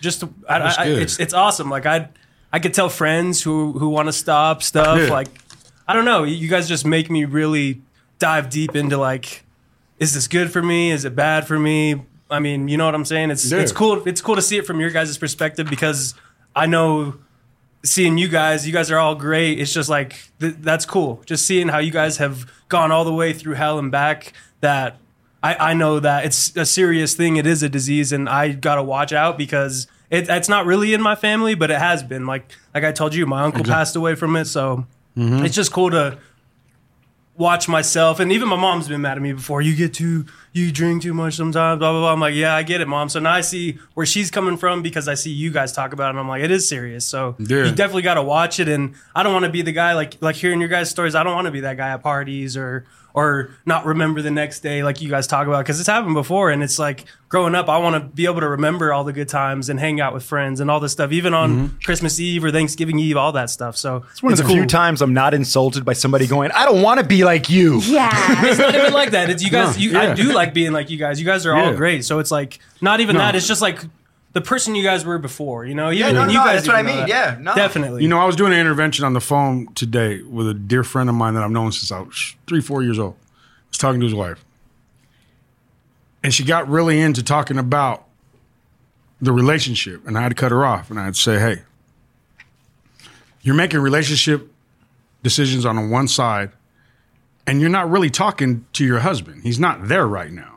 just 0.01 0.25
I, 0.48 0.59
That's 0.59 0.79
I, 0.79 0.85
it's 0.87 1.20
it's 1.20 1.35
awesome. 1.35 1.70
Like 1.70 1.87
I 1.87 2.09
I 2.53 2.59
could 2.59 2.75
tell 2.75 2.88
friends 2.88 3.42
who 3.42 3.72
who 3.72 3.88
want 3.88 4.09
to 4.09 4.12
stop 4.12 4.62
stuff. 4.62 4.98
Yeah. 4.98 5.07
Like 5.12 5.29
I 5.87 5.94
don't 5.94 6.05
know. 6.05 6.25
You 6.25 6.48
guys 6.48 6.68
just 6.68 6.85
make 6.85 7.11
me 7.11 7.25
really 7.25 7.83
dive 8.18 8.51
deep 8.51 8.77
into 8.77 8.96
like, 8.98 9.44
is 9.98 10.14
this 10.14 10.29
good 10.29 10.53
for 10.53 10.62
me? 10.62 10.90
Is 10.90 11.05
it 11.05 11.14
bad 11.14 11.46
for 11.46 11.59
me? 11.59 12.03
I 12.31 12.38
mean, 12.38 12.68
you 12.68 12.77
know 12.77 12.87
what 12.87 12.94
I'm 12.94 13.05
saying? 13.05 13.31
It's 13.31 13.51
Yeah. 13.51 13.59
it's 13.59 13.72
cool. 13.72 14.07
It's 14.07 14.20
cool 14.20 14.37
to 14.37 14.42
see 14.42 14.57
it 14.59 14.66
from 14.66 14.81
your 14.81 14.90
guys' 14.90 15.18
perspective 15.18 15.68
because 15.68 16.14
I 16.55 16.66
know 16.66 17.14
seeing 17.85 18.18
you 18.18 18.29
guys, 18.29 18.66
you 18.66 18.73
guys 18.73 18.90
are 18.90 18.99
all 18.99 19.14
great. 19.14 19.59
It's 19.59 19.73
just 19.73 19.88
like 19.88 20.31
th- 20.40 20.57
that's 20.61 20.87
cool. 20.87 21.23
Just 21.27 21.47
seeing 21.47 21.68
how 21.68 21.79
you 21.79 21.90
guys 21.90 22.18
have 22.18 22.51
gone 22.68 22.92
all 22.92 23.05
the 23.05 23.12
way 23.12 23.33
through 23.33 23.55
hell 23.55 23.79
and 23.79 23.90
back. 23.90 24.33
That 24.61 24.99
I, 25.42 25.71
I 25.71 25.75
know 25.75 25.99
that 26.01 26.25
it's 26.25 26.57
a 26.57 26.64
serious 26.64 27.14
thing. 27.14 27.37
It 27.37 27.47
is 27.47 27.62
a 27.62 27.68
disease, 27.68 28.12
and 28.12 28.29
I 28.29 28.51
gotta 28.53 28.83
watch 28.83 29.12
out 29.12 29.37
because 29.37 29.87
it, 30.11 30.29
it's 30.29 30.49
not 30.49 30.66
really 30.66 30.95
in 30.95 31.03
my 31.03 31.14
family, 31.14 31.55
but 31.55 31.71
it 31.71 31.79
has 31.79 32.03
been. 32.03 32.27
Like 32.27 32.51
like 32.75 32.85
I 32.85 32.92
told 32.92 33.14
you, 33.14 33.27
my 33.27 33.42
uncle 33.42 33.64
passed 33.64 33.97
away 33.97 34.14
from 34.14 34.37
it, 34.37 34.45
so 34.45 34.87
mm-hmm. 35.16 35.45
it's 35.45 35.55
just 35.55 35.73
cool 35.73 35.90
to 35.90 36.18
watch 37.37 37.66
myself 37.66 38.21
and 38.21 38.31
even 38.31 38.47
my 38.47 38.57
mom's 38.57 38.88
been 38.88 39.01
mad 39.01 39.16
at 39.16 39.23
me 39.23 39.33
before 39.33 39.62
you 39.62 39.75
get 39.75 39.95
too 39.95 40.27
you 40.53 40.71
drink 40.71 41.03
too 41.03 41.14
much 41.14 41.35
sometimes 41.35 41.79
blah 41.79 41.90
blah 41.90 42.01
blah. 42.01 42.12
I'm 42.12 42.21
like 42.21 42.35
yeah 42.35 42.55
i 42.55 42.62
get 42.62 42.83
it 42.83 42.88
mom. 42.88 43.09
So 43.09 43.21
now 43.21 43.33
i 43.33 43.40
see 43.40 43.79
where 43.95 44.05
she's 44.05 44.31
coming 44.31 44.59
from 44.59 44.83
because 44.83 45.09
i 45.09 45.14
see 45.14 45.31
you 45.31 45.51
guys 45.51 45.73
talk 45.73 45.95
about 45.95 46.09
it 46.09 46.11
and 46.11 46.18
i'm 46.21 46.29
like 46.29 46.42
it 46.42 46.51
is 46.51 46.68
serious. 46.68 47.07
So 47.07 47.35
Yeah. 47.38 47.64
you 47.64 47.73
definitely 47.73 48.03
got 48.03 48.14
to 48.14 48.23
watch 48.23 48.61
it 48.61 48.68
and 48.68 48.95
i 49.16 49.23
don't 49.23 49.33
want 49.33 49.47
to 49.47 49.51
be 49.51 49.62
the 49.62 49.73
guy 49.73 49.95
like 49.95 50.18
like 50.21 50.37
hearing 50.37 50.61
your 50.61 50.68
guys 50.68 50.90
stories 50.90 51.14
i 51.14 51.23
don't 51.23 51.35
want 51.35 51.47
to 51.47 51.51
be 51.51 51.61
that 51.61 51.79
guy 51.79 51.88
at 51.88 52.03
parties 52.03 52.55
or 52.57 52.85
or 53.14 53.51
not 53.66 53.85
remember 53.85 54.22
the 54.22 54.31
next 54.31 54.61
day 54.61 54.83
like 54.83 55.01
you 55.01 55.11
guys 55.11 55.27
talk 55.27 55.46
about 55.46 55.64
because 55.64 55.79
it's 55.79 55.88
happened 55.88 56.14
before 56.14 56.51
and 56.51 56.62
it's 56.62 56.79
like 56.79 57.05
growing 57.29 57.55
up 57.55 57.68
i 57.68 57.79
want 57.79 57.94
to 57.94 58.01
be 58.14 58.25
able 58.25 58.40
to 58.40 58.48
remember 58.48 58.92
all 58.92 59.05
the 59.05 59.12
good 59.12 59.29
times 59.29 59.68
and 59.68 59.79
hang 59.79 60.01
out 60.01 60.14
with 60.14 60.22
friends 60.22 60.61
and 60.61 60.70
all 60.70 60.81
this 60.81 60.92
stuff 60.92 61.12
even 61.12 61.35
on 61.35 61.51
mm-hmm. 61.51 61.79
christmas 61.79 62.18
eve 62.18 62.44
or 62.44 62.51
thanksgiving 62.51 62.98
eve 62.98 63.16
all 63.16 63.33
that 63.33 63.51
stuff 63.51 63.77
so 63.77 64.05
it's 64.11 64.22
One 64.22 64.33
of 64.33 64.38
the 64.38 64.44
few 64.44 64.66
times 64.66 65.03
I'm 65.03 65.14
not 65.14 65.35
insulted 65.35 65.85
by 65.85 65.92
somebody 65.92 66.27
going, 66.27 66.51
"I 66.53 66.64
don't 66.64 66.83
want 66.83 67.01
to 67.01 67.07
be 67.07 67.25
like 67.25 67.48
you." 67.51 67.81
Yeah. 67.81 68.11
it's 68.46 68.59
not 68.59 68.75
even 68.75 68.92
like 68.92 69.11
that. 69.11 69.29
It's 69.31 69.42
you 69.42 69.51
guys. 69.51 69.79
You, 69.79 69.90
yeah. 69.90 70.12
I 70.12 70.14
do 70.14 70.33
like 70.33 70.55
being 70.55 70.72
like 70.72 70.90
you 70.90 70.98
guys. 70.98 71.18
You 71.18 71.27
guys 71.27 71.44
are 71.46 71.55
all 71.55 71.75
great. 71.75 72.05
So 72.05 72.18
it's 72.18 72.31
like 72.31 72.59
not 72.81 73.01
even 73.01 73.14
No. 73.14 73.20
that. 73.20 73.35
It's 73.35 73.48
just 73.48 73.62
like 73.62 73.81
the 74.33 74.40
person 74.40 74.75
you 74.75 74.83
guys 74.83 75.05
were 75.05 75.18
before. 75.18 75.64
You 75.64 75.75
know, 75.75 75.90
even 75.90 76.14
no, 76.14 76.21
when 76.21 76.31
you 76.31 76.38
no, 76.38 76.45
guys. 76.45 76.57
that's 76.57 76.68
what 76.68 76.77
I 76.77 76.83
mean. 76.83 76.97
that. 76.97 77.09
Yeah, 77.09 77.37
no. 77.40 77.55
definitely. 77.55 78.03
You 78.03 78.09
know, 78.09 78.18
I 78.18 78.25
was 78.25 78.37
doing 78.37 78.53
an 78.53 78.59
intervention 78.59 79.05
on 79.05 79.12
the 79.12 79.21
phone 79.21 79.73
today 79.75 80.23
with 80.23 80.49
a 80.49 80.55
dear 80.55 80.85
friend 80.85 81.09
of 81.09 81.14
mine 81.14 81.35
that 81.35 81.42
I've 81.42 81.51
known 81.51 81.73
since 81.73 81.92
I 81.92 82.01
was 82.01 82.35
three, 82.47 82.61
four 82.61 82.83
years 82.83 82.99
old. 82.99 83.14
I 83.14 83.68
was 83.71 83.79
talking 83.79 84.01
to 84.01 84.07
his 84.07 84.14
wife. 84.14 84.45
And 86.23 86.33
she 86.33 86.45
got 86.45 86.68
really 86.68 87.01
into 87.01 87.23
talking 87.23 87.59
about 87.59 88.07
the 89.21 89.33
relationship. 89.33 90.07
And 90.07 90.16
I 90.16 90.23
had 90.23 90.29
to 90.29 90.35
cut 90.35 90.53
her 90.53 90.64
off. 90.64 90.90
And 90.90 90.99
I'd 90.99 91.16
say, 91.16 91.38
hey, 91.38 91.62
you're 93.42 93.56
making 93.56 93.81
relationship 93.81 94.48
decisions 95.23 95.67
on 95.67 95.90
one 95.90 96.09
side, 96.09 96.50
and 97.46 97.61
you're 97.61 97.71
not 97.71 97.90
really 97.90 98.11
talking 98.11 98.65
to 98.73 98.85
your 98.85 99.00
husband. 99.00 99.42
He's 99.42 99.59
not 99.59 99.88
there 99.88 100.06
right 100.06 100.33
now. 100.33 100.52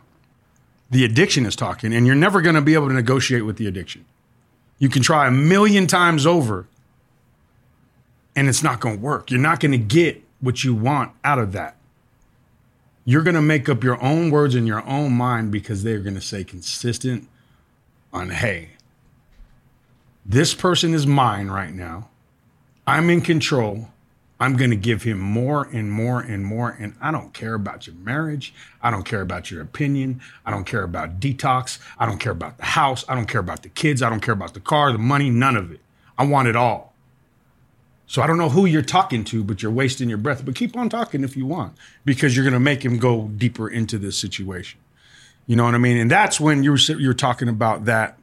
The 0.89 1.03
addiction 1.03 1.45
is 1.45 1.55
talking, 1.55 1.93
and 1.93 2.05
you're 2.05 2.15
never 2.15 2.41
going 2.41 2.55
to 2.55 2.61
be 2.61 2.73
able 2.73 2.87
to 2.89 2.93
negotiate 2.93 3.45
with 3.45 3.57
the 3.57 3.67
addiction. 3.67 4.05
You 4.77 4.89
can 4.89 5.01
try 5.01 5.27
a 5.27 5.31
million 5.31 5.87
times 5.87 6.25
over, 6.25 6.67
and 8.35 8.47
it's 8.47 8.61
not 8.61 8.79
going 8.79 8.97
to 8.97 9.01
work. 9.01 9.31
You're 9.31 9.39
not 9.39 9.59
going 9.59 9.71
to 9.71 9.77
get 9.77 10.23
what 10.41 10.63
you 10.63 10.75
want 10.75 11.11
out 11.23 11.39
of 11.39 11.53
that. 11.53 11.75
You're 13.03 13.23
going 13.23 13.35
to 13.35 13.41
make 13.41 13.69
up 13.69 13.83
your 13.83 14.01
own 14.03 14.31
words 14.31 14.55
in 14.55 14.65
your 14.65 14.85
own 14.87 15.13
mind 15.13 15.51
because 15.51 15.83
they're 15.83 15.99
going 15.99 16.15
to 16.15 16.21
say 16.21 16.43
consistent 16.43 17.27
on, 18.11 18.29
hey, 18.29 18.69
this 20.25 20.53
person 20.53 20.93
is 20.93 21.05
mine 21.05 21.47
right 21.47 21.73
now. 21.73 22.09
I'm 22.87 23.09
in 23.09 23.21
control. 23.21 23.89
I'm 24.39 24.57
going 24.57 24.69
to 24.69 24.75
give 24.75 25.03
him 25.03 25.19
more 25.19 25.63
and 25.71 25.91
more 25.91 26.19
and 26.19 26.45
more. 26.45 26.75
And 26.77 26.95
I 27.01 27.11
don't 27.11 27.33
care 27.33 27.53
about 27.53 27.87
your 27.87 27.95
marriage. 27.95 28.53
I 28.81 28.91
don't 28.91 29.05
care 29.05 29.21
about 29.21 29.49
your 29.49 29.61
opinion. 29.61 30.21
I 30.45 30.51
don't 30.51 30.65
care 30.65 30.83
about 30.83 31.19
detox. 31.19 31.79
I 31.97 32.05
don't 32.05 32.19
care 32.19 32.33
about 32.33 32.57
the 32.57 32.65
house. 32.65 33.05
I 33.07 33.15
don't 33.15 33.27
care 33.27 33.39
about 33.39 33.63
the 33.63 33.69
kids. 33.69 34.01
I 34.01 34.09
don't 34.09 34.19
care 34.19 34.33
about 34.33 34.53
the 34.53 34.59
car, 34.59 34.91
the 34.91 34.97
money, 34.97 35.29
none 35.29 35.55
of 35.55 35.71
it. 35.71 35.79
I 36.17 36.25
want 36.25 36.47
it 36.47 36.55
all. 36.55 36.93
So 38.07 38.21
I 38.21 38.27
don't 38.27 38.37
know 38.37 38.49
who 38.49 38.65
you're 38.65 38.81
talking 38.81 39.23
to, 39.25 39.43
but 39.43 39.63
you're 39.63 39.71
wasting 39.71 40.09
your 40.09 40.17
breath. 40.17 40.45
But 40.45 40.55
keep 40.55 40.77
on 40.77 40.89
talking 40.89 41.23
if 41.23 41.35
you 41.35 41.45
want, 41.45 41.75
because 42.03 42.35
you're 42.35 42.43
going 42.43 42.53
to 42.53 42.59
make 42.59 42.83
him 42.83 42.99
go 42.99 43.29
deeper 43.29 43.67
into 43.67 43.97
this 43.97 44.17
situation. 44.17 44.79
You 45.47 45.55
know 45.55 45.63
what 45.63 45.75
I 45.75 45.79
mean? 45.79 45.97
And 45.97 46.09
that's 46.09 46.39
when 46.39 46.63
you're 46.63 46.77
you're 46.77 47.13
talking 47.13 47.49
about 47.49 47.85
that 47.85 48.17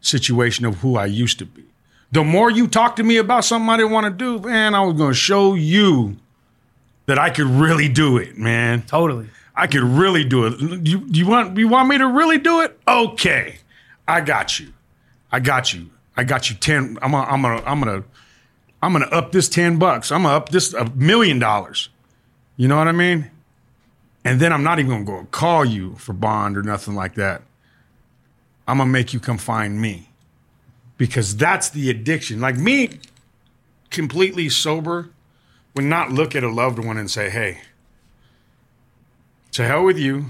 situation 0.00 0.64
of 0.64 0.76
who 0.78 0.96
I 0.96 1.06
used 1.06 1.38
to 1.40 1.46
be. 1.46 1.64
The 2.12 2.24
more 2.24 2.50
you 2.50 2.66
talk 2.66 2.96
to 2.96 3.02
me 3.02 3.18
about 3.18 3.44
something 3.44 3.68
I 3.68 3.76
didn't 3.76 3.92
want 3.92 4.04
to 4.06 4.10
do, 4.10 4.40
man, 4.46 4.74
I 4.74 4.80
was 4.80 4.96
going 4.96 5.10
to 5.10 5.16
show 5.16 5.54
you 5.54 6.16
that 7.06 7.18
I 7.18 7.30
could 7.30 7.46
really 7.46 7.88
do 7.88 8.18
it, 8.18 8.36
man. 8.36 8.82
Totally. 8.82 9.28
I 9.54 9.66
could 9.66 9.82
really 9.82 10.24
do 10.24 10.46
it. 10.46 10.60
You, 10.86 11.04
you 11.08 11.26
want 11.26 11.56
you 11.58 11.68
want 11.68 11.88
me 11.88 11.98
to 11.98 12.06
really 12.06 12.38
do 12.38 12.62
it? 12.62 12.78
Okay, 12.88 13.58
I 14.08 14.20
got 14.20 14.58
you. 14.58 14.72
I 15.30 15.40
got 15.40 15.74
you. 15.74 15.90
I 16.16 16.24
got 16.24 16.50
you 16.50 16.56
ten. 16.56 16.98
I'm 17.02 17.12
gonna 17.12 17.30
I'm 17.30 17.42
gonna 17.42 17.62
I'm 17.66 17.80
gonna 17.80 18.04
I'm 18.82 18.92
gonna 18.92 19.06
up 19.06 19.32
this 19.32 19.48
ten 19.48 19.78
bucks. 19.78 20.10
I'm 20.12 20.22
gonna 20.22 20.36
up 20.36 20.50
this 20.50 20.72
a 20.72 20.84
million 20.90 21.38
dollars. 21.38 21.88
You 22.56 22.68
know 22.68 22.76
what 22.76 22.88
I 22.88 22.92
mean? 22.92 23.30
And 24.24 24.40
then 24.40 24.52
I'm 24.52 24.62
not 24.62 24.78
even 24.78 25.04
gonna 25.04 25.22
go 25.22 25.26
call 25.30 25.64
you 25.64 25.94
for 25.96 26.12
bond 26.12 26.56
or 26.56 26.62
nothing 26.62 26.94
like 26.94 27.14
that. 27.14 27.42
I'm 28.68 28.78
gonna 28.78 28.90
make 28.90 29.12
you 29.12 29.20
come 29.20 29.38
find 29.38 29.80
me 29.80 30.09
because 31.00 31.34
that's 31.34 31.70
the 31.70 31.88
addiction. 31.88 32.42
Like 32.42 32.58
me, 32.58 33.00
completely 33.88 34.50
sober, 34.50 35.08
would 35.74 35.86
not 35.86 36.12
look 36.12 36.36
at 36.36 36.44
a 36.44 36.50
loved 36.50 36.78
one 36.78 36.98
and 36.98 37.10
say, 37.10 37.30
"Hey." 37.30 37.62
To 39.52 39.66
hell 39.66 39.82
with 39.82 39.98
you. 39.98 40.26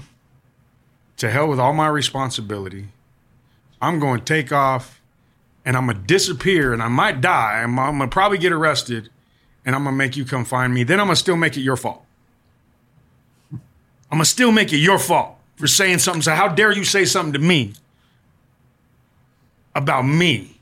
To 1.17 1.29
hell 1.29 1.49
with 1.49 1.59
all 1.59 1.73
my 1.73 1.89
responsibility. 1.89 2.87
I'm 3.81 3.99
going 3.99 4.19
to 4.19 4.25
take 4.25 4.53
off 4.53 5.01
and 5.65 5.75
I'm 5.75 5.87
going 5.87 5.97
to 5.97 6.03
disappear 6.03 6.71
and 6.71 6.81
I 6.81 6.87
might 6.87 7.19
die. 7.19 7.61
I'm, 7.61 7.77
I'm 7.77 7.97
going 7.97 8.09
to 8.09 8.13
probably 8.13 8.37
get 8.37 8.53
arrested 8.53 9.09
and 9.65 9.75
I'm 9.75 9.83
going 9.83 9.93
to 9.93 9.97
make 9.97 10.15
you 10.15 10.23
come 10.23 10.45
find 10.45 10.73
me. 10.73 10.83
Then 10.83 11.01
I'm 11.01 11.07
going 11.07 11.15
to 11.15 11.19
still 11.19 11.35
make 11.35 11.57
it 11.57 11.61
your 11.61 11.75
fault. 11.75 12.05
I'm 13.51 13.59
going 14.09 14.23
to 14.23 14.29
still 14.29 14.53
make 14.53 14.71
it 14.71 14.77
your 14.77 14.97
fault 14.97 15.35
for 15.57 15.67
saying 15.67 15.99
something. 15.99 16.21
So, 16.21 16.33
how 16.33 16.47
dare 16.47 16.71
you 16.71 16.85
say 16.85 17.03
something 17.03 17.33
to 17.33 17.39
me 17.39 17.73
about 19.75 20.03
me? 20.03 20.60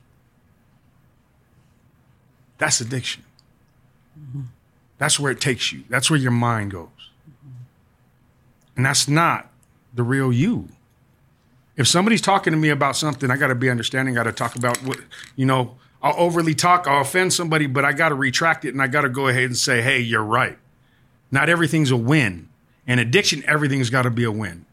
That's 2.60 2.80
addiction. 2.80 3.24
That's 4.98 5.18
where 5.18 5.32
it 5.32 5.40
takes 5.40 5.72
you, 5.72 5.82
that's 5.88 6.10
where 6.10 6.18
your 6.18 6.30
mind 6.30 6.70
goes. 6.70 6.88
And 8.76 8.86
that's 8.86 9.08
not 9.08 9.50
the 9.94 10.02
real 10.02 10.32
you. 10.32 10.68
If 11.76 11.88
somebody's 11.88 12.20
talking 12.20 12.52
to 12.52 12.58
me 12.58 12.68
about 12.68 12.96
something, 12.96 13.30
I 13.30 13.36
got 13.36 13.48
to 13.48 13.54
be 13.54 13.70
understanding. 13.70 14.14
Got 14.14 14.24
to 14.24 14.32
talk 14.32 14.56
about 14.56 14.76
what, 14.84 15.00
you 15.36 15.46
know, 15.46 15.76
I'll 16.02 16.14
overly 16.16 16.54
talk, 16.54 16.86
I'll 16.86 17.00
offend 17.00 17.32
somebody, 17.32 17.66
but 17.66 17.84
I 17.84 17.92
got 17.92 18.10
to 18.10 18.14
retract 18.14 18.64
it 18.64 18.74
and 18.74 18.82
I 18.82 18.86
got 18.86 19.02
to 19.02 19.08
go 19.08 19.28
ahead 19.28 19.44
and 19.44 19.56
say, 19.56 19.82
hey, 19.82 19.98
you're 19.98 20.22
right. 20.22 20.58
Not 21.30 21.48
everything's 21.48 21.90
a 21.90 21.96
win. 21.96 22.48
In 22.86 22.98
addiction, 22.98 23.42
everything's 23.46 23.88
got 23.90 24.02
to 24.02 24.10
be 24.10 24.24
a 24.24 24.32
win. 24.32 24.66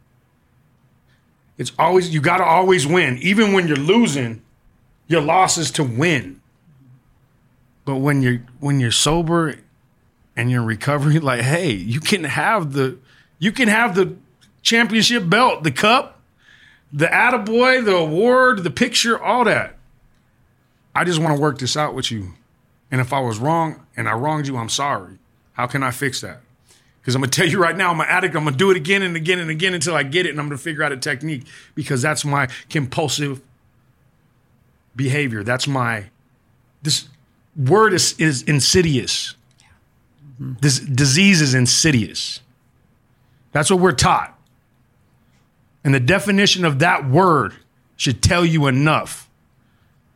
It's 1.57 1.71
always, 1.79 2.13
you 2.13 2.21
got 2.21 2.38
to 2.38 2.45
always 2.45 2.85
win. 2.85 3.17
Even 3.19 3.53
when 3.53 3.67
you're 3.67 3.77
losing, 3.77 4.41
your 5.07 5.21
loss 5.21 5.57
is 5.57 5.71
to 5.71 5.83
win. 5.83 6.41
But 7.88 7.99
when 7.99 8.21
you're, 8.21 8.41
when 8.59 8.81
you're 8.81 8.91
sober 8.91 9.55
and 10.35 10.51
you're 10.51 10.59
in 10.59 10.67
recovery, 10.67 11.19
like, 11.21 11.39
hey, 11.39 11.71
you 11.71 12.01
can 12.01 12.25
have 12.25 12.73
the, 12.73 12.97
you 13.39 13.53
can 13.53 13.69
have 13.69 13.95
the 13.95 14.17
championship 14.61 15.29
belt, 15.29 15.63
the 15.63 15.71
cup, 15.71 16.19
the 16.91 17.05
attaboy, 17.05 17.85
the 17.85 17.95
award, 17.95 18.63
the 18.65 18.71
picture, 18.71 19.17
all 19.17 19.45
that. 19.45 19.77
I 20.93 21.05
just 21.05 21.19
want 21.19 21.33
to 21.33 21.41
work 21.41 21.59
this 21.59 21.77
out 21.77 21.95
with 21.95 22.11
you. 22.11 22.33
And 22.91 22.99
if 22.99 23.13
I 23.13 23.21
was 23.21 23.39
wrong 23.39 23.85
and 23.95 24.09
I 24.09 24.13
wronged 24.15 24.47
you, 24.47 24.57
I'm 24.57 24.67
sorry. 24.67 25.17
How 25.53 25.65
can 25.65 25.81
I 25.81 25.91
fix 25.91 26.19
that? 26.19 26.41
Because 26.99 27.15
I'm 27.15 27.21
to 27.21 27.29
tell 27.29 27.47
you 27.47 27.57
right 27.57 27.77
now, 27.77 27.91
I'm 27.91 28.01
an 28.01 28.07
addict. 28.09 28.35
I'm 28.35 28.43
to 28.47 28.51
do 28.51 28.69
it 28.69 28.75
again 28.75 29.01
and 29.01 29.15
again 29.15 29.39
and 29.39 29.49
again 29.49 29.73
until 29.73 29.95
I 29.95 30.03
get 30.03 30.25
it. 30.25 30.31
And 30.31 30.41
I'm 30.41 30.49
to 30.49 30.57
figure 30.57 30.83
out 30.83 30.91
a 30.91 30.97
technique 30.97 31.45
because 31.73 32.01
that's 32.01 32.25
my 32.25 32.49
compulsive 32.69 33.41
behavior. 34.93 35.41
That's 35.41 35.69
my, 35.69 36.07
this 36.81 37.07
word 37.58 37.93
is, 37.93 38.14
is 38.20 38.43
insidious. 38.43 39.36
This 40.39 40.80
disease 40.80 41.41
is 41.41 41.53
insidious. 41.53 42.41
That's 43.51 43.72
what 43.72 43.80
we're 43.80 43.91
taught. 43.91 44.38
And 45.84 45.93
the 45.93 45.99
definition 45.99 46.64
of 46.64 46.80
that 46.80 47.10
word 47.10 47.55
should 47.95 48.22
tell 48.22 48.45
you 48.45 48.68
enough. 48.68 49.30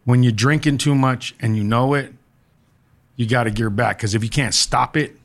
When 0.04 0.24
you're 0.24 0.32
drinking 0.32 0.80
too 0.80 0.96
much 0.96 1.36
and 1.40 1.56
you 1.56 1.64
know 1.64 1.94
it, 1.94 2.14
you 3.16 3.28
got 3.28 3.44
to 3.44 3.52
gear 3.52 3.70
back. 3.70 3.98
Because 3.98 4.16
if 4.16 4.24
you 4.24 4.30
can't 4.30 4.54
stop 4.54 4.98
it, 4.98 5.16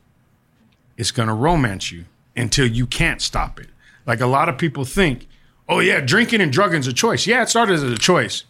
it's 0.97 1.11
going 1.11 1.29
to 1.29 1.35
romance 1.35 1.91
you 1.91 2.05
until 2.37 2.67
you 2.67 2.87
can't 2.87 3.21
stop 3.21 3.59
it. 3.59 3.69
Like 4.07 4.21
a 4.21 4.27
lot 4.27 4.49
of 4.49 4.59
people 4.59 4.85
think, 4.85 5.27
oh, 5.69 5.81
yeah, 5.81 6.01
drinking 6.01 6.41
and 6.41 6.53
drugging 6.53 6.81
is 6.81 6.87
a 6.87 6.93
choice. 6.93 7.27
Yeah, 7.27 7.43
it 7.43 7.49
started 7.49 7.75
as 7.75 7.83
a 7.83 7.99
choice. 7.99 8.45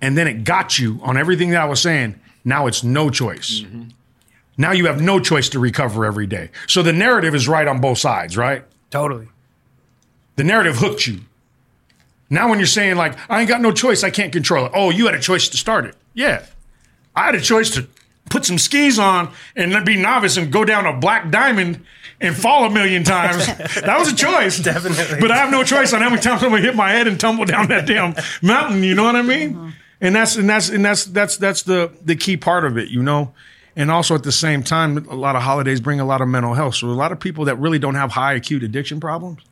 And 0.00 0.16
then 0.16 0.26
it 0.26 0.44
got 0.44 0.78
you 0.78 1.00
on 1.02 1.16
everything 1.16 1.50
that 1.50 1.60
I 1.60 1.66
was 1.66 1.80
saying. 1.80 2.18
Now 2.46 2.68
it's 2.68 2.84
no 2.84 3.10
choice. 3.10 3.60
Mm-hmm. 3.60 3.88
Now 4.56 4.70
you 4.70 4.86
have 4.86 5.02
no 5.02 5.18
choice 5.18 5.48
to 5.50 5.58
recover 5.58 6.06
every 6.06 6.28
day. 6.28 6.50
So 6.68 6.82
the 6.82 6.92
narrative 6.92 7.34
is 7.34 7.48
right 7.48 7.66
on 7.66 7.80
both 7.80 7.98
sides, 7.98 8.36
right? 8.36 8.64
Totally. 8.88 9.28
The 10.36 10.44
narrative 10.44 10.76
hooked 10.76 11.08
you. 11.08 11.20
Now 12.30 12.48
when 12.48 12.60
you're 12.60 12.66
saying 12.66 12.96
like 12.96 13.18
I 13.28 13.40
ain't 13.40 13.48
got 13.48 13.60
no 13.60 13.72
choice, 13.72 14.04
I 14.04 14.10
can't 14.10 14.32
control 14.32 14.66
it. 14.66 14.72
Oh, 14.74 14.90
you 14.90 15.06
had 15.06 15.16
a 15.16 15.20
choice 15.20 15.48
to 15.48 15.56
start 15.56 15.86
it. 15.86 15.96
Yeah. 16.14 16.46
I 17.16 17.24
had 17.26 17.34
a 17.34 17.40
choice 17.40 17.70
to 17.70 17.88
put 18.30 18.44
some 18.44 18.58
skis 18.58 18.98
on 18.98 19.32
and 19.56 19.72
then 19.72 19.84
be 19.84 19.96
novice 19.96 20.36
and 20.36 20.52
go 20.52 20.64
down 20.64 20.86
a 20.86 20.96
black 20.96 21.30
diamond 21.30 21.84
and 22.20 22.36
fall 22.36 22.64
a 22.64 22.70
million 22.70 23.02
times. 23.02 23.46
that 23.56 23.96
was 23.98 24.12
a 24.12 24.16
choice. 24.16 24.60
Definitely. 24.60 25.20
But 25.20 25.32
I 25.32 25.36
have 25.38 25.50
no 25.50 25.64
choice 25.64 25.92
on 25.92 26.00
how 26.00 26.10
many 26.10 26.22
times 26.22 26.44
I'm 26.44 26.50
gonna 26.50 26.62
hit 26.62 26.76
my 26.76 26.92
head 26.92 27.08
and 27.08 27.18
tumble 27.18 27.44
down 27.44 27.66
that 27.68 27.86
damn 27.86 28.14
mountain, 28.40 28.84
you 28.84 28.94
know 28.94 29.04
what 29.04 29.16
I 29.16 29.22
mean? 29.22 29.54
Mm-hmm. 29.54 29.70
And 30.00 30.14
that's 30.14 30.36
and 30.36 30.48
that's 30.48 30.68
and 30.68 30.84
that's 30.84 31.04
that's 31.06 31.36
that's 31.36 31.62
the 31.62 31.90
the 32.04 32.16
key 32.16 32.36
part 32.36 32.64
of 32.64 32.76
it, 32.76 32.88
you 32.90 33.02
know. 33.02 33.32
And 33.74 33.90
also 33.90 34.14
at 34.14 34.22
the 34.22 34.32
same 34.32 34.62
time, 34.62 34.96
a 35.08 35.14
lot 35.14 35.36
of 35.36 35.42
holidays 35.42 35.80
bring 35.80 36.00
a 36.00 36.04
lot 36.04 36.20
of 36.20 36.28
mental 36.28 36.54
health. 36.54 36.76
So 36.76 36.88
a 36.88 36.92
lot 36.92 37.12
of 37.12 37.20
people 37.20 37.44
that 37.46 37.56
really 37.56 37.78
don't 37.78 37.94
have 37.94 38.10
high 38.12 38.32
acute 38.34 38.62
addiction 38.62 39.00
problems, 39.00 39.42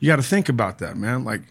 you 0.00 0.06
got 0.08 0.16
to 0.16 0.22
think 0.22 0.48
about 0.48 0.78
that, 0.78 0.96
man. 0.96 1.24
Like 1.24 1.42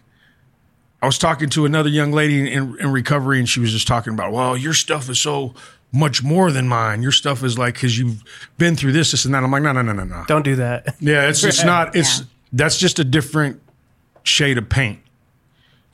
I 1.00 1.06
was 1.06 1.16
talking 1.18 1.48
to 1.50 1.64
another 1.64 1.88
young 1.88 2.10
lady 2.12 2.52
in, 2.52 2.76
in 2.80 2.90
recovery, 2.92 3.38
and 3.38 3.48
she 3.48 3.60
was 3.60 3.70
just 3.72 3.86
talking 3.86 4.14
about, 4.14 4.32
well, 4.32 4.56
your 4.56 4.74
stuff 4.74 5.08
is 5.08 5.20
so 5.20 5.54
much 5.92 6.22
more 6.24 6.50
than 6.50 6.66
mine. 6.68 7.02
Your 7.02 7.12
stuff 7.12 7.42
is 7.44 7.56
like 7.56 7.74
because 7.74 7.96
you've 7.98 8.22
been 8.58 8.74
through 8.76 8.92
this, 8.92 9.12
this, 9.12 9.24
and 9.24 9.32
that. 9.34 9.42
I'm 9.44 9.50
like, 9.50 9.62
no, 9.62 9.72
no, 9.72 9.82
no, 9.82 9.92
no, 9.92 10.04
no. 10.04 10.24
Don't 10.26 10.42
do 10.44 10.56
that. 10.56 10.96
Yeah, 11.00 11.28
it's 11.28 11.44
it's 11.44 11.64
not. 11.72 11.94
It's 11.94 12.20
Yeah. 12.20 12.26
that's 12.52 12.78
just 12.78 12.98
a 12.98 13.04
different 13.04 13.62
shade 14.24 14.58
of 14.58 14.68
paint. 14.68 14.98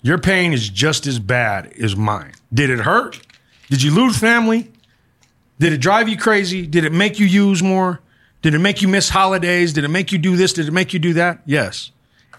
Your 0.04 0.18
pain 0.18 0.52
is 0.52 0.68
just 0.68 1.06
as 1.06 1.18
bad 1.18 1.72
as 1.80 1.96
mine. 1.96 2.34
Did 2.52 2.68
it 2.68 2.80
hurt? 2.80 3.26
Did 3.70 3.82
you 3.82 3.90
lose 3.90 4.18
family? 4.18 4.70
Did 5.58 5.72
it 5.72 5.78
drive 5.78 6.10
you 6.10 6.18
crazy? 6.18 6.66
Did 6.66 6.84
it 6.84 6.92
make 6.92 7.18
you 7.18 7.24
use 7.24 7.62
more? 7.62 8.00
Did 8.42 8.52
it 8.52 8.58
make 8.58 8.82
you 8.82 8.88
miss 8.88 9.08
holidays? 9.08 9.72
Did 9.72 9.82
it 9.82 9.88
make 9.88 10.12
you 10.12 10.18
do 10.18 10.36
this? 10.36 10.52
Did 10.52 10.68
it 10.68 10.72
make 10.72 10.92
you 10.92 10.98
do 10.98 11.14
that? 11.14 11.40
Yes. 11.46 11.90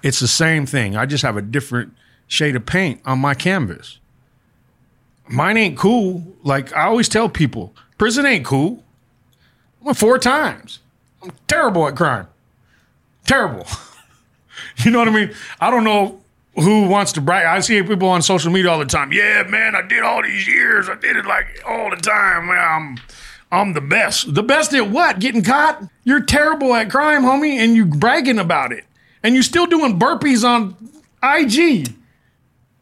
It's 0.03 0.19
the 0.19 0.27
same 0.27 0.67
thing. 0.67 0.95
I 0.95 1.07
just 1.07 1.23
have 1.23 1.37
a 1.37 1.41
different 1.41 1.95
shade 2.27 2.55
of 2.55 2.67
paint 2.67 3.01
on 3.03 3.17
my 3.17 3.33
canvas. 3.33 3.97
Mine 5.27 5.57
ain't 5.57 5.75
cool. 5.75 6.23
Like 6.43 6.71
I 6.71 6.83
always 6.83 7.09
tell 7.09 7.29
people, 7.29 7.73
prison 7.97 8.27
ain't 8.27 8.45
cool. 8.45 8.83
I 9.81 9.85
went 9.85 9.97
four 9.97 10.19
times. 10.19 10.81
I'm 11.23 11.31
terrible 11.47 11.87
at 11.87 11.95
crime. 11.95 12.27
Terrible. 13.25 13.65
you 14.85 14.91
know 14.91 14.99
what 14.99 15.07
I 15.07 15.11
mean? 15.11 15.33
I 15.59 15.71
don't 15.71 15.83
know 15.83 16.21
who 16.55 16.87
wants 16.87 17.11
to 17.13 17.21
brag. 17.21 17.45
I 17.45 17.59
see 17.59 17.81
people 17.83 18.09
on 18.09 18.21
social 18.21 18.51
media 18.51 18.71
all 18.71 18.79
the 18.79 18.85
time. 18.85 19.11
Yeah, 19.11 19.43
man, 19.43 19.75
I 19.75 19.81
did 19.81 20.03
all 20.03 20.23
these 20.23 20.47
years. 20.47 20.89
I 20.89 20.95
did 20.95 21.17
it 21.17 21.25
like 21.25 21.61
all 21.67 21.89
the 21.89 21.97
time. 21.97 22.49
I'm 22.49 22.97
I'm 23.51 23.73
the 23.73 23.81
best. 23.81 24.33
The 24.33 24.43
best 24.43 24.73
at 24.73 24.89
what? 24.89 25.19
Getting 25.19 25.43
caught? 25.43 25.83
You're 26.03 26.21
terrible 26.21 26.73
at 26.73 26.89
crime, 26.89 27.23
homie, 27.23 27.57
and 27.57 27.75
you 27.75 27.85
bragging 27.85 28.39
about 28.39 28.71
it. 28.71 28.85
And 29.23 29.35
you 29.35 29.43
still 29.43 29.65
doing 29.65 29.99
burpees 29.99 30.43
on 30.43 30.75
IG. 31.23 31.95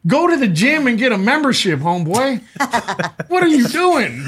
Go 0.06 0.26
to 0.28 0.36
the 0.36 0.48
gym 0.48 0.86
and 0.86 0.98
get 0.98 1.12
a 1.12 1.18
membership, 1.18 1.80
homeboy. 1.80 2.42
what 3.28 3.42
are 3.42 3.48
you 3.48 3.66
doing? 3.68 4.22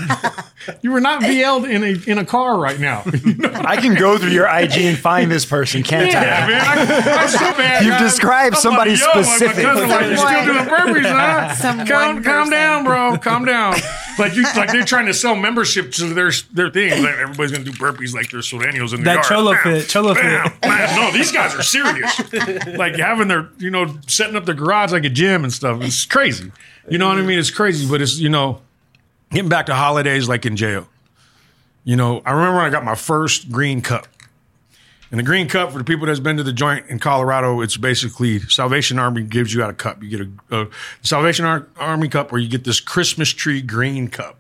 You 0.81 0.91
were 0.91 1.01
not 1.03 1.23
VL'd 1.23 1.67
in 1.67 1.85
a 1.85 2.11
in 2.11 2.19
a 2.19 2.25
car 2.25 2.59
right 2.59 2.81
now. 2.81 3.03
I 3.07 3.77
can 3.77 3.95
go 3.95 4.17
through 4.17 4.31
your 4.31 4.47
IG 4.49 4.79
and 4.79 4.99
find 4.99 5.31
this 5.31 5.45
person, 5.45 5.83
can't 5.83 6.11
yeah, 6.11 6.45
I? 6.45 6.49
man. 6.49 6.61
I, 6.63 7.23
I'm 7.23 7.29
so 7.29 7.39
bad. 7.39 7.85
You've 7.85 7.99
described 7.99 8.57
I'm 8.57 8.63
somebody 8.63 8.93
like, 8.93 9.01
yo, 9.01 9.07
like, 9.07 9.25
specific. 9.27 9.57
My 9.65 9.75
cousin, 9.75 9.89
like, 9.91 10.07
you 10.11 10.17
still 10.17 10.45
doing 10.45 10.65
burpees, 10.65 11.11
huh? 11.11 11.55
Some 11.57 11.87
calm, 11.87 12.23
calm 12.23 12.51
down, 12.51 12.85
bro. 12.85 13.19
Calm 13.19 13.45
down. 13.45 13.75
Like 14.19 14.35
you, 14.35 14.45
like 14.57 14.73
they're 14.73 14.83
trying 14.83 15.05
to 15.09 15.13
sell 15.13 15.37
membership 15.37 15.93
to 15.93 16.07
their 16.15 16.31
their 16.51 16.71
thing. 16.71 17.03
Like 17.03 17.17
everybody's 17.17 17.53
gonna 17.53 17.65
do 17.65 17.73
burpees 17.73 18.15
like 18.15 18.31
they're 18.31 18.41
Sureños 18.41 18.95
in 18.95 19.01
the 19.01 19.05
That 19.05 19.15
yard. 19.17 19.25
cholo 19.27 19.53
Bam, 19.53 19.63
fit, 19.63 19.89
cholo 19.91 20.15
bam, 20.15 20.51
fit. 20.53 20.61
bam. 20.63 20.97
No, 20.97 21.13
these 21.13 21.31
guys 21.33 21.55
are 21.55 21.63
serious. 21.63 22.19
like 22.79 22.97
having 22.97 23.29
their, 23.29 23.51
you 23.59 23.69
know, 23.71 23.95
setting 24.07 24.35
up 24.35 24.47
their 24.47 24.55
garage 24.55 24.91
like 24.93 25.05
a 25.05 25.11
gym 25.11 25.45
and 25.45 25.53
stuff. 25.53 25.66
It's 25.75 26.05
crazy. 26.05 26.53
You 26.89 26.99
know 26.99 27.09
what 27.09 27.19
I 27.19 27.23
mean? 27.23 27.39
It's 27.39 27.51
crazy, 27.51 27.89
but 27.89 28.01
it's 28.01 28.19
you 28.19 28.29
know, 28.29 28.61
getting 29.31 29.49
back 29.49 29.67
to 29.67 29.75
holidays 29.75 30.29
like 30.29 30.47
in 30.47 30.57
jail. 30.57 30.89
You 31.85 31.97
know, 31.97 32.21
I 32.25 32.33
remember 32.33 32.57
when 32.57 32.67
I 32.67 32.71
got 32.71 32.85
my 32.85 32.95
first 32.95 33.51
green 33.51 33.81
cup. 33.81 34.09
And 35.13 35.21
the 35.21 35.25
green 35.25 35.47
cup, 35.47 35.71
for 35.71 35.79
the 35.79 35.85
people 35.85 36.07
that's 36.07 36.19
been 36.19 36.37
to 36.37 36.43
the 36.43 36.53
joint 36.53 36.87
in 36.89 36.99
Colorado, 36.99 37.61
it's 37.61 37.77
basically 37.77 38.41
Salvation 38.41 38.99
Army 38.99 39.23
gives 39.23 39.55
you 39.55 39.63
out 39.63 39.71
a 39.71 39.73
cup. 39.73 40.03
You 40.03 40.09
get 40.11 40.29
a, 40.51 40.63
a 40.63 40.69
Salvation 41.03 41.45
Ar- 41.45 41.69
Army 41.79 42.09
cup, 42.09 42.33
where 42.33 42.41
you 42.41 42.49
get 42.49 42.65
this 42.65 42.81
Christmas 42.81 43.29
tree 43.29 43.63
green 43.63 44.09
cup 44.09 44.37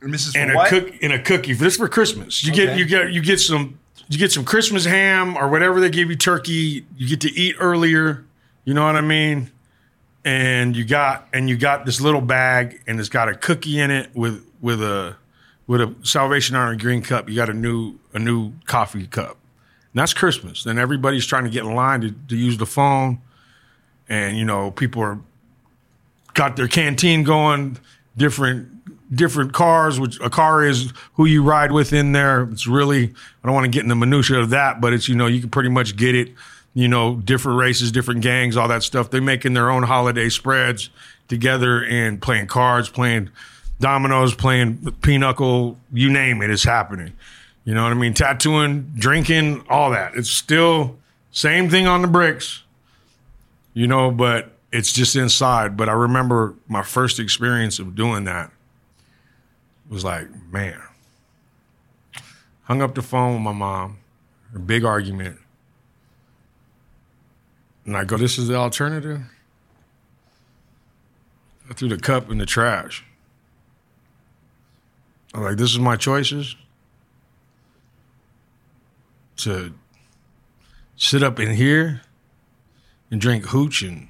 And 0.00 0.12
this 0.12 0.26
is 0.26 0.34
and 0.34 0.50
a 0.52 0.68
cook 0.68 0.90
and 1.02 1.12
a 1.12 1.22
cookie. 1.22 1.52
This 1.52 1.76
for 1.76 1.86
Christmas. 1.88 2.42
You 2.42 2.52
get 2.52 2.78
you 2.78 2.86
get 2.86 3.12
you 3.12 3.20
get 3.20 3.40
some 3.40 3.78
you 4.08 4.18
get 4.18 4.32
some 4.32 4.44
Christmas 4.44 4.86
ham 4.86 5.36
or 5.36 5.48
whatever 5.48 5.80
they 5.80 5.90
give 5.90 6.08
you 6.08 6.16
turkey. 6.16 6.86
You 6.96 7.08
get 7.08 7.20
to 7.20 7.32
eat 7.38 7.56
earlier. 7.60 8.24
You 8.68 8.74
know 8.74 8.84
what 8.84 8.96
I 8.96 9.00
mean? 9.00 9.50
And 10.26 10.76
you 10.76 10.84
got 10.84 11.26
and 11.32 11.48
you 11.48 11.56
got 11.56 11.86
this 11.86 12.02
little 12.02 12.20
bag 12.20 12.82
and 12.86 13.00
it's 13.00 13.08
got 13.08 13.30
a 13.30 13.34
cookie 13.34 13.80
in 13.80 13.90
it 13.90 14.14
with 14.14 14.44
with 14.60 14.82
a 14.82 15.16
with 15.66 15.80
a 15.80 15.94
Salvation 16.02 16.54
Army 16.54 16.76
green 16.76 17.00
cup. 17.00 17.30
You 17.30 17.34
got 17.34 17.48
a 17.48 17.54
new 17.54 17.94
a 18.12 18.18
new 18.18 18.52
coffee 18.66 19.06
cup. 19.06 19.38
And 19.94 20.02
that's 20.02 20.12
Christmas. 20.12 20.64
Then 20.64 20.76
everybody's 20.76 21.24
trying 21.24 21.44
to 21.44 21.50
get 21.50 21.64
in 21.64 21.74
line 21.74 22.02
to, 22.02 22.10
to 22.28 22.36
use 22.36 22.58
the 22.58 22.66
phone. 22.66 23.22
And 24.06 24.36
you 24.36 24.44
know, 24.44 24.70
people 24.70 25.00
are 25.00 25.18
got 26.34 26.56
their 26.56 26.68
canteen 26.68 27.24
going, 27.24 27.78
different 28.18 28.68
different 29.16 29.54
cars, 29.54 29.98
which 29.98 30.20
a 30.20 30.28
car 30.28 30.62
is 30.62 30.92
who 31.14 31.24
you 31.24 31.42
ride 31.42 31.72
with 31.72 31.94
in 31.94 32.12
there. 32.12 32.42
It's 32.42 32.66
really 32.66 33.04
I 33.42 33.46
don't 33.46 33.54
want 33.54 33.64
to 33.64 33.70
get 33.70 33.82
in 33.82 33.88
the 33.88 33.96
minutia 33.96 34.38
of 34.40 34.50
that, 34.50 34.82
but 34.82 34.92
it's 34.92 35.08
you 35.08 35.14
know, 35.14 35.26
you 35.26 35.40
can 35.40 35.48
pretty 35.48 35.70
much 35.70 35.96
get 35.96 36.14
it, 36.14 36.34
you 36.78 36.88
know, 36.88 37.16
different 37.16 37.58
races, 37.58 37.90
different 37.90 38.20
gangs, 38.20 38.56
all 38.56 38.68
that 38.68 38.82
stuff. 38.82 39.10
They're 39.10 39.20
making 39.20 39.54
their 39.54 39.70
own 39.70 39.82
holiday 39.82 40.28
spreads 40.28 40.90
together 41.26 41.84
and 41.84 42.20
playing 42.20 42.46
cards, 42.46 42.88
playing 42.88 43.30
dominoes, 43.80 44.34
playing 44.34 44.92
pinochle, 45.02 45.78
you 45.92 46.10
name 46.10 46.42
it, 46.42 46.50
it's 46.50 46.64
happening. 46.64 47.12
You 47.64 47.74
know 47.74 47.82
what 47.82 47.92
I 47.92 47.94
mean? 47.96 48.14
Tattooing, 48.14 48.92
drinking, 48.96 49.64
all 49.68 49.90
that. 49.90 50.14
It's 50.14 50.30
still 50.30 50.96
same 51.32 51.68
thing 51.68 51.86
on 51.86 52.02
the 52.02 52.08
bricks 52.08 52.62
you 53.78 53.86
know, 53.86 54.10
but 54.10 54.50
it's 54.72 54.92
just 54.92 55.14
inside. 55.14 55.76
But 55.76 55.88
I 55.88 55.92
remember 55.92 56.56
my 56.66 56.82
first 56.82 57.20
experience 57.20 57.78
of 57.78 57.94
doing 57.94 58.24
that 58.24 58.50
was 59.88 60.02
like, 60.02 60.26
man, 60.52 60.82
hung 62.64 62.82
up 62.82 62.96
the 62.96 63.02
phone 63.02 63.34
with 63.34 63.42
my 63.42 63.52
mom, 63.52 63.98
a 64.52 64.58
big 64.58 64.84
argument. 64.84 65.38
And 67.88 67.96
I 67.96 68.04
go, 68.04 68.18
this 68.18 68.36
is 68.36 68.48
the 68.48 68.54
alternative? 68.54 69.22
I 71.70 71.72
threw 71.72 71.88
the 71.88 71.96
cup 71.96 72.30
in 72.30 72.36
the 72.36 72.44
trash. 72.44 73.02
I'm 75.32 75.42
like, 75.42 75.56
this 75.56 75.70
is 75.70 75.78
my 75.78 75.96
choices? 75.96 76.54
To 79.38 79.72
sit 80.98 81.22
up 81.22 81.40
in 81.40 81.54
here 81.54 82.02
and 83.10 83.22
drink 83.22 83.46
hooch 83.46 83.80
and 83.80 84.08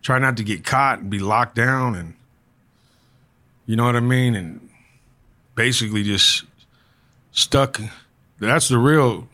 try 0.00 0.18
not 0.18 0.38
to 0.38 0.42
get 0.42 0.64
caught 0.64 1.00
and 1.00 1.10
be 1.10 1.18
locked 1.18 1.56
down 1.56 1.94
and 1.94 2.14
you 3.66 3.76
know 3.76 3.84
what 3.84 3.96
I 3.96 4.00
mean? 4.00 4.34
And 4.34 4.70
basically 5.54 6.04
just 6.04 6.44
stuck. 7.32 7.82
That's 8.38 8.68
the 8.68 8.78
real 8.78 9.28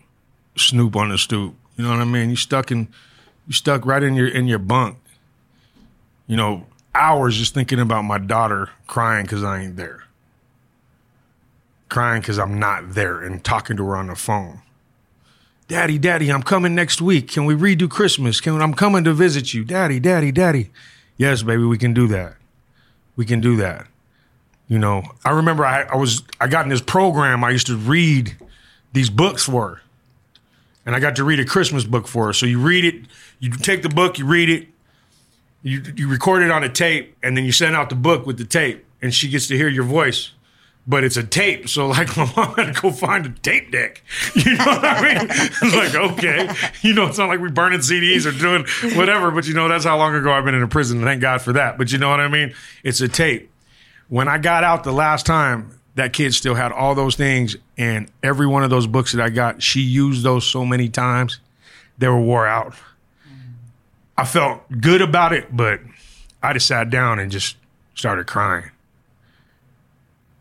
snoop 0.57 0.97
on 0.97 1.11
the 1.11 1.19
stoop. 1.19 1.55
You 1.77 1.85
know 1.85 1.91
what 1.91 2.01
I 2.01 2.05
mean? 2.05 2.31
You 2.31 2.37
stuck 2.37 2.73
in 2.73 2.89
you 3.51 3.55
stuck 3.55 3.85
right 3.85 4.05
in 4.05 4.15
your 4.15 4.29
in 4.29 4.47
your 4.47 4.61
bunk 4.61 4.97
you 6.29 6.37
know 6.37 6.65
hours 6.95 7.37
just 7.37 7.53
thinking 7.53 7.81
about 7.81 8.03
my 8.03 8.17
daughter 8.17 8.71
crying 8.87 9.27
cuz 9.27 9.43
I 9.43 9.63
ain't 9.63 9.75
there 9.77 10.05
crying 11.89 12.23
cuz 12.23 12.39
I'm 12.39 12.61
not 12.61 12.95
there 12.95 13.21
and 13.21 13.43
talking 13.43 13.77
to 13.77 13.85
her 13.87 13.97
on 13.97 14.07
the 14.07 14.15
phone 14.15 14.63
Daddy, 15.67 15.99
Daddy, 15.99 16.33
I'm 16.33 16.43
coming 16.43 16.75
next 16.75 17.01
week. 17.01 17.29
Can 17.29 17.45
we 17.45 17.55
redo 17.55 17.89
Christmas? 17.89 18.41
Can 18.41 18.61
I'm 18.61 18.75
coming 18.75 19.05
to 19.05 19.13
visit 19.13 19.55
you, 19.55 19.65
Daddy, 19.65 20.01
Daddy, 20.01 20.33
Daddy? 20.33 20.71
Yes, 21.17 21.45
baby, 21.45 21.63
we 21.63 21.79
can 21.79 21.95
do 21.95 22.09
that. 22.09 22.35
We 23.15 23.25
can 23.25 23.41
do 23.41 23.55
that. 23.59 23.87
You 24.67 24.81
know, 24.81 25.05
I 25.25 25.31
remember 25.31 25.65
I, 25.65 25.83
I 25.83 25.95
was 25.95 26.25
I 26.41 26.49
got 26.49 26.65
in 26.65 26.71
this 26.71 26.81
program. 26.81 27.45
I 27.45 27.51
used 27.51 27.69
to 27.69 27.77
read 27.77 28.37
these 28.93 29.11
books 29.11 29.45
for 29.45 29.69
her, 29.69 29.83
and 30.87 30.95
I 30.95 31.01
got 31.01 31.17
to 31.17 31.25
read 31.25 31.41
a 31.41 31.45
Christmas 31.45 31.85
book 31.85 32.09
for 32.09 32.27
her. 32.27 32.33
So 32.33 32.47
you 32.47 32.61
read 32.61 32.85
it, 32.85 33.07
you 33.39 33.51
take 33.51 33.83
the 33.83 33.89
book, 33.89 34.19
you 34.19 34.27
read 34.27 34.49
it, 34.49 34.69
you 35.63 35.83
you 35.97 36.09
record 36.09 36.43
it 36.43 36.51
on 36.51 36.65
a 36.65 36.69
tape, 36.69 37.17
and 37.23 37.37
then 37.37 37.45
you 37.45 37.53
send 37.53 37.77
out 37.77 37.89
the 37.91 37.97
book 37.97 38.27
with 38.27 38.39
the 38.39 38.45
tape, 38.45 38.85
and 39.03 39.15
she 39.15 39.29
gets 39.29 39.47
to 39.49 39.57
hear 39.57 39.69
your 39.69 39.85
voice 39.85 40.33
but 40.87 41.05
it's 41.05 41.17
a 41.17 41.23
tape. 41.23 41.69
So 41.69 41.87
like 41.87 42.15
my 42.17 42.31
mom 42.37 42.55
had 42.55 42.75
to 42.75 42.81
go 42.83 42.91
find 42.91 43.25
a 43.27 43.31
tape 43.31 43.71
deck. 43.71 44.03
You 44.35 44.57
know 44.57 44.65
what 44.65 44.85
I 44.85 45.03
mean? 45.03 45.27
It's 45.31 45.63
like, 45.75 45.95
okay. 45.95 46.53
You 46.83 46.95
know, 46.95 47.07
it's 47.07 47.19
not 47.19 47.29
like 47.29 47.41
we 47.41 47.51
burning 47.51 47.81
CDs 47.81 48.27
or 48.27 48.37
doing 48.37 48.65
whatever, 48.97 49.31
but 49.31 49.47
you 49.47 49.55
know, 49.55 49.69
that's 49.69 49.85
how 49.85 49.97
long 49.99 50.15
ago 50.15 50.33
I've 50.33 50.45
been 50.45 50.55
in 50.55 50.63
a 50.63 50.69
prison. 50.69 51.03
Thank 51.03 51.21
God 51.21 51.43
for 51.43 51.53
that. 51.53 51.79
But 51.79 51.93
you 51.93 51.99
know 51.99 52.09
what 52.09 52.21
I 52.21 52.29
mean? 52.29 52.55
It's 52.83 53.01
a 53.01 53.09
tape. 53.09 53.51
When 54.09 54.29
I 54.29 54.39
got 54.39 54.65
out 54.65 54.83
the 54.83 54.93
last 54.93 55.27
time, 55.27 55.80
that 55.95 56.13
kid 56.13 56.35
still 56.35 56.55
had 56.55 56.73
all 56.73 56.95
those 56.95 57.17
things. 57.17 57.57
And 57.77 58.11
every 58.23 58.47
one 58.47 58.65
of 58.65 58.71
those 58.71 58.87
books 58.87 59.13
that 59.13 59.23
I 59.23 59.31
got, 59.31 59.63
she 59.63 59.81
used 59.81 60.23
those 60.23 60.47
so 60.47 60.65
many 60.65 60.89
times, 60.89 61.41
they 61.99 62.09
were 62.09 62.21
wore 62.21 62.47
out. 62.47 62.75
I 64.17 64.25
felt 64.25 64.63
good 64.81 65.01
about 65.01 65.33
it, 65.33 65.55
but 65.57 65.81
I 66.43 66.53
just 66.53 66.67
sat 66.67 66.91
down 66.91 67.19
and 67.19 67.31
just 67.31 67.57
started 67.95 68.27
crying 68.27 68.71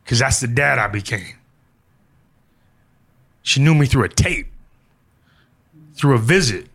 because 0.03 0.19
that's 0.19 0.39
the 0.39 0.47
dad 0.47 0.79
I 0.79 0.87
became. 0.87 1.35
She 3.41 3.61
knew 3.61 3.73
me 3.73 3.85
through 3.85 4.03
a 4.03 4.09
tape, 4.09 4.47
through 5.93 6.15
a 6.15 6.17
visit. 6.17 6.67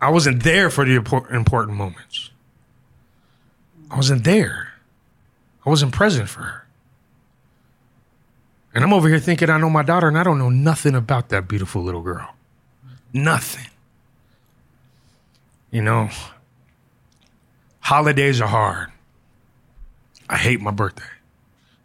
I 0.00 0.10
wasn't 0.10 0.42
there 0.42 0.70
for 0.70 0.84
the 0.84 0.96
important 0.96 1.76
moments. 1.76 2.30
I 3.90 3.96
wasn't 3.96 4.24
there. 4.24 4.69
I 5.64 5.70
wasn't 5.70 5.92
present 5.92 6.28
for 6.28 6.42
her. 6.42 6.66
And 8.74 8.84
I'm 8.84 8.92
over 8.92 9.08
here 9.08 9.18
thinking 9.18 9.50
I 9.50 9.58
know 9.58 9.70
my 9.70 9.82
daughter, 9.82 10.08
and 10.08 10.18
I 10.18 10.22
don't 10.22 10.38
know 10.38 10.48
nothing 10.48 10.94
about 10.94 11.28
that 11.30 11.48
beautiful 11.48 11.82
little 11.82 12.02
girl. 12.02 12.34
Nothing. 13.12 13.66
You 15.70 15.82
know, 15.82 16.10
holidays 17.80 18.40
are 18.40 18.48
hard. 18.48 18.88
I 20.28 20.36
hate 20.36 20.60
my 20.60 20.70
birthday. 20.70 21.02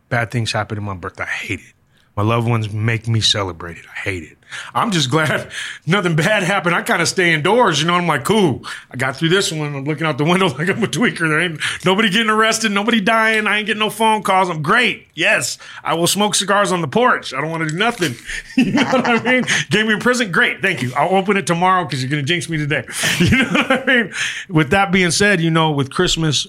Bad 0.10 0.30
things 0.32 0.52
happen 0.52 0.78
in 0.78 0.84
my 0.84 0.94
birthday. 0.94 1.24
I 1.24 1.28
hate 1.28 1.60
it. 1.60 1.74
My 2.16 2.24
loved 2.24 2.48
ones 2.48 2.72
make 2.72 3.08
me 3.10 3.20
celebrate 3.20 3.78
it. 3.78 3.86
I 3.94 4.00
hate 4.00 4.24
it. 4.24 4.38
I'm 4.74 4.92
just 4.92 5.10
glad 5.12 5.52
nothing 5.86 6.16
bad 6.16 6.44
happened. 6.44 6.74
I 6.76 6.82
kind 6.82 7.02
of 7.02 7.08
stay 7.08 7.34
indoors, 7.34 7.82
you 7.82 7.88
know. 7.88 7.96
I'm 7.96 8.08
like, 8.08 8.24
cool. 8.24 8.66
I 8.90 8.96
got 8.96 9.18
through 9.18 9.30
this 9.30 9.52
one. 9.52 9.76
I'm 9.76 9.84
looking 9.84 10.08
out 10.08 10.18
the 10.18 10.24
window 10.24 10.48
like 10.58 10.70
I'm 10.70 10.84
a 10.84 10.88
tweaker. 10.88 11.28
There 11.28 11.40
ain't 11.42 11.60
nobody 11.84 12.10
getting 12.10 12.30
arrested, 12.30 12.72
nobody 12.72 13.02
dying. 13.02 13.48
I 13.48 13.58
ain't 13.58 13.68
getting 13.68 13.80
no 13.80 13.90
phone 13.90 14.24
calls. 14.24 14.50
I'm 14.50 14.62
great. 14.62 15.08
Yes, 15.14 15.58
I 15.84 15.94
will 15.96 16.08
smoke 16.08 16.36
cigars 16.36 16.72
on 16.72 16.82
the 16.82 16.88
porch. 16.88 17.34
I 17.34 17.42
don't 17.42 17.52
want 17.52 17.64
to 17.64 17.70
do 17.70 17.78
nothing. 17.78 18.16
You 18.56 18.72
know 18.72 18.84
what 18.84 19.06
I 19.06 19.22
mean? 19.22 19.44
Gave 19.70 19.86
me 19.86 19.94
a 19.96 19.98
present. 19.98 20.32
Great. 20.32 20.62
Thank 20.62 20.82
you. 20.82 20.94
I'll 20.96 21.16
open 21.16 21.36
it 21.36 21.46
tomorrow 21.46 21.84
because 21.84 22.02
you're 22.02 22.10
to 22.10 22.24
jinx 22.24 22.48
me 22.50 22.58
today. 22.58 22.86
You 23.20 23.44
know 23.44 23.50
what 23.50 23.72
I 23.72 23.86
mean? 23.86 24.14
With 24.50 24.70
that 24.70 24.92
being 24.92 25.12
said, 25.12 25.42
you 25.42 25.52
know, 25.52 25.72
with 25.72 25.92
Christmas, 25.92 26.48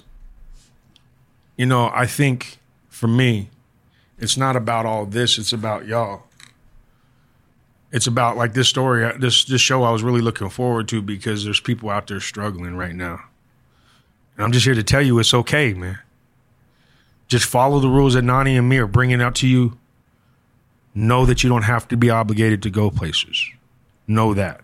you 1.56 1.66
know, 1.66 1.90
I 1.92 2.06
think 2.06 2.58
for 2.88 3.08
me, 3.08 3.50
it's 4.18 4.36
not 4.36 4.56
about 4.56 4.86
all 4.86 5.06
this. 5.06 5.38
It's 5.38 5.52
about 5.52 5.86
y'all. 5.86 6.22
It's 7.92 8.06
about 8.06 8.36
like 8.36 8.54
this 8.54 8.68
story, 8.68 9.04
uh, 9.04 9.12
this 9.18 9.44
this 9.44 9.60
show. 9.60 9.82
I 9.82 9.90
was 9.90 10.02
really 10.02 10.20
looking 10.20 10.48
forward 10.48 10.88
to 10.88 11.00
because 11.00 11.44
there's 11.44 11.60
people 11.60 11.88
out 11.90 12.06
there 12.08 12.20
struggling 12.20 12.76
right 12.76 12.94
now, 12.94 13.20
and 14.36 14.44
I'm 14.44 14.52
just 14.52 14.66
here 14.66 14.74
to 14.74 14.82
tell 14.82 15.02
you 15.02 15.18
it's 15.18 15.32
okay, 15.32 15.72
man. 15.72 15.98
Just 17.28 17.46
follow 17.46 17.80
the 17.80 17.88
rules 17.88 18.14
that 18.14 18.22
Nani 18.22 18.56
and 18.56 18.68
me 18.68 18.78
are 18.78 18.86
bringing 18.86 19.20
out 19.20 19.34
to 19.36 19.48
you. 19.48 19.78
Know 20.94 21.26
that 21.26 21.42
you 21.42 21.48
don't 21.50 21.62
have 21.62 21.86
to 21.88 21.96
be 21.96 22.08
obligated 22.08 22.62
to 22.62 22.70
go 22.70 22.90
places. 22.90 23.50
Know 24.06 24.32
that. 24.34 24.60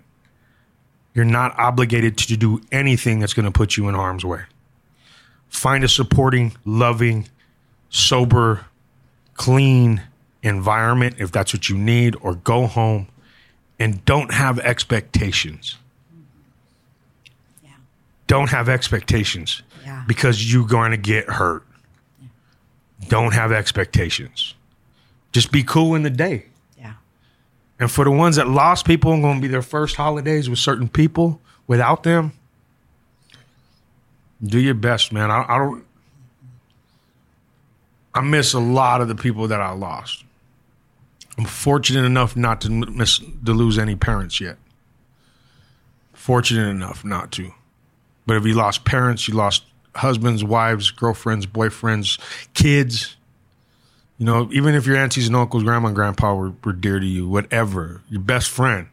You're 1.15 1.25
not 1.25 1.59
obligated 1.59 2.17
to 2.19 2.37
do 2.37 2.63
anything 2.73 3.19
that's 3.19 3.35
going 3.35 3.45
to 3.45 3.53
put 3.53 3.77
you 3.77 3.89
in 3.89 3.95
harm's 3.95 4.25
way. 4.25 4.43
Find 5.49 5.85
a 5.85 5.89
supporting, 5.89 6.57
loving, 6.65 7.29
sober, 7.91 8.65
clean 9.35 10.03
environment 10.43 11.17
if 11.19 11.31
that's 11.33 11.53
what 11.55 11.69
you 11.69 11.77
need, 11.77 12.17
or 12.21 12.35
go 12.35 12.67
home 12.67 13.09
and 13.79 14.05
don't 14.05 14.33
have 14.33 14.59
expectations. 14.61 15.77
Don't 18.29 18.51
have 18.51 18.69
expectations 18.69 19.63
Yeah. 19.85 20.05
because 20.07 20.53
you're 20.53 20.67
going 20.67 20.93
to 20.93 20.97
get 20.97 21.29
hurt. 21.29 21.65
Don't 23.09 23.35
have 23.35 23.53
expectations. 23.53 24.55
Just 25.33 25.51
be 25.53 25.63
cool 25.63 25.95
in 25.95 26.03
the 26.03 26.11
day. 26.11 26.47
Yeah. 26.79 26.95
And 27.79 27.91
for 27.91 28.05
the 28.05 28.11
ones 28.11 28.37
that 28.37 28.49
lost 28.49 28.87
people, 28.87 29.13
and 29.13 29.23
going 29.23 29.37
to 29.37 29.43
be 29.43 29.49
their 29.49 29.61
first 29.63 29.97
holidays 29.97 30.49
with 30.49 30.59
certain 30.61 30.89
people 30.89 31.41
without 31.67 32.05
them. 32.05 32.33
Do 34.43 34.59
your 34.59 34.75
best, 34.75 35.13
man. 35.13 35.31
I, 35.31 35.45
I 35.49 35.59
don't. 35.59 35.85
I 38.15 38.21
miss 38.21 38.53
a 38.53 38.61
lot 38.61 39.01
of 39.01 39.09
the 39.09 39.15
people 39.15 39.49
that 39.49 39.61
I 39.61 39.73
lost. 39.73 40.25
I'm 41.39 41.45
fortunate 41.45 42.05
enough 42.05 42.37
not 42.37 42.61
to 42.63 42.71
miss 42.71 43.19
to 43.19 43.53
lose 43.53 43.79
any 43.79 43.97
parents 43.97 44.41
yet. 44.41 44.57
Fortunate 46.13 46.69
enough 46.69 47.05
not 47.05 47.33
to. 47.33 47.53
But 48.27 48.37
if 48.37 48.47
you 48.47 48.55
lost 48.55 48.85
parents, 48.85 49.27
you 49.29 49.35
lost 49.35 49.65
husbands, 49.95 50.45
wives, 50.45 50.91
girlfriends, 50.91 51.47
boyfriends, 51.47 52.19
kids. 52.55 53.17
You 54.19 54.27
know, 54.27 54.49
even 54.53 54.75
if 54.75 54.87
your 54.87 54.97
aunties 54.97 55.27
and 55.27 55.35
uncles, 55.35 55.65
grandma 55.65 55.89
and 55.89 55.97
grandpa 55.97 56.35
were, 56.35 56.53
were 56.63 56.73
dear 56.73 57.01
to 57.01 57.07
you, 57.07 57.27
whatever, 57.27 58.03
your 58.09 58.21
best 58.21 58.51
friend, 58.51 58.89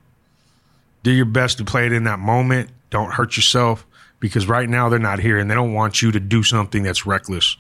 do 1.03 1.11
your 1.11 1.25
best 1.25 1.57
to 1.59 1.65
play 1.65 1.85
it 1.85 1.91
in 1.91 2.05
that 2.05 2.19
moment. 2.19 2.69
Don't 2.89 3.11
hurt 3.11 3.35
yourself 3.35 3.85
because 4.19 4.47
right 4.47 4.67
now 4.67 4.89
they're 4.89 4.97
not 4.97 5.19
here 5.19 5.37
and 5.37 5.51
they 5.51 5.55
don't 5.55 5.73
want 5.73 6.01
you 6.01 6.11
to 6.11 6.19
do 6.19 6.41
something 6.41 6.83
that's 6.83 7.05
reckless 7.05 7.57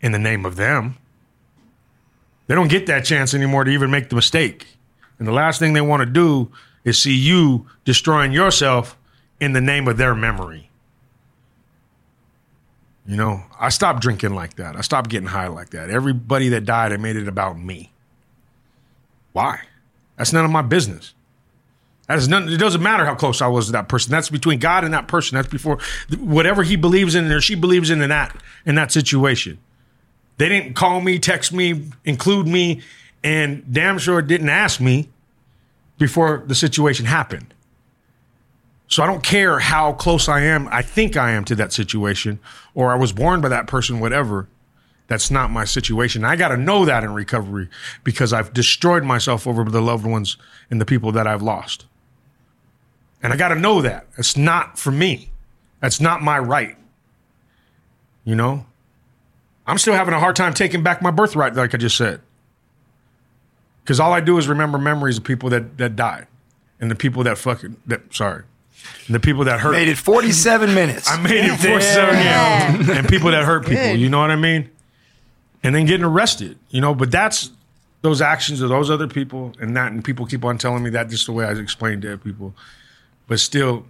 in 0.00 0.12
the 0.12 0.18
name 0.18 0.44
of 0.44 0.56
them. 0.56 0.96
They 2.46 2.54
don't 2.54 2.68
get 2.68 2.86
that 2.86 3.04
chance 3.04 3.34
anymore 3.34 3.64
to 3.64 3.70
even 3.70 3.90
make 3.90 4.08
the 4.08 4.16
mistake. 4.16 4.66
And 5.18 5.28
the 5.28 5.32
last 5.32 5.58
thing 5.58 5.72
they 5.72 5.80
want 5.80 6.00
to 6.00 6.06
do 6.06 6.50
is 6.84 6.98
see 6.98 7.14
you 7.14 7.66
destroying 7.84 8.32
yourself 8.32 8.96
in 9.38 9.52
the 9.52 9.60
name 9.60 9.86
of 9.86 9.96
their 9.98 10.14
memory. 10.14 10.70
You 13.06 13.16
know, 13.16 13.42
I 13.58 13.70
stopped 13.70 14.02
drinking 14.02 14.34
like 14.34 14.54
that. 14.56 14.76
I 14.76 14.82
stopped 14.82 15.10
getting 15.10 15.28
high 15.28 15.48
like 15.48 15.70
that. 15.70 15.90
Everybody 15.90 16.48
that 16.50 16.64
died, 16.64 16.92
I 16.92 16.96
made 16.96 17.16
it 17.16 17.28
about 17.28 17.58
me. 17.58 17.92
Why? 19.32 19.60
That's 20.16 20.32
none 20.32 20.44
of 20.44 20.50
my 20.50 20.62
business. 20.62 21.14
That 22.08 22.18
is 22.18 22.28
none, 22.28 22.48
it 22.48 22.56
doesn't 22.56 22.82
matter 22.82 23.04
how 23.04 23.14
close 23.14 23.40
I 23.40 23.46
was 23.46 23.66
to 23.66 23.72
that 23.72 23.88
person. 23.88 24.10
That's 24.10 24.30
between 24.30 24.58
God 24.58 24.82
and 24.82 24.92
that 24.92 25.06
person. 25.06 25.36
That's 25.36 25.48
before 25.48 25.78
whatever 26.18 26.64
he 26.64 26.74
believes 26.74 27.14
in 27.14 27.30
or 27.30 27.40
she 27.40 27.54
believes 27.54 27.90
in 27.90 28.02
in 28.02 28.10
that 28.10 28.36
in 28.66 28.74
that 28.74 28.90
situation. 28.90 29.58
They 30.40 30.48
didn't 30.48 30.72
call 30.72 31.02
me, 31.02 31.18
text 31.18 31.52
me, 31.52 31.90
include 32.06 32.46
me, 32.46 32.80
and 33.22 33.62
damn 33.70 33.98
sure 33.98 34.22
didn't 34.22 34.48
ask 34.48 34.80
me 34.80 35.10
before 35.98 36.44
the 36.46 36.54
situation 36.54 37.04
happened. 37.04 37.52
So 38.88 39.02
I 39.02 39.06
don't 39.06 39.22
care 39.22 39.58
how 39.58 39.92
close 39.92 40.30
I 40.30 40.40
am, 40.40 40.66
I 40.72 40.80
think 40.80 41.14
I 41.14 41.32
am 41.32 41.44
to 41.44 41.54
that 41.56 41.74
situation, 41.74 42.38
or 42.74 42.90
I 42.90 42.94
was 42.94 43.12
born 43.12 43.42
by 43.42 43.50
that 43.50 43.66
person, 43.66 44.00
whatever. 44.00 44.48
That's 45.08 45.30
not 45.30 45.50
my 45.50 45.66
situation. 45.66 46.24
I 46.24 46.36
got 46.36 46.48
to 46.48 46.56
know 46.56 46.86
that 46.86 47.04
in 47.04 47.12
recovery 47.12 47.68
because 48.02 48.32
I've 48.32 48.54
destroyed 48.54 49.04
myself 49.04 49.46
over 49.46 49.64
the 49.64 49.82
loved 49.82 50.06
ones 50.06 50.38
and 50.70 50.80
the 50.80 50.86
people 50.86 51.12
that 51.12 51.26
I've 51.26 51.42
lost. 51.42 51.84
And 53.22 53.30
I 53.30 53.36
got 53.36 53.48
to 53.48 53.56
know 53.56 53.82
that. 53.82 54.06
It's 54.16 54.38
not 54.38 54.78
for 54.78 54.90
me. 54.90 55.32
That's 55.80 56.00
not 56.00 56.22
my 56.22 56.38
right. 56.38 56.78
You 58.24 58.36
know? 58.36 58.64
I'm 59.70 59.78
still 59.78 59.94
having 59.94 60.12
a 60.12 60.18
hard 60.18 60.34
time 60.34 60.52
taking 60.52 60.82
back 60.82 61.00
my 61.00 61.12
birthright, 61.12 61.54
like 61.54 61.74
I 61.74 61.78
just 61.78 61.96
said. 61.96 62.20
Because 63.84 64.00
all 64.00 64.12
I 64.12 64.20
do 64.20 64.36
is 64.36 64.48
remember 64.48 64.78
memories 64.78 65.18
of 65.18 65.24
people 65.24 65.48
that, 65.50 65.78
that 65.78 65.94
died 65.94 66.26
and 66.80 66.90
the 66.90 66.96
people 66.96 67.22
that 67.22 67.38
fucking, 67.38 67.76
that, 67.86 68.12
sorry, 68.12 68.42
and 69.06 69.14
the 69.14 69.20
people 69.20 69.44
that 69.44 69.60
hurt. 69.60 69.72
Made 69.72 69.86
it 69.86 69.96
47 69.96 70.74
minutes. 70.74 71.08
I 71.08 71.20
made 71.22 71.44
it 71.44 71.56
for 71.56 71.80
seven 71.80 72.16
years. 72.16 72.98
And 72.98 73.08
people 73.08 73.30
that 73.30 73.44
hurt 73.44 73.64
people, 73.64 73.94
you 73.94 74.08
know 74.08 74.18
what 74.18 74.30
I 74.30 74.36
mean? 74.36 74.68
And 75.62 75.74
then 75.74 75.86
getting 75.86 76.04
arrested, 76.04 76.58
you 76.70 76.80
know, 76.80 76.94
but 76.94 77.12
that's 77.12 77.50
those 78.02 78.20
actions 78.20 78.62
of 78.62 78.70
those 78.70 78.90
other 78.90 79.06
people 79.06 79.52
and 79.60 79.76
that, 79.76 79.92
and 79.92 80.04
people 80.04 80.26
keep 80.26 80.44
on 80.44 80.58
telling 80.58 80.82
me 80.82 80.90
that 80.90 81.10
just 81.10 81.26
the 81.26 81.32
way 81.32 81.44
I 81.44 81.52
explained 81.52 82.02
to 82.02 82.18
people. 82.18 82.54
But 83.28 83.38
still, 83.38 83.86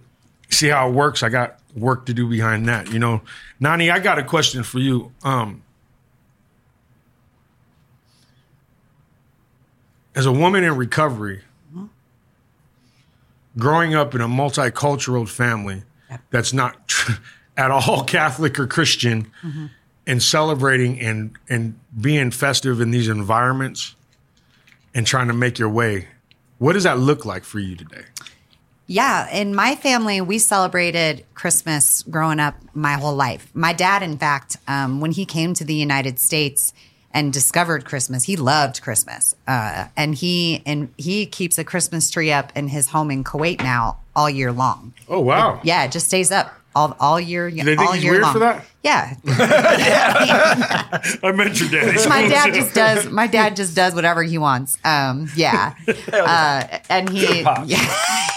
see 0.49 0.67
how 0.67 0.89
it 0.89 0.91
works. 0.91 1.23
I 1.23 1.29
got 1.29 1.59
work 1.75 2.05
to 2.05 2.13
do 2.13 2.29
behind 2.29 2.67
that, 2.67 2.91
you 2.91 2.99
know. 2.99 3.21
Nani, 3.59 3.89
I 3.89 3.99
got 3.99 4.19
a 4.19 4.23
question 4.23 4.61
for 4.63 4.79
you. 4.79 5.11
Um, 5.23 5.63
as 10.15 10.25
a 10.25 10.31
woman 10.31 10.63
in 10.63 10.75
recovery, 10.75 11.41
growing 13.57 13.95
up 13.95 14.15
in 14.15 14.21
a 14.21 14.27
multicultural 14.27 15.27
family 15.27 15.83
that's 16.29 16.53
not 16.53 16.87
tr- 16.87 17.13
at 17.57 17.71
all 17.71 18.03
Catholic 18.03 18.59
or 18.59 18.67
Christian, 18.67 19.31
and 20.07 20.21
celebrating 20.21 20.99
and 20.99 21.37
and 21.49 21.79
being 21.99 22.31
festive 22.31 22.81
in 22.81 22.91
these 22.91 23.07
environments, 23.07 23.95
and 24.93 25.05
trying 25.05 25.27
to 25.27 25.33
make 25.33 25.59
your 25.59 25.69
way, 25.69 26.07
what 26.57 26.73
does 26.73 26.83
that 26.83 26.99
look 26.99 27.25
like 27.25 27.43
for 27.43 27.59
you 27.59 27.75
today? 27.75 28.03
Yeah, 28.87 29.29
in 29.33 29.55
my 29.55 29.75
family, 29.75 30.19
we 30.19 30.37
celebrated 30.37 31.25
Christmas 31.33 32.03
growing 32.03 32.41
up 32.41 32.55
my 32.73 32.93
whole 32.93 33.15
life. 33.15 33.49
My 33.53 33.71
dad, 33.71 34.03
in 34.03 34.17
fact, 34.17 34.57
um, 34.67 34.99
when 34.99 35.11
he 35.11 35.25
came 35.25 35.53
to 35.53 35.63
the 35.63 35.73
United 35.73 36.19
States 36.19 36.73
and 37.13 37.31
discovered 37.33 37.85
Christmas, 37.85 38.23
he 38.23 38.35
loved 38.35 38.81
Christmas, 38.81 39.35
uh, 39.47 39.87
and 39.97 40.15
he 40.15 40.61
and 40.65 40.93
he 40.97 41.25
keeps 41.25 41.57
a 41.57 41.63
Christmas 41.63 42.09
tree 42.09 42.31
up 42.31 42.51
in 42.55 42.67
his 42.69 42.87
home 42.87 43.11
in 43.11 43.23
Kuwait 43.23 43.59
now 43.63 43.97
all 44.15 44.29
year 44.29 44.51
long. 44.51 44.93
Oh 45.07 45.19
wow! 45.19 45.59
Yeah, 45.63 45.83
it 45.83 45.91
just 45.91 46.07
stays 46.07 46.31
up 46.31 46.53
all 46.75 46.95
all 46.99 47.19
year. 47.19 47.49
they 47.51 47.63
think 47.63 47.79
all 47.79 47.91
he's 47.93 48.03
year 48.03 48.13
weird 48.13 48.23
long. 48.23 48.33
for 48.33 48.39
that? 48.39 48.65
Yeah, 48.83 49.15
I 51.23 51.31
met 51.33 51.59
your 51.59 51.69
daddy. 51.69 52.09
my 52.09 52.27
dad 52.27 52.53
just 52.53 52.73
does. 52.73 53.09
My 53.11 53.27
dad 53.27 53.55
just 53.55 53.75
does 53.75 53.93
whatever 53.93 54.23
he 54.23 54.37
wants. 54.37 54.77
Um, 54.83 55.29
yeah, 55.35 55.75
uh, 56.11 56.79
and 56.89 57.09
he 57.09 57.41
yeah, 57.41 57.65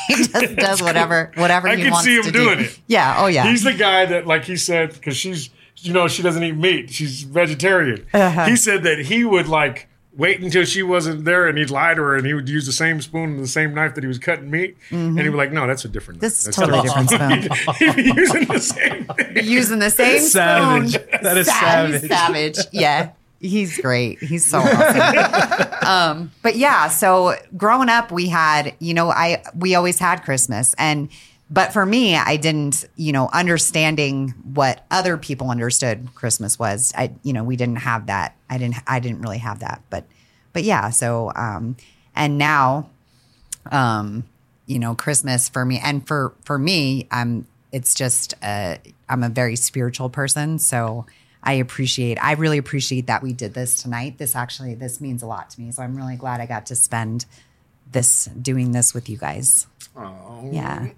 he 0.08 0.14
just 0.16 0.56
does 0.56 0.82
whatever 0.82 1.32
whatever 1.36 1.68
I 1.68 1.76
he 1.76 1.82
can 1.82 1.92
wants 1.92 2.04
see 2.06 2.16
him 2.16 2.24
to 2.24 2.32
doing 2.32 2.58
do. 2.58 2.64
it. 2.64 2.78
Yeah. 2.86 3.16
Oh 3.18 3.26
yeah. 3.26 3.48
He's 3.48 3.62
the 3.62 3.72
guy 3.72 4.04
that, 4.06 4.26
like 4.26 4.44
he 4.44 4.56
said, 4.56 4.92
because 4.92 5.16
she's, 5.16 5.48
you 5.84 5.92
know, 5.92 6.08
she 6.08 6.22
doesn't 6.22 6.42
eat 6.42 6.56
meat. 6.56 6.90
She's 6.90 7.22
vegetarian. 7.22 8.06
Uh-huh. 8.12 8.46
He 8.46 8.56
said 8.56 8.82
that 8.84 8.98
he 9.00 9.24
would 9.24 9.48
like 9.48 9.88
wait 10.16 10.40
until 10.40 10.64
she 10.64 10.80
wasn't 10.82 11.24
there 11.24 11.48
and 11.48 11.58
he'd 11.58 11.70
lie 11.70 11.92
to 11.92 12.00
her 12.00 12.14
and 12.16 12.24
he 12.24 12.32
would 12.34 12.48
use 12.48 12.66
the 12.66 12.72
same 12.72 13.00
spoon 13.00 13.30
and 13.34 13.40
the 13.42 13.48
same 13.48 13.74
knife 13.74 13.94
that 13.96 14.04
he 14.04 14.08
was 14.08 14.18
cutting 14.18 14.48
meat. 14.50 14.76
And 14.90 15.18
he'd 15.18 15.24
be 15.24 15.30
like, 15.30 15.50
no, 15.50 15.66
that's 15.66 15.84
a 15.84 15.88
different 15.88 16.22
knife. 16.22 16.30
This 16.30 16.38
is 16.46 16.54
That's 16.54 16.56
totally 16.56 16.82
different 16.82 17.10
spoon. 17.50 17.74
He'd 17.78 17.96
be 17.96 18.20
using 18.20 18.44
the 18.46 18.60
same 18.60 19.04
thing. 19.06 19.44
Using 19.44 19.78
the 19.80 19.90
same 19.90 20.20
Savage. 20.20 20.92
spoon. 20.92 21.08
That 21.22 21.36
is 21.36 21.46
Sa- 21.48 21.86
he's 21.86 22.00
savage. 22.08 22.08
savage. 22.08 22.58
Yeah. 22.72 23.10
He's 23.40 23.78
great. 23.78 24.20
He's 24.22 24.44
so 24.48 24.58
awesome. 24.62 25.84
um, 25.86 26.32
but 26.42 26.56
yeah, 26.56 26.88
so 26.88 27.34
growing 27.56 27.88
up, 27.88 28.10
we 28.12 28.28
had, 28.28 28.74
you 28.78 28.94
know, 28.94 29.10
I 29.10 29.42
we 29.56 29.74
always 29.74 29.98
had 29.98 30.22
Christmas, 30.22 30.74
and 30.78 31.08
but 31.50 31.72
for 31.72 31.84
me, 31.84 32.16
I 32.16 32.36
didn't, 32.36 32.84
you 32.96 33.12
know, 33.12 33.28
understanding 33.32 34.30
what 34.54 34.84
other 34.90 35.16
people 35.16 35.50
understood 35.50 36.08
Christmas 36.14 36.58
was. 36.58 36.92
I, 36.96 37.12
you 37.22 37.32
know, 37.32 37.44
we 37.44 37.56
didn't 37.56 37.76
have 37.76 38.06
that. 38.06 38.36
I 38.48 38.58
didn't. 38.58 38.76
I 38.86 39.00
didn't 39.00 39.20
really 39.20 39.38
have 39.38 39.60
that. 39.60 39.82
But, 39.90 40.04
but 40.52 40.64
yeah. 40.64 40.90
So, 40.90 41.32
um, 41.36 41.76
and 42.14 42.38
now, 42.38 42.90
um, 43.70 44.24
you 44.66 44.78
know, 44.78 44.94
Christmas 44.94 45.48
for 45.48 45.64
me, 45.64 45.80
and 45.82 46.06
for 46.06 46.32
for 46.44 46.58
me, 46.58 47.06
I'm. 47.10 47.46
It's 47.72 47.92
just, 47.92 48.34
uh, 48.40 48.76
I'm 49.08 49.24
a 49.24 49.28
very 49.28 49.56
spiritual 49.56 50.08
person, 50.08 50.60
so 50.60 51.06
I 51.42 51.54
appreciate. 51.54 52.18
I 52.22 52.34
really 52.34 52.56
appreciate 52.56 53.08
that 53.08 53.20
we 53.20 53.32
did 53.32 53.52
this 53.52 53.82
tonight. 53.82 54.16
This 54.18 54.36
actually, 54.36 54.76
this 54.76 55.00
means 55.00 55.24
a 55.24 55.26
lot 55.26 55.50
to 55.50 55.60
me. 55.60 55.72
So 55.72 55.82
I'm 55.82 55.96
really 55.96 56.14
glad 56.14 56.40
I 56.40 56.46
got 56.46 56.66
to 56.66 56.76
spend 56.76 57.26
this 57.90 58.26
doing 58.26 58.70
this 58.70 58.94
with 58.94 59.08
you 59.08 59.16
guys. 59.16 59.66
Oh, 59.96 60.48
yeah. 60.52 60.90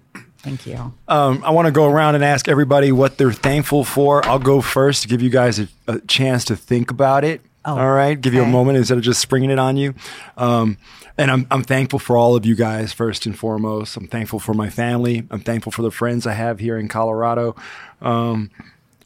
Thank 0.47 0.65
you. 0.65 0.93
Um, 1.09 1.43
I 1.43 1.49
want 1.51 1.65
to 1.65 1.73
go 1.73 1.85
around 1.85 2.15
and 2.15 2.23
ask 2.23 2.47
everybody 2.47 2.93
what 2.93 3.17
they're 3.17 3.33
thankful 3.33 3.83
for. 3.83 4.25
I'll 4.25 4.39
go 4.39 4.61
first 4.61 5.01
to 5.01 5.09
give 5.09 5.21
you 5.21 5.29
guys 5.29 5.59
a, 5.59 5.67
a 5.87 5.99
chance 5.99 6.45
to 6.45 6.55
think 6.55 6.89
about 6.89 7.25
it. 7.25 7.41
Oh, 7.65 7.77
all 7.77 7.91
right, 7.91 8.19
give 8.19 8.33
you 8.33 8.43
a 8.43 8.45
moment 8.45 8.77
instead 8.77 8.97
of 8.97 9.03
just 9.03 9.19
springing 9.19 9.49
it 9.49 9.59
on 9.59 9.75
you. 9.75 9.93
Um, 10.37 10.77
and 11.17 11.29
I'm 11.29 11.47
I'm 11.51 11.63
thankful 11.63 11.99
for 11.99 12.15
all 12.15 12.37
of 12.37 12.45
you 12.45 12.55
guys 12.55 12.93
first 12.93 13.25
and 13.25 13.37
foremost. 13.37 13.97
I'm 13.97 14.07
thankful 14.07 14.39
for 14.39 14.53
my 14.53 14.69
family. 14.69 15.27
I'm 15.29 15.41
thankful 15.41 15.73
for 15.73 15.81
the 15.81 15.91
friends 15.91 16.25
I 16.25 16.31
have 16.31 16.59
here 16.59 16.77
in 16.77 16.87
Colorado. 16.87 17.57
Um, 18.01 18.49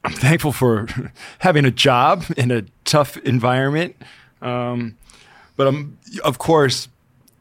I'm 0.04 0.14
thankful 0.14 0.52
for 0.52 0.88
having 1.39 1.66
a 1.66 1.72
job 1.72 2.24
in 2.38 2.52
a 2.52 2.66
tough 2.86 3.18
environment. 3.18 3.96
Um, 4.44 4.96
but 5.56 5.68
I'm, 5.68 5.98
of 6.24 6.38
course, 6.38 6.88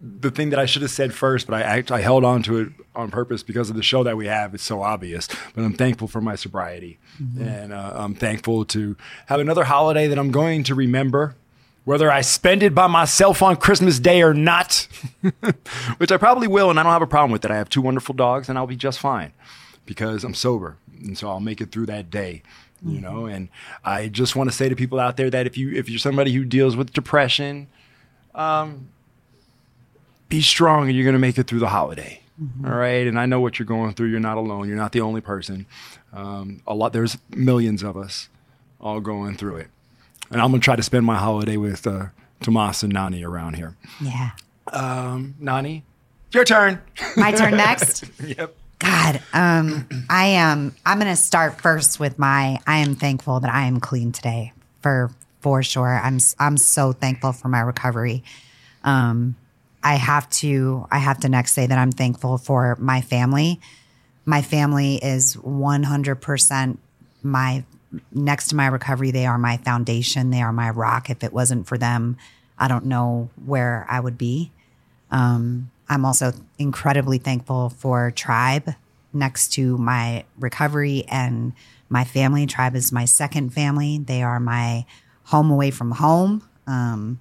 the 0.01 0.31
thing 0.31 0.51
that 0.51 0.59
I 0.59 0.67
should 0.67 0.83
have 0.83 0.91
said 0.91 1.13
first, 1.13 1.47
but 1.47 1.63
I, 1.63 1.79
I, 1.79 1.97
I 1.97 2.01
held 2.01 2.25
on 2.25 2.43
to 2.45 2.59
it 2.59 2.69
on 2.97 3.11
purpose 3.11 3.43
because 3.43 3.69
of 3.69 3.77
the 3.77 3.83
show 3.83 4.03
that 4.03 4.17
we 4.17 4.27
have. 4.27 4.55
It's 4.55 4.65
so 4.65 4.83
obvious, 4.83 5.29
but 5.55 5.63
I'm 5.63 5.75
thankful 5.75 6.09
for 6.09 6.21
my 6.21 6.37
sobriety, 6.37 6.99
and 7.39 7.73
uh, 7.73 7.93
I'm 7.95 8.15
thankful 8.15 8.65
to 8.67 8.97
have 9.27 9.41
another 9.41 9.65
holiday 9.65 10.07
that 10.07 10.19
I'm 10.19 10.31
going 10.31 10.65
to 10.65 10.75
remember. 10.75 11.37
Whether 11.85 12.13
I 12.13 12.21
spend 12.21 12.63
it 12.63 12.75
by 12.75 12.87
myself 12.89 13.43
on 13.43 13.57
Christmas 13.57 13.99
Day 13.99 14.23
or 14.23 14.35
not, 14.35 14.87
which 15.97 16.13
I 16.13 16.19
probably 16.19 16.47
will, 16.47 16.69
and 16.69 16.79
I 16.79 16.83
don't 16.83 16.93
have 16.93 17.03
a 17.03 17.07
problem 17.07 17.33
with 17.33 17.45
it. 17.45 17.51
I 17.51 17.57
have 17.57 17.71
two 17.71 17.81
wonderful 17.81 18.15
dogs, 18.15 18.49
and 18.49 18.59
I'll 18.59 18.67
be 18.67 18.77
just 18.77 18.99
fine 19.01 19.33
because 19.87 20.23
I'm 20.23 20.35
sober, 20.35 20.77
and 21.03 21.17
so 21.17 21.29
I'll 21.29 21.41
make 21.41 21.61
it 21.61 21.73
through 21.73 21.87
that 21.87 22.11
day. 22.11 22.43
You 22.83 22.99
know, 23.01 23.27
and 23.27 23.51
I 23.85 24.09
just 24.09 24.37
want 24.37 24.51
to 24.51 24.57
say 24.57 24.71
to 24.71 24.77
people 24.77 24.99
out 24.99 25.19
there 25.19 25.29
that 25.29 25.47
if 25.47 25.59
you 25.59 25.73
if 25.73 25.91
you're 25.91 25.99
somebody 25.99 26.33
who 26.33 26.45
deals 26.45 26.77
with 26.77 26.95
depression, 26.95 27.67
um, 28.35 28.89
be 30.31 30.41
strong, 30.41 30.89
and 30.89 30.97
you're 30.97 31.05
going 31.05 31.13
to 31.13 31.21
make 31.21 31.37
it 31.37 31.47
through 31.47 31.59
the 31.59 31.69
holiday. 31.69 32.23
All 32.65 32.73
right, 32.73 33.07
and 33.07 33.21
I 33.21 33.27
know 33.27 33.39
what 33.39 33.59
you're 33.59 33.67
going 33.67 33.93
through. 33.93 34.09
You're 34.09 34.19
not 34.19 34.39
alone. 34.39 34.67
You're 34.67 34.79
not 34.79 34.93
the 34.93 35.03
only 35.03 35.21
person. 35.21 35.67
Um, 36.11 36.63
a 36.67 36.75
lot. 36.75 36.95
There's 36.95 37.19
millions 37.29 37.83
of 37.83 37.99
us 37.99 38.31
all 38.81 39.01
going 39.01 39.37
through 39.37 39.57
it, 39.57 39.69
and 40.31 40.41
I'm 40.41 40.51
gonna 40.51 40.63
try 40.63 40.75
to 40.75 40.83
spend 40.83 41.05
my 41.05 41.19
holiday 41.19 41.59
with 41.59 41.87
uh, 41.87 42.07
Tomas 42.41 42.83
and 42.83 42.95
Nani 42.95 43.23
around 43.23 43.57
here. 43.57 43.77
Yeah. 44.01 44.31
Um, 44.73 45.35
Nani, 45.39 45.85
your 46.33 46.45
turn. 46.45 46.81
My 47.15 47.33
turn 47.33 47.59
next. 47.59 48.05
yep. 48.25 48.55
God, 48.79 49.23
um, 49.35 49.87
I 50.09 50.27
am. 50.27 50.75
I'm 50.87 50.99
going 50.99 51.15
to 51.15 51.17
start 51.17 51.61
first 51.61 52.01
with 52.01 52.19
my. 52.19 52.59
I 52.67 52.79
am 52.79 52.95
thankful 52.95 53.41
that 53.41 53.53
I 53.53 53.67
am 53.67 53.81
clean 53.81 54.13
today, 54.13 54.55
for 54.81 55.11
for 55.41 55.63
sure. 55.63 56.01
I'm 56.03 56.19
I'm 56.39 56.57
so 56.57 56.93
thankful 56.93 57.33
for 57.33 57.49
my 57.49 57.61
recovery. 57.61 58.25
Um, 58.83 59.37
I 59.83 59.95
have 59.95 60.29
to. 60.31 60.87
I 60.91 60.99
have 60.99 61.21
to 61.21 61.29
next 61.29 61.53
say 61.53 61.67
that 61.67 61.79
I'm 61.79 61.93
thankful 61.93 62.39
for 62.39 62.77
my 62.81 63.01
family. 63.01 63.61
My 64.25 64.43
family 64.43 64.97
is 64.97 65.35
100 65.35 66.17
percent 66.17 66.79
my 67.23 67.65
next 68.13 68.49
to 68.49 68.57
my 68.57 68.67
recovery. 68.67 69.11
They 69.11 69.27
are 69.27 69.39
my 69.39 69.57
foundation. 69.59 70.31
They 70.31 70.43
are 70.43 70.53
my 70.53 70.71
rock. 70.71 71.11
If 71.11 71.25
it 71.25 71.33
wasn't 71.33 71.67
for 71.67 71.79
them, 71.79 72.17
I 72.59 72.69
don't 72.69 72.87
know 72.87 73.31
where 73.45 73.87
I 73.89 74.01
would 74.01 74.19
be. 74.19 74.53
Um, 75.11 75.71
I'm 75.89 76.05
also 76.05 76.33
incredibly 76.59 77.19
thankful 77.19 77.71
for 77.71 78.11
Tribe 78.13 78.75
next 79.13 79.53
to 79.55 79.77
my 79.77 80.25
recovery 80.39 81.05
and 81.09 81.53
my 81.89 82.05
family. 82.05 82.47
Tribe 82.47 82.77
is 82.77 82.93
my 82.93 83.05
second 83.05 83.53
family. 83.53 83.99
They 83.99 84.23
are 84.23 84.39
my 84.39 84.87
home 85.25 85.51
away 85.51 85.73
from 85.73 85.93
home. 85.93 86.49
Um, 86.67 87.21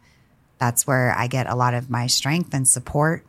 that's 0.59 0.85
where 0.85 1.13
I 1.17 1.27
get 1.27 1.49
a 1.49 1.55
lot 1.55 1.73
of 1.73 1.89
my 1.89 2.07
strength 2.07 2.53
and 2.53 2.67
support. 2.67 3.25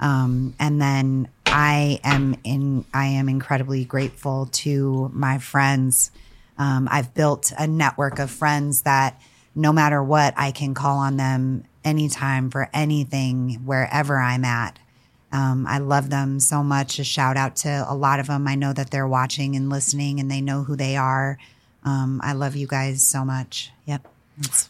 Um, 0.00 0.54
and 0.58 0.82
then 0.82 1.28
I 1.46 2.00
am 2.02 2.36
in. 2.44 2.84
I 2.92 3.06
am 3.06 3.28
incredibly 3.28 3.84
grateful 3.84 4.46
to 4.52 5.10
my 5.14 5.38
friends. 5.38 6.10
Um, 6.58 6.88
I've 6.90 7.14
built 7.14 7.52
a 7.58 7.66
network 7.66 8.18
of 8.18 8.30
friends 8.30 8.82
that 8.82 9.20
no 9.54 9.72
matter 9.72 10.02
what, 10.02 10.34
I 10.36 10.50
can 10.50 10.74
call 10.74 10.98
on 10.98 11.16
them 11.16 11.64
anytime 11.84 12.50
for 12.50 12.68
anything, 12.74 13.62
wherever 13.64 14.18
I'm 14.18 14.44
at. 14.44 14.78
Um, 15.32 15.66
I 15.66 15.78
love 15.78 16.10
them 16.10 16.38
so 16.40 16.62
much. 16.62 16.98
A 16.98 17.04
shout 17.04 17.36
out 17.36 17.56
to 17.56 17.84
a 17.88 17.94
lot 17.94 18.20
of 18.20 18.28
them. 18.28 18.46
I 18.46 18.54
know 18.54 18.72
that 18.72 18.90
they're 18.90 19.08
watching 19.08 19.56
and 19.56 19.68
listening 19.68 20.20
and 20.20 20.30
they 20.30 20.40
know 20.40 20.64
who 20.64 20.76
they 20.76 20.96
are. 20.96 21.38
Um, 21.84 22.20
I 22.22 22.32
love 22.32 22.56
you 22.56 22.66
guys 22.66 23.06
so 23.06 23.24
much. 23.24 23.70
Yep. 23.86 24.13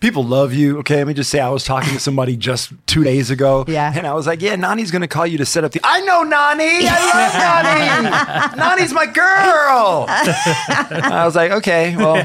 People 0.00 0.24
love 0.24 0.52
you. 0.52 0.78
Okay, 0.80 0.96
let 0.96 1.06
me 1.06 1.14
just 1.14 1.30
say, 1.30 1.40
I 1.40 1.48
was 1.48 1.64
talking 1.64 1.94
to 1.94 1.98
somebody 1.98 2.36
just 2.36 2.70
two 2.86 3.02
days 3.02 3.30
ago. 3.30 3.64
Yeah. 3.66 3.90
And 3.96 4.06
I 4.06 4.12
was 4.12 4.26
like, 4.26 4.42
yeah, 4.42 4.56
Nani's 4.56 4.90
going 4.90 5.00
to 5.02 5.08
call 5.08 5.26
you 5.26 5.38
to 5.38 5.46
set 5.46 5.64
up 5.64 5.72
the. 5.72 5.80
I 5.82 6.02
know 6.02 6.22
Nani. 6.22 6.86
I 6.86 8.02
love 8.04 8.56
Nani. 8.56 8.56
Nani's 8.80 8.92
my 8.92 9.06
girl. 9.06 10.04
I 10.08 11.22
was 11.24 11.34
like, 11.34 11.50
okay, 11.52 11.96
well, 11.96 12.16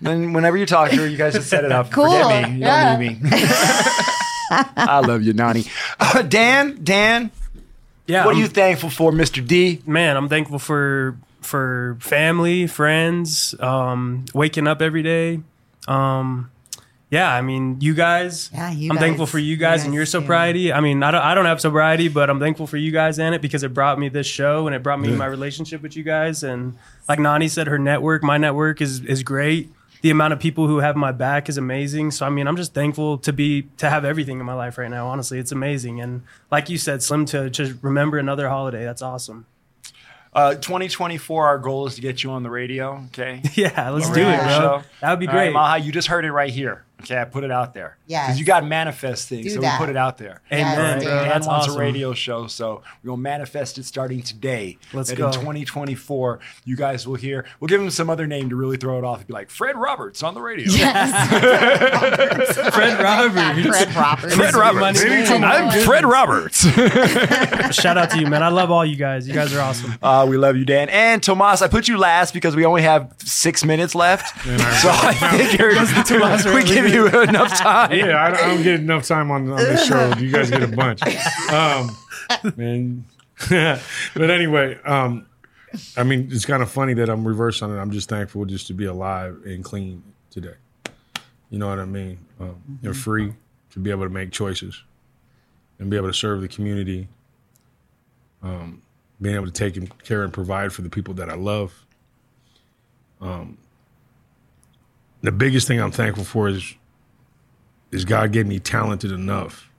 then 0.00 0.32
whenever 0.32 0.56
you 0.56 0.66
talk 0.66 0.90
to 0.90 0.96
her, 0.96 1.06
you 1.08 1.16
guys 1.16 1.32
just 1.34 1.50
set 1.50 1.64
it 1.64 1.72
up. 1.72 1.90
Cool. 1.90 2.12
Forget 2.12 2.48
me. 2.48 2.54
You 2.56 2.60
Yeah. 2.60 2.90
don't 2.96 3.00
need 3.00 3.22
me. 3.22 3.30
I 4.50 5.00
love 5.04 5.22
you, 5.22 5.32
Nani. 5.32 5.64
Uh, 5.98 6.22
Dan, 6.22 6.78
Dan, 6.84 7.30
Yeah. 8.06 8.24
what 8.24 8.30
are 8.30 8.34
I'm- 8.34 8.42
you 8.42 8.48
thankful 8.48 8.90
for, 8.90 9.10
Mr. 9.12 9.44
D? 9.44 9.82
man, 9.86 10.16
I'm 10.16 10.28
thankful 10.28 10.58
for 10.58 11.16
for 11.40 11.96
family, 12.00 12.66
friends, 12.66 13.54
um, 13.60 14.26
waking 14.34 14.66
up 14.68 14.80
every 14.82 15.02
day. 15.02 15.40
Um, 15.86 16.50
yeah, 17.10 17.32
I 17.32 17.40
mean, 17.40 17.78
you 17.80 17.94
guys. 17.94 18.50
Yeah, 18.52 18.70
you 18.70 18.90
I'm 18.90 18.96
guys. 18.96 19.02
thankful 19.02 19.26
for 19.26 19.38
you 19.38 19.52
You 19.52 19.56
guys, 19.56 19.80
guys 19.80 19.86
and 19.86 19.94
your 19.94 20.04
too. 20.04 20.10
sobriety. 20.10 20.72
I 20.72 20.80
mean, 20.80 21.02
I 21.02 21.10
don't, 21.10 21.22
I 21.22 21.34
don't 21.34 21.46
have 21.46 21.60
sobriety, 21.60 22.08
but 22.08 22.28
I'm 22.28 22.38
thankful 22.38 22.66
for 22.66 22.76
you 22.76 22.90
guys 22.90 23.18
and 23.18 23.34
it 23.34 23.40
because 23.40 23.62
it 23.62 23.72
brought 23.72 23.98
me 23.98 24.08
this 24.08 24.26
show 24.26 24.66
and 24.66 24.76
it 24.76 24.82
brought 24.82 25.00
me 25.00 25.08
my 25.12 25.26
relationship 25.26 25.80
with 25.82 25.96
you 25.96 26.02
guys. 26.02 26.42
And 26.42 26.76
like 27.08 27.18
Nani 27.18 27.48
said, 27.48 27.66
her 27.66 27.78
network, 27.78 28.22
my 28.22 28.36
network 28.36 28.80
is 28.80 29.00
is 29.04 29.22
great. 29.22 29.70
The 30.00 30.10
amount 30.10 30.32
of 30.32 30.38
people 30.38 30.68
who 30.68 30.78
have 30.78 30.94
my 30.94 31.10
back 31.10 31.48
is 31.48 31.56
amazing. 31.56 32.10
So 32.12 32.24
I 32.26 32.28
mean, 32.28 32.46
I'm 32.46 32.56
just 32.56 32.72
thankful 32.74 33.18
to 33.18 33.32
be 33.32 33.62
to 33.78 33.88
have 33.90 34.04
everything 34.04 34.38
in 34.38 34.46
my 34.46 34.54
life 34.54 34.76
right 34.78 34.90
now. 34.90 35.08
Honestly, 35.08 35.38
it's 35.38 35.50
amazing. 35.50 36.00
And 36.00 36.22
like 36.52 36.68
you 36.68 36.78
said, 36.78 37.02
Slim, 37.02 37.24
to 37.26 37.48
just 37.50 37.74
remember 37.82 38.18
another 38.18 38.48
holiday. 38.48 38.84
That's 38.84 39.02
awesome. 39.02 39.46
Uh, 40.34 40.54
2024, 40.54 41.46
our 41.46 41.58
goal 41.58 41.86
is 41.86 41.94
to 41.96 42.00
get 42.02 42.22
you 42.22 42.30
on 42.30 42.42
the 42.42 42.50
radio. 42.50 43.02
Okay. 43.08 43.42
Yeah, 43.54 43.90
let's 43.90 44.08
do 44.10 44.20
it, 44.20 44.38
bro. 44.40 44.82
That 45.00 45.10
would 45.10 45.18
be 45.18 45.26
All 45.26 45.34
right, 45.34 45.46
great. 45.46 45.52
Maha, 45.54 45.78
you 45.78 45.90
just 45.90 46.06
heard 46.08 46.24
it 46.24 46.30
right 46.32 46.50
here. 46.52 46.84
Okay, 47.00 47.20
I 47.20 47.24
put 47.24 47.44
it 47.44 47.50
out 47.52 47.74
there. 47.74 47.96
Yes. 48.06 48.26
Because 48.26 48.40
you 48.40 48.46
got 48.46 48.60
to 48.60 48.66
manifest 48.66 49.28
things, 49.28 49.44
Do 49.44 49.50
so 49.50 49.60
that. 49.60 49.78
we 49.80 49.86
put 49.86 49.90
it 49.90 49.96
out 49.96 50.18
there. 50.18 50.40
Amen, 50.52 51.00
Yes, 51.00 51.04
bro. 51.04 51.14
Dan 51.14 51.28
That's 51.28 51.46
wants 51.46 51.66
awesome. 51.68 51.80
a 51.80 51.84
radio 51.84 52.12
show, 52.12 52.46
so 52.48 52.82
we'll 53.04 53.16
manifest 53.16 53.78
it 53.78 53.84
starting 53.84 54.22
today. 54.22 54.78
Let's 54.92 55.10
that 55.10 55.16
go. 55.16 55.26
In 55.28 55.32
2024, 55.32 56.40
you 56.64 56.76
guys 56.76 57.06
will 57.06 57.14
hear. 57.14 57.44
We'll 57.60 57.68
give 57.68 57.80
him 57.80 57.90
some 57.90 58.10
other 58.10 58.26
name 58.26 58.50
to 58.50 58.56
really 58.56 58.76
throw 58.78 58.98
it 58.98 59.04
off. 59.04 59.18
And 59.18 59.26
be 59.28 59.34
like 59.34 59.50
Fred 59.50 59.76
Roberts 59.76 60.22
on 60.22 60.34
the 60.34 60.40
radio. 60.40 60.70
Fred 60.72 61.08
Roberts. 61.42 62.56
Fred 62.76 63.94
Roberts. 63.94 64.34
Fred 64.34 64.54
Roberts. 64.54 65.04
Maybe 65.04 65.44
I'm 65.44 65.84
Fred 65.84 66.04
Roberts. 66.04 66.62
Shout 67.74 67.98
out 67.98 68.10
to 68.10 68.20
you, 68.20 68.26
man. 68.26 68.42
I 68.42 68.48
love 68.48 68.70
all 68.70 68.84
you 68.84 68.96
guys. 68.96 69.28
You 69.28 69.34
guys 69.34 69.54
are 69.54 69.60
awesome. 69.60 69.94
Uh, 70.02 70.26
we 70.28 70.36
love 70.36 70.56
you, 70.56 70.64
Dan. 70.64 70.88
And 70.88 71.22
Tomas, 71.22 71.62
I 71.62 71.68
put 71.68 71.88
you 71.88 71.98
last 71.98 72.34
because 72.34 72.56
we 72.56 72.64
only 72.64 72.82
have 72.82 73.14
six 73.18 73.64
minutes 73.64 73.94
left. 73.94 74.28
so 74.44 74.90
I 74.90 75.14
figured 75.36 75.74
we 76.54 76.64
give 76.64 76.87
you 76.88 77.06
enough 77.22 77.56
time. 77.56 77.92
Yeah, 77.92 78.22
I, 78.24 78.30
don't- 78.30 78.40
I 78.44 78.54
don't 78.54 78.62
get 78.62 78.80
enough 78.80 79.06
time 79.06 79.30
on, 79.30 79.48
on 79.50 79.56
this 79.58 79.86
show. 79.86 80.12
You 80.18 80.30
guys 80.32 80.50
get 80.50 80.62
a 80.62 80.68
bunch. 80.68 81.00
Um, 81.52 81.96
man. 82.56 83.04
but 83.48 84.30
anyway, 84.30 84.78
um, 84.84 85.26
I 85.96 86.02
mean, 86.02 86.28
it's 86.32 86.44
kind 86.44 86.62
of 86.62 86.70
funny 86.70 86.94
that 86.94 87.08
I'm 87.08 87.26
reverse 87.26 87.62
on 87.62 87.70
it. 87.76 87.78
I'm 87.80 87.90
just 87.90 88.08
thankful 88.08 88.44
just 88.44 88.66
to 88.68 88.74
be 88.74 88.86
alive 88.86 89.40
and 89.44 89.62
clean 89.62 90.02
today. 90.30 90.54
You 91.50 91.58
know 91.58 91.68
what 91.68 91.78
I 91.78 91.84
mean? 91.84 92.18
Um, 92.40 92.78
You're 92.82 92.94
free 92.94 93.32
to 93.70 93.78
be 93.78 93.90
able 93.90 94.04
to 94.04 94.10
make 94.10 94.32
choices 94.32 94.82
and 95.78 95.88
be 95.90 95.96
able 95.96 96.08
to 96.08 96.14
serve 96.14 96.40
the 96.40 96.48
community. 96.48 97.08
Um, 98.42 98.82
being 99.20 99.34
able 99.34 99.46
to 99.46 99.52
take 99.52 100.04
care 100.04 100.22
and 100.22 100.32
provide 100.32 100.72
for 100.72 100.82
the 100.82 100.90
people 100.90 101.14
that 101.14 101.28
I 101.28 101.34
love. 101.34 101.84
Um, 103.20 103.58
the 105.22 105.32
biggest 105.32 105.66
thing 105.66 105.80
I'm 105.80 105.90
thankful 105.90 106.24
for 106.24 106.48
is 106.48 106.74
is 107.90 108.04
God 108.04 108.32
gave 108.32 108.46
me 108.46 108.58
talented 108.58 109.10
enough. 109.10 109.70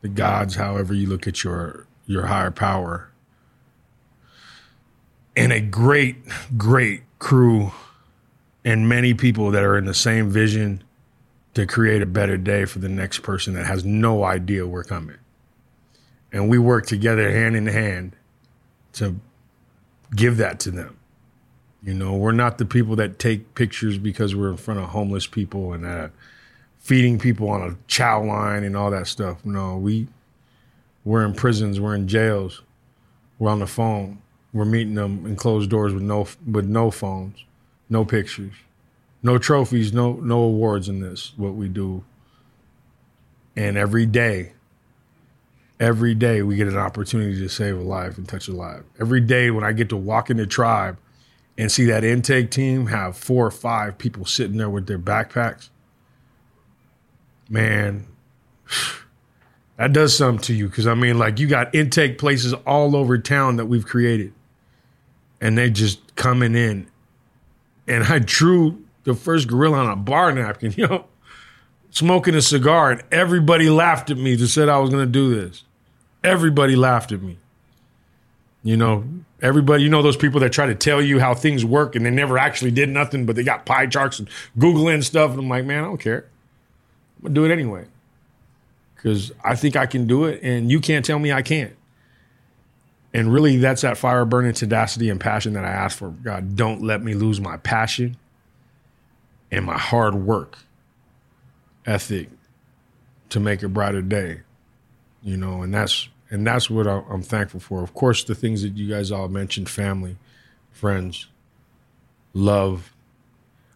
The 0.00 0.08
gods, 0.08 0.54
however 0.54 0.94
you 0.94 1.08
look 1.08 1.26
at 1.26 1.44
your 1.44 1.86
your 2.06 2.26
higher 2.26 2.50
power, 2.50 3.10
and 5.36 5.52
a 5.52 5.60
great, 5.60 6.16
great 6.56 7.02
crew, 7.18 7.72
and 8.64 8.88
many 8.88 9.14
people 9.14 9.50
that 9.50 9.62
are 9.62 9.76
in 9.76 9.84
the 9.84 9.94
same 9.94 10.30
vision 10.30 10.82
to 11.54 11.66
create 11.66 12.02
a 12.02 12.06
better 12.06 12.36
day 12.36 12.64
for 12.64 12.78
the 12.78 12.88
next 12.88 13.20
person 13.20 13.54
that 13.54 13.66
has 13.66 13.84
no 13.84 14.24
idea 14.24 14.66
we're 14.66 14.84
coming. 14.84 15.16
And 16.32 16.48
we 16.48 16.58
work 16.58 16.86
together 16.86 17.30
hand 17.30 17.56
in 17.56 17.66
hand 17.66 18.14
to 18.94 19.16
give 20.14 20.36
that 20.36 20.60
to 20.60 20.70
them. 20.70 20.99
You 21.82 21.94
know, 21.94 22.14
we're 22.14 22.32
not 22.32 22.58
the 22.58 22.66
people 22.66 22.96
that 22.96 23.18
take 23.18 23.54
pictures 23.54 23.96
because 23.96 24.34
we're 24.34 24.50
in 24.50 24.58
front 24.58 24.80
of 24.80 24.90
homeless 24.90 25.26
people 25.26 25.72
and 25.72 25.86
uh, 25.86 26.08
feeding 26.78 27.18
people 27.18 27.48
on 27.48 27.62
a 27.62 27.76
chow 27.86 28.22
line 28.22 28.64
and 28.64 28.76
all 28.76 28.90
that 28.90 29.06
stuff. 29.06 29.44
No, 29.44 29.76
we 29.76 30.08
we're 31.04 31.24
in 31.24 31.32
prisons, 31.32 31.80
we're 31.80 31.94
in 31.94 32.06
jails, 32.06 32.60
we're 33.38 33.50
on 33.50 33.60
the 33.60 33.66
phone, 33.66 34.20
we're 34.52 34.66
meeting 34.66 34.94
them 34.94 35.24
in 35.24 35.36
closed 35.36 35.70
doors 35.70 35.94
with 35.94 36.02
no 36.02 36.26
with 36.46 36.66
no 36.66 36.90
phones, 36.90 37.44
no 37.88 38.04
pictures, 38.04 38.52
no 39.22 39.38
trophies, 39.38 39.92
no 39.92 40.14
no 40.14 40.40
awards 40.40 40.86
in 40.86 41.00
this. 41.00 41.32
What 41.38 41.54
we 41.54 41.68
do, 41.68 42.04
and 43.56 43.78
every 43.78 44.04
day, 44.04 44.52
every 45.78 46.14
day 46.14 46.42
we 46.42 46.56
get 46.56 46.68
an 46.68 46.76
opportunity 46.76 47.38
to 47.38 47.48
save 47.48 47.78
a 47.78 47.82
life 47.82 48.18
and 48.18 48.28
touch 48.28 48.48
a 48.48 48.52
life. 48.52 48.82
Every 49.00 49.22
day 49.22 49.50
when 49.50 49.64
I 49.64 49.72
get 49.72 49.88
to 49.88 49.96
walk 49.96 50.28
in 50.28 50.36
the 50.36 50.46
tribe 50.46 50.98
and 51.58 51.70
see 51.70 51.84
that 51.86 52.04
intake 52.04 52.50
team 52.50 52.86
have 52.86 53.16
four 53.16 53.46
or 53.46 53.50
five 53.50 53.98
people 53.98 54.24
sitting 54.24 54.56
there 54.56 54.70
with 54.70 54.86
their 54.86 54.98
backpacks, 54.98 55.68
man, 57.48 58.06
That 59.80 59.94
does 59.94 60.14
something 60.14 60.42
to 60.42 60.52
you 60.52 60.68
because 60.68 60.86
I 60.86 60.92
mean, 60.92 61.18
like 61.18 61.38
you 61.38 61.46
got 61.46 61.74
intake 61.74 62.18
places 62.18 62.52
all 62.52 62.94
over 62.94 63.16
town 63.16 63.56
that 63.56 63.64
we've 63.64 63.86
created, 63.86 64.34
and 65.40 65.56
they 65.56 65.70
just 65.70 66.16
coming 66.16 66.54
in. 66.54 66.86
And 67.88 68.04
I 68.04 68.18
drew 68.18 68.84
the 69.04 69.14
first 69.14 69.48
gorilla 69.48 69.78
on 69.78 69.90
a 69.90 69.96
bar 69.96 70.32
napkin, 70.32 70.72
you 70.76 70.86
know, 70.86 71.06
smoking 71.88 72.34
a 72.34 72.42
cigar, 72.42 72.90
and 72.90 73.02
everybody 73.10 73.70
laughed 73.70 74.10
at 74.10 74.18
me. 74.18 74.36
Just 74.36 74.52
said 74.52 74.68
I 74.68 74.76
was 74.76 74.90
going 74.90 75.06
to 75.06 75.10
do 75.10 75.34
this. 75.34 75.64
Everybody 76.22 76.76
laughed 76.76 77.10
at 77.10 77.22
me. 77.22 77.38
You 78.62 78.76
know, 78.76 79.04
everybody, 79.40 79.82
you 79.82 79.88
know, 79.88 80.02
those 80.02 80.16
people 80.16 80.40
that 80.40 80.50
try 80.52 80.66
to 80.66 80.74
tell 80.74 81.00
you 81.00 81.18
how 81.18 81.34
things 81.34 81.64
work 81.64 81.96
and 81.96 82.04
they 82.04 82.10
never 82.10 82.36
actually 82.36 82.70
did 82.70 82.90
nothing, 82.90 83.24
but 83.24 83.36
they 83.36 83.42
got 83.42 83.64
pie 83.64 83.86
charts 83.86 84.18
and 84.18 84.28
Googling 84.58 85.02
stuff. 85.02 85.30
And 85.30 85.40
I'm 85.40 85.48
like, 85.48 85.64
man, 85.64 85.82
I 85.82 85.86
don't 85.86 86.00
care. 86.00 86.26
I'm 87.16 87.22
going 87.22 87.34
to 87.34 87.40
do 87.40 87.44
it 87.46 87.52
anyway 87.52 87.86
because 89.00 89.32
I 89.42 89.56
think 89.56 89.76
I 89.76 89.86
can 89.86 90.06
do 90.06 90.26
it, 90.26 90.40
and 90.42 90.70
you 90.70 90.78
can't 90.78 91.04
tell 91.04 91.18
me 91.18 91.32
I 91.32 91.40
can't. 91.40 91.74
And 93.14 93.32
really, 93.32 93.56
that's 93.56 93.82
that 93.82 93.96
fire 93.96 94.24
burning 94.26 94.52
tenacity 94.52 95.08
and 95.08 95.18
passion 95.18 95.54
that 95.54 95.64
I 95.64 95.70
ask 95.70 95.98
for. 95.98 96.10
God, 96.10 96.54
don't 96.54 96.82
let 96.82 97.02
me 97.02 97.14
lose 97.14 97.40
my 97.40 97.56
passion 97.56 98.16
and 99.50 99.64
my 99.64 99.78
hard 99.78 100.14
work 100.14 100.58
ethic 101.86 102.28
to 103.30 103.40
make 103.40 103.62
a 103.62 103.68
brighter 103.68 104.02
day. 104.02 104.42
You 105.22 105.36
know, 105.38 105.62
and 105.62 105.72
that's 105.72 106.08
and 106.30 106.46
that's 106.46 106.70
what 106.70 106.86
I'm 106.86 107.22
thankful 107.22 107.60
for. 107.60 107.82
Of 107.82 107.94
course, 107.94 108.24
the 108.24 108.34
things 108.34 108.62
that 108.62 108.76
you 108.76 108.88
guys 108.88 109.10
all 109.10 109.28
mentioned: 109.28 109.68
family, 109.68 110.16
friends, 110.70 111.26
love. 112.32 112.92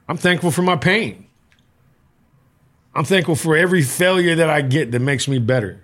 I'm 0.08 0.16
thankful 0.16 0.50
for 0.50 0.62
my 0.62 0.76
pain. 0.76 1.26
I'm 2.94 3.04
thankful 3.04 3.34
for 3.34 3.56
every 3.56 3.82
failure 3.82 4.36
that 4.36 4.48
I 4.48 4.60
get 4.60 4.92
that 4.92 5.00
makes 5.00 5.26
me 5.26 5.38
better. 5.38 5.80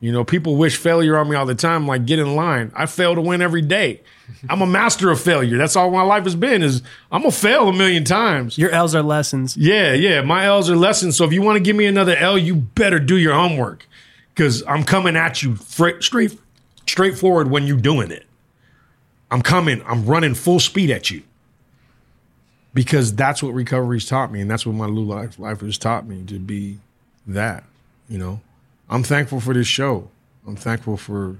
You 0.00 0.12
know, 0.12 0.22
people 0.22 0.56
wish 0.56 0.76
failure 0.76 1.16
on 1.16 1.30
me 1.30 1.36
all 1.36 1.46
the 1.46 1.54
time, 1.54 1.86
like 1.86 2.04
get 2.04 2.18
in 2.18 2.36
line. 2.36 2.70
I 2.74 2.84
fail 2.84 3.14
to 3.14 3.22
win 3.22 3.40
every 3.40 3.62
day. 3.62 4.02
I'm 4.50 4.60
a 4.60 4.66
master 4.66 5.10
of 5.10 5.20
failure. 5.20 5.56
That's 5.56 5.76
all 5.76 5.90
my 5.90 6.02
life 6.02 6.24
has 6.24 6.34
been 6.34 6.62
is 6.62 6.82
I'm 7.10 7.22
gonna 7.22 7.32
fail 7.32 7.68
a 7.68 7.72
million 7.72 8.04
times. 8.04 8.58
Your 8.58 8.70
L's 8.70 8.94
are 8.94 9.02
lessons. 9.02 9.56
Yeah, 9.56 9.94
yeah. 9.94 10.20
My 10.20 10.44
L's 10.44 10.68
are 10.68 10.76
lessons. 10.76 11.16
So 11.16 11.24
if 11.24 11.32
you 11.32 11.42
want 11.42 11.56
to 11.56 11.60
give 11.60 11.74
me 11.74 11.86
another 11.86 12.14
L, 12.16 12.36
you 12.36 12.54
better 12.54 12.98
do 12.98 13.16
your 13.16 13.34
homework. 13.34 13.88
Cause 14.34 14.64
I'm 14.66 14.84
coming 14.84 15.16
at 15.16 15.42
you 15.42 15.54
fra- 15.56 16.02
straight 16.02 16.38
straightforward 16.86 17.50
when 17.50 17.66
you're 17.66 17.76
doing 17.76 18.10
it. 18.10 18.26
I'm 19.30 19.42
coming, 19.42 19.82
I'm 19.86 20.06
running 20.06 20.34
full 20.34 20.60
speed 20.60 20.90
at 20.90 21.10
you. 21.10 21.22
Because 22.72 23.14
that's 23.14 23.42
what 23.42 23.54
recovery's 23.54 24.08
taught 24.08 24.32
me, 24.32 24.40
and 24.40 24.50
that's 24.50 24.66
what 24.66 24.74
my 24.74 24.86
Lou 24.86 25.04
life, 25.04 25.38
life 25.38 25.60
has 25.60 25.78
taught 25.78 26.06
me 26.06 26.24
to 26.24 26.40
be 26.40 26.78
that, 27.26 27.64
you 28.08 28.18
know. 28.18 28.40
I'm 28.90 29.04
thankful 29.04 29.40
for 29.40 29.54
this 29.54 29.68
show. 29.68 30.10
I'm 30.46 30.56
thankful 30.56 30.96
for 30.96 31.36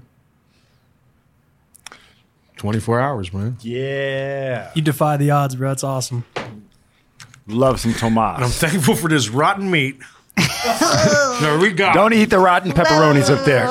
24 2.55 2.99
hours, 3.01 3.33
man. 3.33 3.57
Yeah. 3.61 4.71
You 4.75 4.81
defy 4.81 5.17
the 5.17 5.31
odds, 5.31 5.55
bro. 5.55 5.69
That's 5.69 5.83
awesome. 5.83 6.23
Love 7.47 7.79
some 7.79 7.93
Tomas. 7.93 8.41
I'm 8.41 8.49
thankful 8.69 8.95
for 8.95 9.09
this 9.09 9.29
rotten 9.29 9.69
meat. 9.69 9.97
There 10.35 11.57
we 11.59 11.71
go. 11.71 11.91
Don't 11.93 12.13
eat 12.13 12.25
the 12.29 12.39
rotten 12.39 12.71
pepperonis 12.71 13.29
up 13.35 13.45
there. 13.45 13.65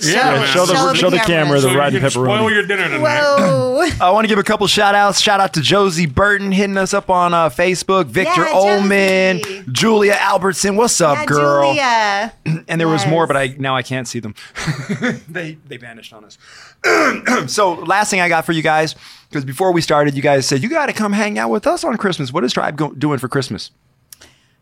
yeah, 0.00 0.32
man. 0.32 0.46
show 0.48 0.66
the 0.66 0.74
Show 0.74 0.88
the 0.88 0.94
show 0.94 1.10
the 1.10 1.16
camera 1.18 1.26
cameras. 1.26 1.62
the 1.62 1.70
So 1.70 1.76
rotten 1.76 2.00
can 2.00 2.10
spoil 2.10 2.50
your 2.50 2.66
dinner 2.66 2.84
tonight. 2.88 3.00
Whoa. 3.00 3.86
I 4.00 4.10
want 4.10 4.24
to 4.24 4.28
give 4.28 4.38
a 4.38 4.42
couple 4.42 4.66
shout 4.66 4.94
outs. 4.94 5.20
Shout 5.20 5.40
out 5.40 5.52
to 5.54 5.60
Josie 5.60 6.06
Burton 6.06 6.52
hitting 6.52 6.76
us 6.78 6.94
up 6.94 7.10
on 7.10 7.34
uh, 7.34 7.48
Facebook, 7.50 8.06
Victor 8.06 8.42
Yeah, 8.44 8.52
Ullman, 8.54 9.38
Josie. 9.42 9.64
Julia 9.70 10.16
Albertson. 10.18 10.76
What's 10.76 11.00
up, 11.00 11.18
Yeah, 11.18 11.26
girl? 11.26 11.68
Julia. 11.74 12.32
And 12.68 12.80
there 12.80 12.88
was 12.88 13.06
more, 13.06 13.26
but 13.26 13.36
I 13.36 13.54
now 13.58 13.76
I 13.76 13.82
can't 13.82 14.08
see 14.08 14.20
them. 14.20 14.34
they 15.28 15.58
they 15.66 15.76
vanished 15.76 16.12
on 16.14 16.24
us. 16.24 16.38
so 17.52 17.72
last 17.74 18.10
thing 18.10 18.20
I 18.20 18.28
got 18.28 18.46
for 18.46 18.52
you 18.52 18.62
guys, 18.62 18.94
because 19.28 19.44
before 19.44 19.72
we 19.72 19.80
started, 19.82 20.14
you 20.14 20.22
guys 20.22 20.46
said 20.46 20.62
you 20.62 20.68
got 20.70 20.86
to 20.86 20.92
come 20.94 21.12
hang 21.12 21.38
out 21.38 21.50
with 21.50 21.66
us 21.66 21.84
on 21.84 21.96
Christmas. 21.98 22.32
What 22.32 22.42
is 22.42 22.52
Tribe 22.54 22.76
go- 22.76 22.92
doing 22.92 23.18
for 23.18 23.28
Christmas? 23.28 23.70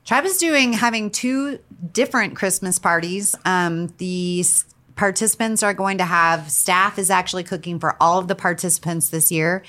Tribe 0.04 0.24
is 0.24 0.38
doing 0.38 0.72
having 0.72 1.10
two 1.10 1.58
different 1.92 2.34
Christmas 2.34 2.78
parties. 2.78 3.34
Um, 3.44 3.88
the 3.98 4.44
participants 4.96 5.62
are 5.62 5.74
going 5.74 5.98
to 5.98 6.04
have 6.04 6.50
staff 6.50 6.98
is 6.98 7.08
actually 7.08 7.44
cooking 7.44 7.78
for 7.78 7.96
all 8.00 8.18
of 8.18 8.28
the 8.28 8.34
participants 8.34 9.10
this 9.10 9.30
year, 9.30 9.62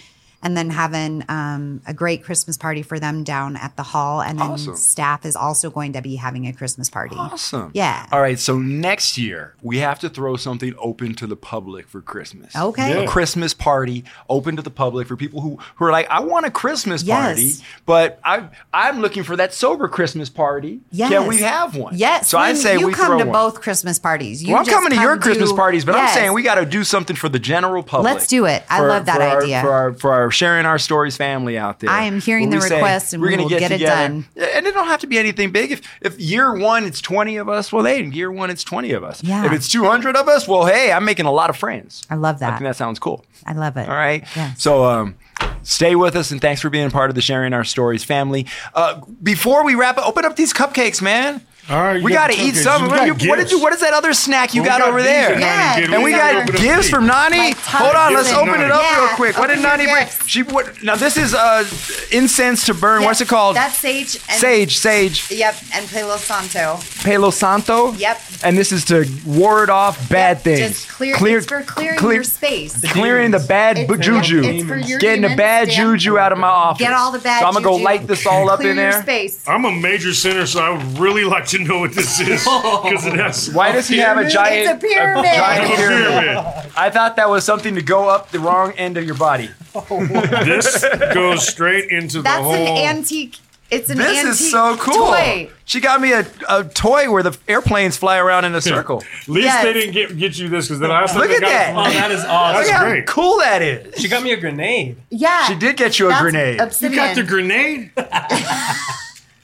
and 0.44 0.56
then 0.56 0.70
having 0.70 1.24
um, 1.30 1.82
a 1.88 1.94
great 1.94 2.24
Christmas 2.24 2.58
party 2.58 2.82
for 2.84 3.00
them 3.00 3.24
down 3.24 3.56
at 3.56 3.76
the 3.78 3.84
hall. 3.84 4.22
And 4.22 4.40
then 4.40 4.52
Awesome. 4.52 4.76
staff 4.76 5.26
is 5.26 5.36
also 5.36 5.70
going 5.72 5.94
to 5.94 6.02
be 6.02 6.18
having 6.18 6.46
a 6.48 6.54
Christmas 6.54 6.90
party. 6.90 7.16
Awesome. 7.16 7.72
Yeah. 7.74 8.06
All 8.12 8.22
right. 8.22 8.38
So 8.38 8.60
next 8.60 9.18
year 9.18 9.56
we 9.62 9.78
have 9.80 10.00
to 10.00 10.10
throw 10.10 10.36
something 10.36 10.76
open 10.78 11.16
to 11.16 11.26
the 11.28 11.36
public 11.36 11.88
for 11.88 12.02
Christmas. 12.02 12.56
Okay. 12.56 13.06
A 13.06 13.08
Christmas 13.08 13.54
party 13.54 14.04
open 14.30 14.56
to 14.58 14.62
the 14.62 14.70
public 14.70 15.08
for 15.08 15.16
people 15.16 15.42
who, 15.42 15.58
who 15.76 15.86
are 15.86 15.92
like, 15.92 16.10
I 16.10 16.20
want 16.20 16.46
a 16.46 16.52
Christmas 16.52 17.02
Yes. 17.04 17.26
party, 17.26 17.54
but 17.86 18.20
I 18.24 18.50
I'm 18.74 19.00
looking 19.00 19.24
for 19.24 19.36
that 19.38 19.54
sober 19.54 19.88
Christmas 19.88 20.30
party. 20.30 20.82
Yes. 20.92 21.10
Can 21.10 21.28
we 21.28 21.42
have 21.42 21.76
one? 21.76 21.98
Yes. 21.98 22.30
So 22.30 22.38
I 22.38 22.52
we- 22.52 22.58
say 22.58 22.78
you 22.78 22.88
we 22.88 22.94
come 22.94 23.18
to 23.20 23.26
one. 23.26 23.32
both 23.32 23.62
Christmas 23.62 23.98
parties. 24.00 24.44
You 24.44 24.54
well, 24.54 24.60
I'm 24.60 24.66
coming 24.66 24.92
to 24.92 25.00
your 25.02 25.18
Christmas 25.18 25.50
do- 25.52 25.56
parties, 25.56 25.86
but 25.86 25.96
I'm 25.96 26.10
saying 26.14 26.34
we 26.34 26.44
got 26.44 26.56
to 26.56 26.66
do 26.66 26.84
something 26.84 27.16
for 27.16 27.30
the 27.30 27.40
general 27.40 27.82
public. 27.84 28.14
Let's 28.14 28.28
do 28.28 28.46
it. 28.46 28.64
I 28.70 28.80
For- 28.80 28.88
love 28.88 29.06
that 29.06 29.16
for 29.18 29.22
our- 29.24 29.42
idea. 29.44 29.62
for 29.62 29.72
our 29.72 29.94
for 29.94 30.14
our 30.14 30.32
sharing 30.34 30.66
our 30.66 30.78
stories 30.78 31.16
family 31.16 31.58
out 31.58 31.80
there. 31.80 31.90
I 31.90 32.04
am 32.04 32.20
hearing 32.20 32.50
the 32.50 32.58
we 32.58 32.62
say, 32.62 32.76
request 32.76 33.14
and 33.14 33.22
we're 33.22 33.30
we 33.30 33.36
gonna 33.36 33.44
will 33.44 33.50
get 33.50 33.72
it 33.72 33.80
done. 33.80 34.26
And 34.36 34.68
it 34.68 34.74
don't 34.74 34.88
have 34.88 35.00
to 35.02 35.08
be 35.08 35.18
anything 35.18 35.52
big. 35.52 35.72
If 35.72 35.82
if 36.02 36.20
year 36.20 36.54
one 36.54 36.84
it's 36.84 37.00
20 37.00 37.38
of 37.38 37.48
us, 37.48 37.72
well, 37.72 37.86
hey, 37.86 38.00
in 38.00 38.12
year 38.12 38.32
one 38.32 38.50
it's 38.50 38.64
20 38.64 38.92
of 38.92 39.04
us. 39.04 39.24
Yeah. 39.24 39.46
If 39.46 39.54
it's 39.54 39.70
200 39.70 40.16
of 40.16 40.28
us, 40.28 40.48
well, 40.48 40.66
hey, 40.66 40.92
I'm 40.92 41.06
making 41.06 41.26
a 41.26 41.32
lot 41.32 41.50
of 41.50 41.56
friends. 41.58 42.04
I 42.10 42.16
love 42.16 42.40
that. 42.40 42.48
I 42.48 42.52
that. 42.52 42.58
think 42.60 42.70
that 42.70 42.76
sounds 42.76 43.00
cool. 43.00 43.24
I 43.46 43.54
love 43.54 43.78
it. 43.78 43.88
All 43.88 43.96
right. 43.96 44.24
Yes. 44.36 44.62
So 44.62 44.86
um, 44.86 45.16
stay 45.64 45.96
with 45.96 46.16
us 46.16 46.32
and 46.32 46.42
thanks 46.42 46.62
for 46.62 46.70
being 46.70 46.90
part 46.92 47.10
of 47.10 47.16
the 47.16 47.22
sharing 47.22 47.54
our 47.54 47.64
stories 47.64 48.04
family. 48.04 48.46
Uh, 48.74 49.02
before 49.22 49.64
we 49.66 49.76
wrap 49.76 49.98
up, 49.98 50.08
open 50.08 50.26
up 50.26 50.36
these 50.36 50.54
cupcakes, 50.54 51.02
man. 51.02 51.42
All 51.70 51.82
right, 51.82 52.04
we 52.04 52.12
got 52.12 52.30
got 52.30 52.36
to 52.36 52.42
eat 52.44 52.56
cupcakes. 52.56 52.64
some. 52.64 52.84
You 52.84 52.90
What, 52.90 53.22
you- 53.24 53.30
what 53.30 53.40
did 53.40 53.50
you? 53.52 53.60
What 53.62 53.72
is 53.74 53.80
that 53.80 53.94
other 53.94 54.14
snack 54.14 54.54
you 54.54 54.62
Well, 54.64 54.78
got 54.80 54.82
we 54.86 54.90
over 54.90 55.02
there? 55.02 55.30
Nani 55.30 55.42
Yeah. 55.42 55.94
And 55.96 56.04
we 56.04 56.12
gotta 56.12 56.46
got 56.52 56.60
gifts 56.60 56.90
from 56.90 57.08
Nani. 57.08 57.54
Hold 57.58 57.96
on, 57.96 58.14
let's 58.14 58.30
tongue. 58.32 58.50
open 58.50 58.60
it 58.62 58.70
up 58.70 58.82
Yeah, 58.84 59.00
real 59.06 59.16
quick. 59.16 59.38
What 59.38 59.48
did 59.48 59.60
Nani 59.62 59.84
your 59.86 59.94
bring? 59.96 60.08
She 60.26 60.44
what? 60.44 60.84
Now 60.84 60.96
this 60.98 61.16
is 61.16 61.34
uh 61.34 61.64
incense 62.12 62.66
to 62.66 62.74
burn. 62.74 63.04
What's 63.04 63.22
it 63.22 63.30
called? 63.30 63.56
That's 63.56 63.78
sage. 63.78 64.16
And, 64.30 64.40
Sage, 64.42 64.78
sage, 64.78 65.32
Yep, 65.32 65.56
and 65.74 65.88
Palo 65.90 66.18
Santo. 66.18 66.80
Palo 67.04 67.30
Santo. 67.30 67.94
Yep. 67.94 68.22
And 68.44 68.58
this 68.58 68.74
is 68.74 68.84
to 68.86 69.06
ward 69.26 69.70
off 69.70 70.10
bad 70.10 70.38
Yep, 70.38 70.44
things. 70.44 70.60
Just 70.60 70.90
clear, 70.90 71.38
it's 71.38 71.46
for 71.48 71.62
clearing 71.62 71.98
clear- 71.98 72.14
your 72.16 72.24
space. 72.26 72.80
Clearing 72.92 73.32
the 73.32 73.40
bad 73.40 73.78
It's 73.78 73.88
bu- 73.88 73.96
for- 73.96 74.02
juju. 74.02 74.44
it's 74.44 74.68
for 74.68 74.78
your 74.78 75.00
Getting 75.00 75.22
the 75.22 75.36
bad 75.38 75.70
juju 75.70 76.18
out 76.20 76.34
of 76.34 76.38
my 76.40 76.48
office. 76.48 76.80
Get 76.86 76.92
all 76.94 77.12
the 77.12 77.20
bad 77.20 77.40
So 77.40 77.48
I'm 77.48 77.54
gonna 77.54 77.64
go 77.64 77.76
light 77.76 78.06
this 78.06 78.26
all 78.28 78.50
up 78.50 78.62
in 78.62 78.76
there. 78.76 79.02
space. 79.02 79.40
I'm 79.48 79.64
a 79.64 79.72
major 79.72 80.14
sinner, 80.14 80.46
so 80.46 80.62
I 80.62 80.70
would 80.72 81.00
really 81.00 81.24
like 81.24 81.46
to 81.48 81.53
know 81.60 81.80
what 81.80 81.94
this 81.94 82.20
is 82.20 82.44
because 82.44 83.06
it 83.06 83.14
has. 83.14 83.50
Why 83.54 83.72
does 83.72 83.88
he 83.88 83.98
have 83.98 84.18
a 84.18 84.28
giant? 84.30 84.70
It's 84.70 84.84
a 84.84 84.88
pyramid. 84.88 85.26
giant 85.26 85.74
a 85.74 85.76
pyramid? 85.76 86.08
pyramid. 86.08 86.72
I 86.76 86.90
thought 86.90 87.16
that 87.18 87.30
was 87.30 87.44
something 87.44 87.76
to 87.76 87.82
go 87.82 88.10
up 88.10 88.32
the 88.32 88.40
wrong 88.40 88.72
end 88.74 88.98
of 88.98 89.06
your 89.06 89.16
body. 89.16 89.50
Oh, 89.76 90.06
this 90.46 90.86
goes 91.16 91.48
straight 91.48 91.90
into 91.90 92.18
the 92.18 92.22
That's 92.24 92.44
whole. 92.44 92.54
an 92.54 92.96
antique. 92.98 93.40
It's 93.72 93.90
an 93.90 93.98
This 93.98 94.20
antique 94.20 94.32
is 94.34 94.52
so 94.52 94.78
cool. 94.78 95.08
toy. 95.08 95.50
She 95.66 95.80
got 95.80 96.00
me 96.00 96.12
a, 96.14 96.28
a 96.48 96.64
toy 96.64 97.10
where 97.10 97.24
the 97.24 97.36
airplanes 97.48 97.98
fly 97.98 98.20
around 98.20 98.46
in 98.46 98.54
a 98.54 98.62
circle. 98.62 99.02
At 99.24 99.28
least 99.30 99.46
Yes. 99.46 99.64
they 99.64 99.74
didn't 99.74 99.94
get 99.96 100.16
get 100.16 100.38
you 100.38 100.48
this 100.48 100.68
because 100.68 100.80
the 100.80 100.88
last 100.90 101.14
time 101.14 101.22
Look 101.22 101.30
they 101.30 101.38
at 101.38 101.42
got 101.42 101.50
that. 101.50 101.70
it 101.70 101.76
Oh, 101.76 101.84
from 101.86 101.92
me- 101.94 102.00
that 102.00 102.12
is 102.12 102.24
awesome. 102.24 102.62
Look 102.62 102.72
how 102.72 102.84
great. 102.86 103.08
cool 103.08 103.40
that 103.40 103.64
is. 103.64 104.00
She 104.00 104.08
got 104.08 104.22
me 104.22 104.32
a 104.32 104.38
grenade. 104.38 104.98
Yeah. 105.10 105.48
She 105.48 105.56
did 105.56 105.76
get 105.76 105.98
you 105.98 106.06
a 106.06 106.10
That's 106.10 106.22
grenade. 106.22 106.58
You 106.58 106.64
Obsidian. 106.66 106.96
got 107.04 107.16
the 107.16 107.24
grenade? 107.24 107.92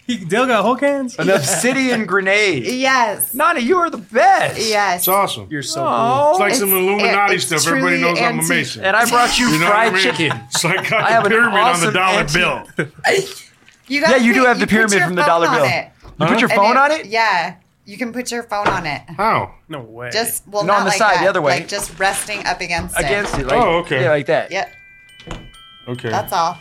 He 0.09 0.17
Dale 0.25 0.47
got 0.47 0.63
whole 0.63 0.75
cans. 0.75 1.17
An 1.19 1.29
obsidian 1.29 2.07
grenade. 2.07 2.65
Yes. 2.65 3.31
Nana, 3.35 3.59
you 3.59 3.77
are 3.77 3.91
the 3.91 3.97
best. 3.99 4.57
Yes. 4.59 5.01
It's 5.01 5.07
awesome. 5.07 5.47
You're 5.51 5.61
so 5.61 5.81
cool. 5.85 6.31
It's 6.31 6.39
like 6.39 6.53
some 6.55 6.69
It's- 6.69 6.83
Illuminati 6.83 7.35
it's 7.35 7.45
stuff. 7.45 7.67
Everybody 7.67 7.97
truly 7.99 8.13
knows 8.13 8.19
I'm 8.19 8.23
a 8.25 8.41
antique. 8.41 8.49
Mason. 8.49 8.83
And 8.85 8.95
I 8.95 9.05
brought 9.07 9.37
you, 9.37 9.47
You 9.49 9.59
know 9.59 9.67
fried 9.67 9.91
what 9.91 10.01
I 10.01 10.03
mean? 10.05 10.15
chicken. 10.17 10.41
It's 10.47 10.63
like 10.63 10.89
got 10.89 11.03
I 11.03 11.09
have 11.11 11.23
the 11.25 11.29
an 11.29 11.31
pyramid 11.35 11.59
on 11.59 11.79
the 11.79 11.87
awesome 11.89 11.93
dollar 11.93 12.19
antique- 12.21 12.75
bill. 12.75 12.87
You 13.87 14.01
Yeah, 14.01 14.15
you 14.17 14.33
do 14.33 14.39
put- 14.41 14.47
have 14.47 14.59
the 14.59 14.65
put 14.65 14.69
pyramid 14.71 14.93
your 14.93 15.05
from 15.05 15.15
the 15.15 15.21
phone 15.21 15.29
dollar 15.29 15.47
on 15.47 15.55
bill. 15.57 15.63
it. 15.65 15.91
You 16.19 16.25
put 16.27 16.39
your 16.41 16.49
And 16.51 16.57
phone 16.59 16.77
on 16.77 16.91
it? 16.91 17.05
Yeah. 17.05 17.55
You 17.85 17.97
can 17.97 18.11
put 18.13 18.31
your 18.31 18.43
phone 18.43 18.67
on 18.67 18.85
it. 18.87 19.01
How? 19.15 19.55
No 19.67 19.81
way. 19.81 20.09
Just 20.11 20.47
well, 20.47 20.63
No, 20.63 20.73
not 20.73 20.79
on 20.79 20.83
the 20.85 20.89
like 20.89 20.97
side, 20.99 21.15
that. 21.17 21.23
the 21.23 21.29
other 21.29 21.41
way. 21.41 21.53
Like 21.59 21.67
just 21.67 21.97
resting 21.99 22.45
up 22.45 22.61
against, 22.61 22.97
Against 22.99 23.33
it. 23.35 23.41
it. 23.41 23.47
Like, 23.47 23.61
Oh, 23.61 23.77
okay. 23.79 24.03
Yeah, 24.03 24.09
like 24.09 24.25
that. 24.27 24.51
Yep. 24.51 24.71
Okay. 25.87 26.09
That's 26.09 26.33
all. 26.33 26.57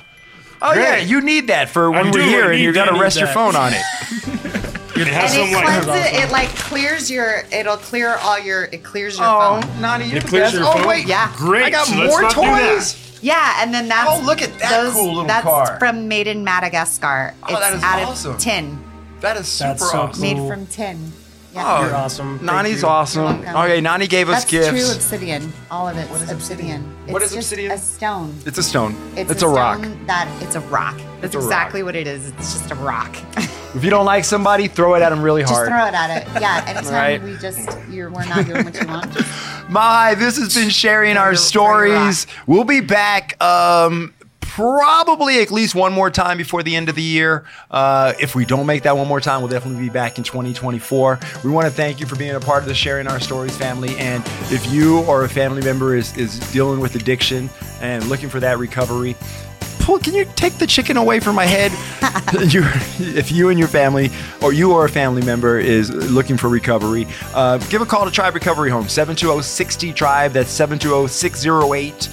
Oh, 0.61 0.75
yeah, 0.75 0.97
you 0.97 1.21
need 1.21 1.47
that 1.49 1.69
for 1.69 1.91
when 1.91 2.07
I 2.09 2.11
we're 2.11 2.13
do, 2.13 2.21
I 2.23 2.25
here 2.29 2.43
and 2.51 2.59
need 2.59 2.65
you 2.65 2.73
got 2.73 2.85
that, 2.87 2.91
to 2.91 2.97
need 2.97 3.03
rest 3.03 3.17
your 3.19 3.27
that. 3.27 3.35
phone 3.35 3.55
on 3.57 3.73
it. 3.73 3.83
it 4.99 5.07
has 5.07 5.35
And 5.37 5.49
some 5.49 5.49
it 5.49 5.55
like. 5.55 5.83
cleanses 5.85 6.13
it. 6.13 6.15
It 6.25 6.33
like 6.33 6.49
clears 6.51 7.11
your. 7.11 7.45
It'll 7.53 7.77
clear 7.77 8.17
all 8.17 8.39
your. 8.39 8.65
It 8.65 8.83
clears 8.83 9.19
your 9.19 9.27
Oh, 9.29 9.61
phone. 9.63 9.81
Nani, 9.81 10.07
you're 10.07 10.17
It 10.19 10.23
the 10.25 10.29
clears 10.29 10.45
best. 10.53 10.55
your 10.57 10.65
Oh, 10.67 10.73
phone? 10.73 10.89
wait. 10.89 11.07
Yeah. 11.07 11.33
Great. 11.37 11.65
I 11.65 11.71
got 11.71 11.87
so 11.87 11.97
let's 11.97 12.11
more 12.13 12.23
not 12.23 12.35
do 12.35 12.41
that. 12.43 12.71
toys. 12.77 13.19
Yeah, 13.23 13.63
and 13.63 13.73
then 13.75 13.89
that's 13.89 14.11
Oh, 14.11 14.21
look 14.25 14.43
at 14.43 14.57
that 14.61 14.71
those, 14.71 14.93
cool 14.93 15.07
little 15.07 15.25
that's 15.25 15.43
car. 15.45 15.77
from 15.79 16.07
Made 16.09 16.27
in 16.29 16.45
Madagascar. 16.45 17.35
Oh, 17.43 17.47
it's 17.51 17.61
that 17.61 17.75
is 17.75 17.83
out 17.83 18.03
awesome. 18.03 18.35
of 18.35 18.39
tin, 18.41 18.85
That 19.21 19.37
is 19.37 19.49
super 19.49 19.69
That's 19.71 19.91
so 19.91 19.99
awesome. 20.03 20.23
made 20.23 20.37
from 20.49 20.67
tin. 20.67 21.13
Yeah. 21.55 21.87
You're 21.87 21.95
awesome. 21.97 22.39
Nani's 22.45 22.83
you. 22.83 22.89
awesome. 22.89 23.23
You're 23.23 23.33
welcome. 23.55 23.57
Okay, 23.71 23.81
Nani 23.81 24.07
gave 24.07 24.29
us 24.29 24.45
That's 24.45 24.51
gifts. 24.51 24.69
true 24.69 24.93
obsidian. 24.95 25.53
All 25.71 25.89
of 25.89 25.97
it 25.97 26.11
is 26.11 26.31
obsidian. 26.31 26.83
What 27.07 27.23
it's 27.23 27.33
is 27.33 27.37
just 27.39 27.53
obsidian? 27.53 27.73
A 27.73 27.79
stone. 27.79 28.35
It's 28.47 28.59
a 28.59 28.63
stone. 28.63 28.95
It's, 29.17 29.31
It's, 29.31 29.43
a, 29.43 29.47
a, 29.49 29.53
rock. 29.53 29.81
That 30.07 30.29
it's 30.43 30.55
a 30.57 30.61
rock. 30.61 31.01
That's 31.21 31.35
a 31.35 31.39
rock. 31.39 31.45
exactly 31.47 31.83
what 31.83 31.97
it 31.97 32.07
is. 32.07 32.29
It's 32.29 32.53
just 32.55 32.71
a 32.71 32.75
rock. 32.77 33.17
If 33.75 33.85
you 33.85 33.91
don't 33.91 34.07
like 34.07 34.25
somebody, 34.25 34.67
throw 34.67 34.95
it 34.95 35.03
at 35.03 35.11
them 35.11 35.21
really 35.21 35.43
hard. 35.43 35.69
just 35.69 35.79
throw 35.79 35.87
it 35.87 35.95
at 35.95 36.23
it. 36.23 36.41
Yeah. 36.41 36.65
Anytime 36.69 36.93
Right. 36.95 37.23
we 37.23 37.37
just 37.37 37.69
you're 37.91 38.09
we're 38.11 38.25
not 38.25 38.47
doing 38.47 38.65
what 38.65 38.81
you 38.81 38.87
want. 38.89 39.13
Just 39.13 39.29
Mahai, 39.69 40.19
this 40.19 40.39
has 40.39 40.55
been 40.55 40.71
sharing 40.71 41.19
our 41.19 41.35
stories. 41.35 42.27
We'll 42.47 42.65
be 42.65 42.81
back 42.81 43.41
um, 43.45 44.15
probably 44.59 45.41
at 45.41 45.53
least 45.53 45.77
one 45.77 45.93
more 45.93 46.11
time 46.11 46.37
before 46.37 46.65
the 46.65 46.75
end 46.75 46.89
of 46.89 46.97
the 46.97 47.03
year. 47.03 47.45
Uh, 47.71 48.13
if 48.19 48.35
we 48.35 48.45
don't 48.45 48.67
make 48.67 48.83
that 48.83 48.97
one 48.97 49.07
more 49.07 49.21
time, 49.21 49.41
we'll 49.41 49.49
definitely 49.49 49.81
be 49.81 49.89
back 49.89 50.19
in 50.19 50.25
2024. 50.25 51.21
We 51.45 51.51
want 51.51 51.67
to 51.67 51.71
thank 51.71 52.01
you 52.01 52.07
for 52.07 52.17
being 52.17 52.35
a 52.35 52.41
part 52.41 52.65
of 52.65 52.69
the 52.69 52.75
Sharing 52.75 53.07
Our 53.07 53.21
Stories 53.21 53.57
family. 53.57 53.97
And 53.99 54.25
if 54.51 54.69
you 54.73 55.05
or 55.05 55.23
a 55.23 55.29
family 55.29 55.63
member 55.63 55.95
is, 55.95 56.17
is 56.17 56.41
dealing 56.51 56.81
with 56.81 56.97
addiction 56.97 57.49
and 57.81 58.05
looking 58.09 58.29
for 58.29 58.41
that 58.41 58.59
recovery, 58.59 59.15
pull, 59.79 60.01
can 60.01 60.13
you 60.13 60.25
take 60.35 60.55
the 60.55 60.67
chicken 60.67 60.97
away 60.97 61.21
from 61.21 61.37
my 61.37 61.47
head? 61.47 61.71
you, 62.53 62.65
if 63.17 63.31
you 63.31 63.51
and 63.51 63.61
your 63.61 63.69
family, 63.69 64.11
or 64.43 64.53
you 64.53 64.73
or 64.73 64.87
a 64.87 64.89
family 64.89 65.23
member 65.23 65.61
is 65.61 65.91
looking 65.91 66.37
for 66.37 66.49
recovery, 66.49 67.07
uh, 67.33 67.59
give 67.69 67.81
a 67.81 67.87
call 67.87 68.05
to 68.07 68.11
Tribe 68.11 68.35
Recovery 68.35 68.71
Home, 68.71 68.89
720 68.89 69.41
60 69.41 69.93
Tribe. 69.93 70.33
That's 70.33 70.51
720 70.51 71.07
608 71.07 72.07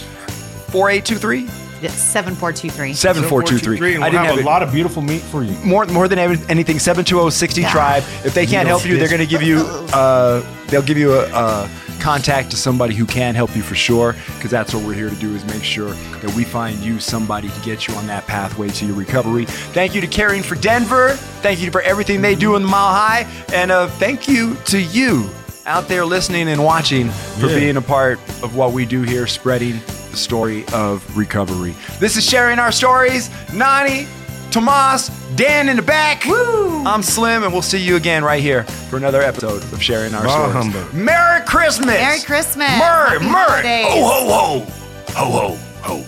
4823. 0.69 1.64
It's 1.85 1.95
seven 1.95 2.35
four 2.35 2.51
two 2.51 2.69
three. 2.69 2.93
7423. 2.93 3.95
I 3.95 3.99
we'll 3.99 4.11
didn't 4.11 4.25
have 4.25 4.35
have 4.35 4.45
a 4.45 4.47
lot 4.47 4.63
of 4.63 4.71
beautiful 4.71 5.01
meat 5.01 5.21
for 5.21 5.43
you. 5.43 5.53
More, 5.59 5.85
more 5.85 6.07
than 6.07 6.19
anything, 6.19 6.77
720-60 6.77 7.61
Yeah. 7.61 7.71
Tribe. 7.71 8.03
If 8.23 8.33
they 8.33 8.45
can't 8.45 8.67
help 8.67 8.85
you, 8.85 8.97
they're 8.97 9.07
going 9.07 9.19
to 9.19 9.27
give 9.27 9.41
you, 9.41 9.59
uh, 9.93 10.43
they'll 10.67 10.81
give 10.81 10.97
you 10.97 11.13
a, 11.13 11.29
a 11.31 11.69
contact 11.99 12.51
to 12.51 12.57
somebody 12.57 12.93
who 12.93 13.05
can 13.05 13.35
help 13.35 13.55
you 13.55 13.61
for 13.61 13.75
sure. 13.75 14.15
Because 14.35 14.51
that's 14.51 14.73
what 14.73 14.83
we're 14.83 14.93
here 14.93 15.09
to 15.09 15.15
do 15.15 15.33
is 15.35 15.45
make 15.45 15.63
sure 15.63 15.91
that 15.91 16.33
we 16.35 16.43
find 16.43 16.79
you 16.79 16.99
somebody 16.99 17.49
to 17.49 17.61
get 17.61 17.87
you 17.87 17.93
on 17.95 18.07
that 18.07 18.27
pathway 18.27 18.69
to 18.69 18.85
your 18.85 18.95
recovery. 18.95 19.45
Thank 19.45 19.95
you 19.95 20.01
to 20.01 20.07
Caring 20.07 20.43
for 20.43 20.55
Denver. 20.55 21.13
Thank 21.41 21.61
you 21.61 21.71
for 21.71 21.81
everything 21.81 22.21
they 22.21 22.35
do 22.35 22.55
in 22.55 22.63
the 22.63 22.67
Mile 22.67 22.93
High, 22.93 23.27
and 23.53 23.71
uh, 23.71 23.87
thank 23.87 24.27
you 24.27 24.55
to 24.65 24.81
you 24.81 25.29
out 25.65 25.87
there 25.87 26.05
listening 26.05 26.47
and 26.47 26.63
watching 26.63 27.09
for 27.39 27.47
Yeah. 27.47 27.55
being 27.55 27.77
a 27.77 27.81
part 27.81 28.19
of 28.43 28.55
what 28.55 28.71
we 28.73 28.85
do 28.85 29.01
here, 29.01 29.25
spreading 29.27 29.79
the 30.11 30.17
story 30.17 30.63
of 30.73 31.03
recovery. 31.17 31.75
This 31.99 32.17
is 32.17 32.25
sharing 32.25 32.59
our 32.59 32.71
stories. 32.71 33.29
Nani, 33.53 34.07
Tomas, 34.51 35.09
Dan 35.35 35.67
in 35.67 35.75
the 35.75 35.81
back. 35.81 36.23
Woo! 36.25 36.85
I'm 36.85 37.01
Slim, 37.03 37.43
and 37.43 37.51
we'll 37.51 37.61
see 37.63 37.79
you 37.79 37.95
again 37.95 38.23
right 38.23 38.41
here 38.41 38.63
for 38.89 38.97
another 38.97 39.21
episode 39.21 39.63
of 39.73 39.81
sharing 39.81 40.13
our 40.13 40.23
Bah 40.23 40.29
stories. 40.49 40.53
humbug. 40.73 40.93
Merry 40.93 41.41
Christmas! 41.45 41.87
Merry 41.87 42.19
Christmas. 42.21 42.69
Merry, 42.77 43.19
Happy 43.19 43.25
Merry! 43.25 43.33
holidays. 43.33 43.85
Oh, 43.89 44.07
ho 44.07 44.29
ho 44.29 44.59
ho! 44.59 45.25
Ho 45.25 45.31
ho 45.31 45.57
ho! 45.81 46.05